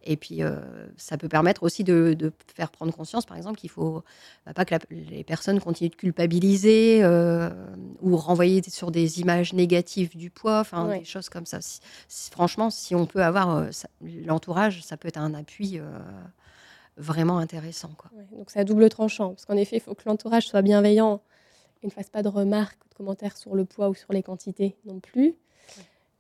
et 0.05 0.17
puis, 0.17 0.43
euh, 0.43 0.57
ça 0.97 1.19
peut 1.19 1.29
permettre 1.29 1.63
aussi 1.63 1.85
de, 1.85 2.33
faire 2.55 2.71
prendre 2.71 2.93
conscience, 2.93 3.27
par 3.27 3.37
exemple, 3.37 3.59
qu'il 3.59 3.71
faut 3.71 4.03
bah, 4.47 4.55
pas 4.55 4.65
que 4.65 4.75
les 4.91 5.25
personnes 5.25 5.61
continuent 5.61 5.91
de 5.91 5.97
culpabiliser 5.97 7.01
euh, 7.03 7.51
ou 8.01 8.17
renvoyer 8.17 8.63
sur 8.69 8.91
des 8.91 9.21
images 9.21 9.53
négatives 9.53 10.17
du 10.17 10.31
poids, 10.31 10.61
enfin 10.61 10.99
des 10.99 11.05
choses 11.05 11.29
comme 11.29 11.47
ça. 11.47 11.59
franchement, 12.31 12.71
si 12.71 12.95
on 12.95 13.07
peut 13.07 13.23
avoir 13.23 13.57
euh, 13.57 13.71
l'entourage, 14.25 14.83
ça 14.83 14.97
peut 14.97 15.09
être 15.09 15.19
un 15.19 15.35
appui 15.35 15.81
vraiment 16.97 17.39
intéressant. 17.39 17.91
Quoi. 17.97 18.11
donc 18.33 18.51
c'est 18.51 18.61
à 18.61 18.65
double 18.65 18.89
tranchant, 18.89 19.31
parce 19.31 19.45
qu'en 19.45 19.57
effet, 19.57 19.77
il 19.77 19.81
faut 19.81 19.95
que 19.95 20.03
l'entourage 20.07 20.47
soit 20.47 20.63
bienveillant 20.63 21.21
ne 21.87 21.91
fasse 21.91 22.11
pas 22.11 22.23
de 22.23 22.29
remarques 22.29 22.79
ou 22.85 22.89
de 22.89 22.95
commentaires 22.95 23.37
sur 23.37 23.55
le 23.55 23.65
poids 23.65 23.89
ou 23.89 23.95
sur 23.95 24.13
les 24.13 24.23
quantités 24.23 24.77
non 24.85 25.01
plus. 25.01 25.35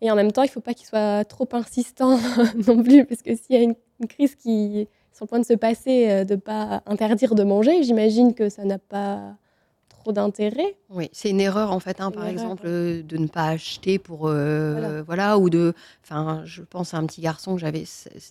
Et 0.00 0.10
en 0.10 0.14
même 0.14 0.30
temps, 0.30 0.42
il 0.42 0.46
ne 0.46 0.52
faut 0.52 0.60
pas 0.60 0.74
qu'il 0.74 0.86
soit 0.86 1.24
trop 1.24 1.48
insistant 1.52 2.18
non 2.66 2.82
plus, 2.82 3.04
parce 3.04 3.22
que 3.22 3.34
s'il 3.34 3.56
y 3.56 3.58
a 3.58 3.62
une, 3.62 3.74
crise 4.08 4.36
qui 4.36 4.86
sur 5.12 5.24
le 5.24 5.28
point 5.28 5.40
de 5.40 5.44
se 5.44 5.54
passer 5.54 6.24
de 6.24 6.34
ne 6.34 6.40
pas 6.40 6.84
interdire 6.86 7.34
de 7.34 7.42
manger, 7.42 7.82
j'imagine 7.82 8.32
que 8.32 8.48
ça 8.48 8.64
n'a 8.64 8.78
pas 8.78 9.34
trop 9.88 10.12
d'intérêt. 10.12 10.76
Oui, 10.90 11.10
c'est 11.12 11.30
une 11.30 11.40
erreur 11.40 11.72
en 11.72 11.80
fait, 11.80 12.00
hein, 12.00 12.12
par 12.12 12.28
exemple, 12.28 12.68
de 12.68 13.16
ne 13.16 13.26
pas 13.26 13.46
acheter 13.46 13.98
pour 13.98 14.28
voilà. 14.28 15.02
voilà. 15.02 15.38
ou 15.38 15.50
de, 15.50 15.74
enfin, 16.04 16.42
je 16.44 16.62
pense 16.62 16.94
à 16.94 16.98
un 16.98 17.06
petit 17.06 17.20
garçon 17.20 17.56
que 17.56 17.60
j'avais, 17.60 17.82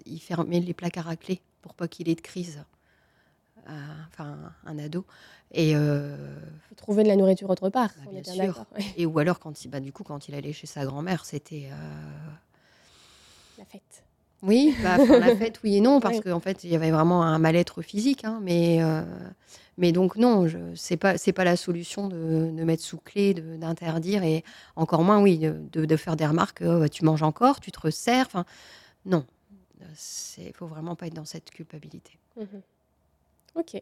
il 0.05 0.19
fermait 0.19 0.61
les 0.61 0.73
placards 0.73 1.09
à 1.09 1.17
clé 1.17 1.41
pour 1.61 1.73
pas 1.73 1.89
qu'il 1.89 2.07
ait 2.07 2.15
de 2.15 2.21
crise 2.21 2.63
enfin 4.09 4.37
un 4.65 4.79
ado. 4.79 5.05
Et 5.51 5.75
euh, 5.75 6.15
trouver 6.75 7.03
de 7.03 7.07
la 7.07 7.15
nourriture 7.15 7.49
autre 7.49 7.69
part. 7.69 7.91
Bah, 8.05 8.11
bien, 8.11 8.23
sûr. 8.23 8.65
Et 8.97 9.05
ou 9.05 9.17
alors 9.19 9.39
quand 9.39 9.63
il, 9.63 9.69
bah, 9.69 9.79
du 9.79 9.91
coup, 9.91 10.03
quand 10.03 10.27
il 10.27 10.35
allait 10.35 10.53
chez 10.53 10.67
sa 10.67 10.85
grand-mère, 10.85 11.25
c'était 11.25 11.69
euh, 11.71 12.29
la 13.57 13.65
fête. 13.65 14.03
Oui, 14.43 14.75
bah, 14.83 14.97
la 14.97 15.35
fête, 15.37 15.59
oui 15.63 15.77
et 15.77 15.81
non, 15.81 15.99
parce 15.99 16.19
qu'en 16.19 16.39
fait, 16.39 16.63
il 16.63 16.69
y 16.69 16.75
avait 16.75 16.91
vraiment 16.91 17.23
un 17.23 17.39
mal-être 17.39 17.81
physique. 17.81 18.25
Hein, 18.25 18.39
mais, 18.43 18.83
euh, 18.83 19.03
mais 19.77 19.91
donc, 19.91 20.17
non, 20.17 20.47
ce 20.47 20.93
n'est 20.93 20.97
pas, 20.97 21.15
pas 21.17 21.43
la 21.43 21.55
solution 21.55 22.07
de, 22.07 22.51
de 22.51 22.63
mettre 22.63 22.83
sous 22.83 22.97
clé, 22.97 23.33
d'interdire, 23.33 24.23
et 24.23 24.43
encore 24.75 25.03
moins, 25.03 25.21
oui, 25.21 25.39
de, 25.39 25.85
de 25.85 25.95
faire 25.95 26.17
des 26.17 26.27
remarques 26.27 26.61
oh, 26.61 26.79
bah, 26.79 26.89
tu 26.89 27.05
manges 27.05 27.23
encore, 27.23 27.61
tu 27.61 27.71
te 27.71 27.79
resserres. 27.79 28.43
Non, 29.05 29.25
il 30.37 30.53
faut 30.53 30.67
vraiment 30.67 30.95
pas 30.95 31.07
être 31.07 31.15
dans 31.15 31.25
cette 31.25 31.49
culpabilité. 31.49 32.19
Mmh 32.35 32.43
Ok. 33.57 33.81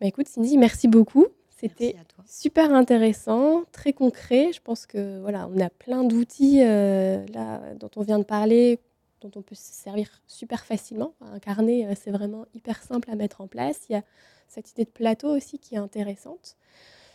Bah 0.00 0.06
écoute, 0.06 0.28
Cindy, 0.28 0.56
merci 0.58 0.86
beaucoup. 0.86 1.26
C'était 1.50 1.96
super 2.26 2.72
intéressant, 2.72 3.64
très 3.72 3.92
concret. 3.92 4.52
Je 4.52 4.60
pense 4.60 4.86
que 4.86 5.20
voilà, 5.20 5.48
on 5.52 5.60
a 5.60 5.70
plein 5.70 6.04
d'outils 6.04 6.60
euh, 6.62 7.24
là 7.32 7.60
dont 7.74 7.90
on 7.96 8.02
vient 8.02 8.18
de 8.18 8.24
parler, 8.24 8.78
dont 9.20 9.30
on 9.34 9.42
peut 9.42 9.54
se 9.54 9.72
servir 9.72 10.08
super 10.26 10.64
facilement. 10.64 11.14
Un 11.20 11.38
carnet, 11.40 11.86
euh, 11.86 11.94
c'est 12.00 12.10
vraiment 12.10 12.46
hyper 12.54 12.82
simple 12.82 13.10
à 13.10 13.16
mettre 13.16 13.40
en 13.40 13.48
place. 13.48 13.80
Il 13.88 13.94
y 13.94 13.96
a 13.96 14.02
cette 14.46 14.70
idée 14.70 14.84
de 14.84 14.90
plateau 14.90 15.34
aussi 15.34 15.58
qui 15.58 15.74
est 15.74 15.78
intéressante. 15.78 16.56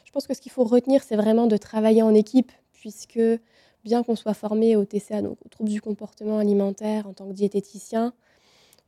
Je 0.06 0.12
pense 0.12 0.28
que 0.28 0.34
ce 0.34 0.42
qu'il 0.42 0.52
faut 0.52 0.64
retenir, 0.66 1.04
c'est 1.04 1.16
vraiment 1.16 1.48
de 1.48 1.56
travailler 1.56 2.02
en 2.02 2.14
équipe, 2.14 2.52
puisque 2.74 3.22
bien 3.84 4.04
qu'on 4.04 4.16
soit 4.16 4.34
formé 4.34 4.76
au 4.76 4.84
TCA, 4.84 5.22
donc 5.22 5.38
aux 5.46 5.50
troubles 5.50 5.70
du 5.70 5.82
comportement 5.82 6.40
alimentaire 6.40 7.08
en 7.08 7.14
tant 7.14 7.28
que 7.28 7.34
diététicien, 7.34 8.14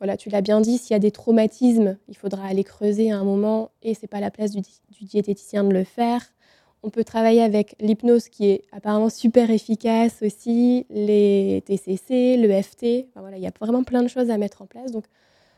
voilà, 0.01 0.17
tu 0.17 0.29
l'as 0.29 0.41
bien 0.41 0.61
dit, 0.61 0.79
s'il 0.79 0.93
y 0.93 0.95
a 0.95 0.99
des 0.99 1.11
traumatismes, 1.11 1.95
il 2.07 2.17
faudra 2.17 2.47
aller 2.47 2.63
creuser 2.63 3.11
à 3.11 3.19
un 3.19 3.23
moment 3.23 3.69
et 3.83 3.93
c'est 3.93 4.07
pas 4.07 4.19
la 4.19 4.31
place 4.31 4.49
du, 4.49 4.63
diététicien 4.99 5.63
de 5.63 5.71
le 5.71 5.83
faire. 5.83 6.33
On 6.81 6.89
peut 6.89 7.03
travailler 7.03 7.43
avec 7.43 7.75
l'hypnose 7.79 8.27
qui 8.27 8.49
est 8.49 8.63
apparemment 8.71 9.09
super 9.09 9.51
efficace 9.51 10.23
aussi, 10.23 10.87
les 10.89 11.61
TCC, 11.67 12.35
le 12.37 12.61
FT. 12.63 13.09
voilà, 13.15 13.37
il 13.37 13.43
y 13.43 13.45
a 13.45 13.51
vraiment 13.59 13.83
plein 13.83 14.01
de 14.01 14.07
choses 14.07 14.31
à 14.31 14.39
mettre 14.39 14.63
en 14.63 14.65
place. 14.65 14.91
Donc, 14.91 15.05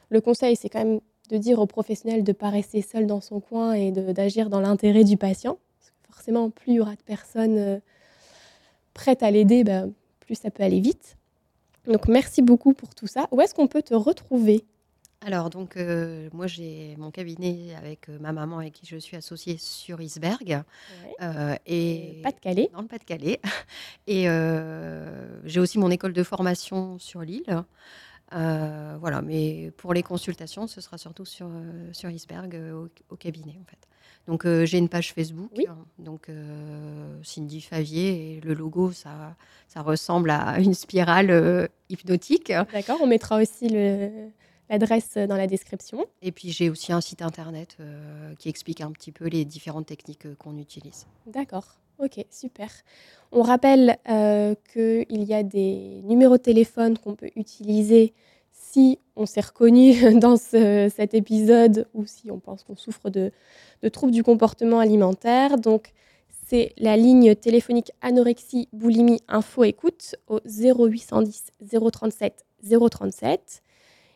le 0.09 0.19
conseil, 0.19 0.57
c'est 0.57 0.67
quand 0.67 0.83
même 0.83 0.99
de 1.29 1.37
dire 1.37 1.59
au 1.59 1.65
professionnel 1.65 2.25
de 2.25 2.31
ne 2.31 2.35
pas 2.35 2.49
rester 2.49 2.81
seul 2.81 3.07
dans 3.07 3.21
son 3.21 3.39
coin 3.39 3.71
et 3.71 3.93
d'agir 3.93 4.49
dans 4.49 4.59
l'intérêt 4.59 5.05
du 5.05 5.15
patient. 5.15 5.57
forcément, 6.11 6.49
plus 6.49 6.73
il 6.73 6.75
y 6.75 6.79
aura 6.81 6.95
de 6.95 7.03
personnes 7.05 7.57
euh, 7.57 7.79
prêtes 8.93 9.23
à 9.23 9.31
l'aider, 9.31 9.63
bah, 9.63 9.85
plus 10.19 10.35
ça 10.35 10.51
peut 10.51 10.63
aller 10.63 10.81
vite. 10.81 11.15
Donc 11.87 12.07
merci 12.07 12.41
beaucoup 12.41 12.73
pour 12.73 12.95
tout 12.95 13.07
ça. 13.07 13.27
Où 13.31 13.41
est-ce 13.41 13.53
qu'on 13.53 13.67
peut 13.67 13.81
te 13.81 13.93
retrouver? 13.93 14.65
Alors, 15.25 15.49
donc, 15.49 15.77
euh, 15.77 16.29
moi, 16.33 16.47
j'ai 16.47 16.95
mon 16.97 17.09
cabinet 17.09 17.73
avec 17.75 18.09
euh, 18.09 18.17
ma 18.19 18.33
maman 18.33 18.59
avec 18.59 18.73
qui 18.73 18.85
je 18.85 18.97
suis 18.97 19.15
associée 19.15 19.57
sur 19.57 20.01
Isberg. 20.01 20.63
Euh, 21.21 21.55
et 21.65 22.19
Pas-de-Calais. 22.23 22.69
Dans 22.73 22.81
le 22.81 22.87
Pas-de-Calais. 22.87 23.39
Et 24.07 24.25
j'ai 25.45 25.59
aussi 25.59 25.79
mon 25.79 25.91
école 25.91 26.13
de 26.13 26.23
formation 26.23 26.99
sur 26.99 27.21
l'île. 27.21 27.63
voilà, 28.31 29.21
mais 29.21 29.71
pour 29.77 29.93
les 29.93 30.03
consultations, 30.03 30.67
ce 30.67 30.81
sera 30.81 30.97
surtout 30.97 31.25
sur, 31.25 31.49
sur 31.93 32.09
Isberg 32.09 32.55
au, 32.73 32.89
au, 33.09 33.15
cabinet, 33.15 33.57
en 33.61 33.65
fait. 33.65 33.87
Donc 34.27 34.45
euh, 34.45 34.65
j'ai 34.65 34.77
une 34.77 34.87
page 34.87 35.13
Facebook, 35.13 35.51
hein. 35.67 35.75
donc 35.99 36.29
euh, 36.29 37.17
Cindy 37.23 37.59
Favier, 37.59 38.37
et 38.37 38.41
le 38.41 38.53
logo, 38.53 38.91
ça, 38.91 39.35
ça 39.67 39.81
ressemble 39.81 40.29
à 40.29 40.59
une 40.61 40.73
spirale 40.73 41.29
euh, 41.29 41.67
hypnotique. 41.89 42.51
D'accord, 42.71 42.99
on 43.01 43.07
mettra 43.07 43.41
aussi 43.41 43.67
l'adresse 44.69 45.17
dans 45.17 45.35
la 45.35 45.47
description. 45.47 46.05
Et 46.21 46.31
puis 46.31 46.51
j'ai 46.51 46.69
aussi 46.69 46.93
un 46.93 47.01
site 47.01 47.21
internet 47.21 47.77
qui 48.39 48.47
explique 48.47 48.81
un 48.81 48.91
petit 48.91 49.11
peu 49.11 49.27
les 49.27 49.43
différentes 49.43 49.87
techniques 49.87 50.33
qu'on 50.37 50.57
utilise. 50.57 51.05
D'accord, 51.27 51.75
ok, 51.99 52.25
super. 52.31 52.69
On 53.33 53.41
rappelle 53.41 53.97
qu'il 54.71 55.23
y 55.23 55.33
a 55.33 55.43
des 55.43 56.01
numéros 56.03 56.37
de 56.37 56.43
téléphone 56.43 56.97
qu'on 56.97 57.15
peut 57.15 57.31
utiliser 57.35 58.13
si 58.73 58.97
on 59.15 59.25
s'est 59.25 59.41
reconnu 59.41 60.15
dans 60.19 60.37
cet 60.37 61.13
épisode 61.13 61.87
ou 61.93 62.05
si 62.05 62.31
on 62.31 62.39
pense 62.39 62.63
qu'on 62.63 62.75
souffre 62.75 63.09
de, 63.09 63.31
troubles 63.91 64.11
du 64.11 64.23
comportement 64.23 64.79
alimentaire. 64.79 65.57
Donc, 65.57 65.93
c'est 66.47 66.73
la 66.77 66.97
ligne 66.97 67.35
téléphonique 67.35 67.91
anorexie, 68.01 68.67
boulimie, 68.73 69.21
info, 69.27 69.63
écoute 69.63 70.15
au 70.27 70.39
0810 70.45 71.51
037 71.91 72.45
037. 72.91 73.61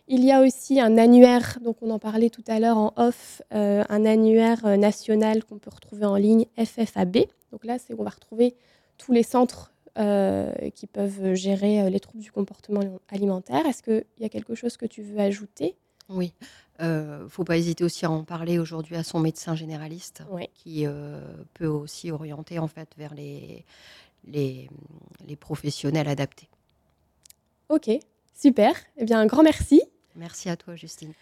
Il 0.09 0.23
y 0.23 0.31
a 0.31 0.41
aussi 0.41 0.79
un 0.79 0.97
annuaire, 0.97 1.59
donc 1.61 1.77
on 1.81 1.91
en 1.91 1.99
parlait 1.99 2.29
tout 2.29 2.43
à 2.47 2.59
l'heure 2.59 2.77
en 2.77 2.93
off, 2.95 3.41
euh, 3.53 3.83
un 3.89 4.05
annuaire 4.05 4.65
euh, 4.65 4.77
national 4.77 5.43
qu'on 5.43 5.57
peut 5.57 5.71
retrouver 5.73 6.05
en 6.05 6.15
ligne, 6.15 6.45
FFAB. 6.57 7.17
Donc 7.51 7.65
là, 7.65 7.77
c'est 7.77 7.93
on 7.93 8.03
va 8.03 8.09
retrouver 8.09 8.55
tous 8.97 9.11
les 9.11 9.23
centres 9.23 9.73
qui 10.71 10.87
peuvent 10.87 11.33
gérer 11.33 11.81
euh, 11.81 11.89
les 11.89 11.99
troubles 11.99 12.23
du 12.23 12.31
comportement 12.31 12.81
alimentaire. 13.09 13.65
Est-ce 13.65 13.81
qu'il 13.81 14.05
y 14.19 14.25
a 14.25 14.29
quelque 14.29 14.55
chose 14.55 14.77
que 14.77 14.85
tu 14.85 15.01
veux 15.01 15.19
ajouter? 15.19 15.75
Oui. 16.09 16.33
Il 16.79 16.85
euh, 16.85 17.23
ne 17.23 17.27
faut 17.27 17.43
pas 17.43 17.57
hésiter 17.57 17.83
aussi 17.83 18.05
à 18.05 18.11
en 18.11 18.23
parler 18.23 18.59
aujourd'hui 18.59 18.95
à 18.95 19.03
son 19.03 19.19
médecin 19.19 19.55
généraliste 19.55 20.23
qui 20.53 20.85
peut 21.55 21.65
aussi 21.65 22.11
orienter 22.11 22.59
en 22.59 22.67
fait 22.67 22.89
vers 22.97 23.15
les, 23.15 23.65
les, 24.27 24.69
les 25.27 25.35
professionnels 25.35 26.07
adaptés. 26.07 26.47
Ok, 27.69 27.89
super. 28.35 28.75
Eh 28.97 29.05
bien, 29.05 29.19
un 29.19 29.25
grand 29.25 29.43
merci. 29.43 29.81
Merci 30.15 30.49
à 30.49 30.55
toi, 30.55 30.75
Justine. 30.75 31.13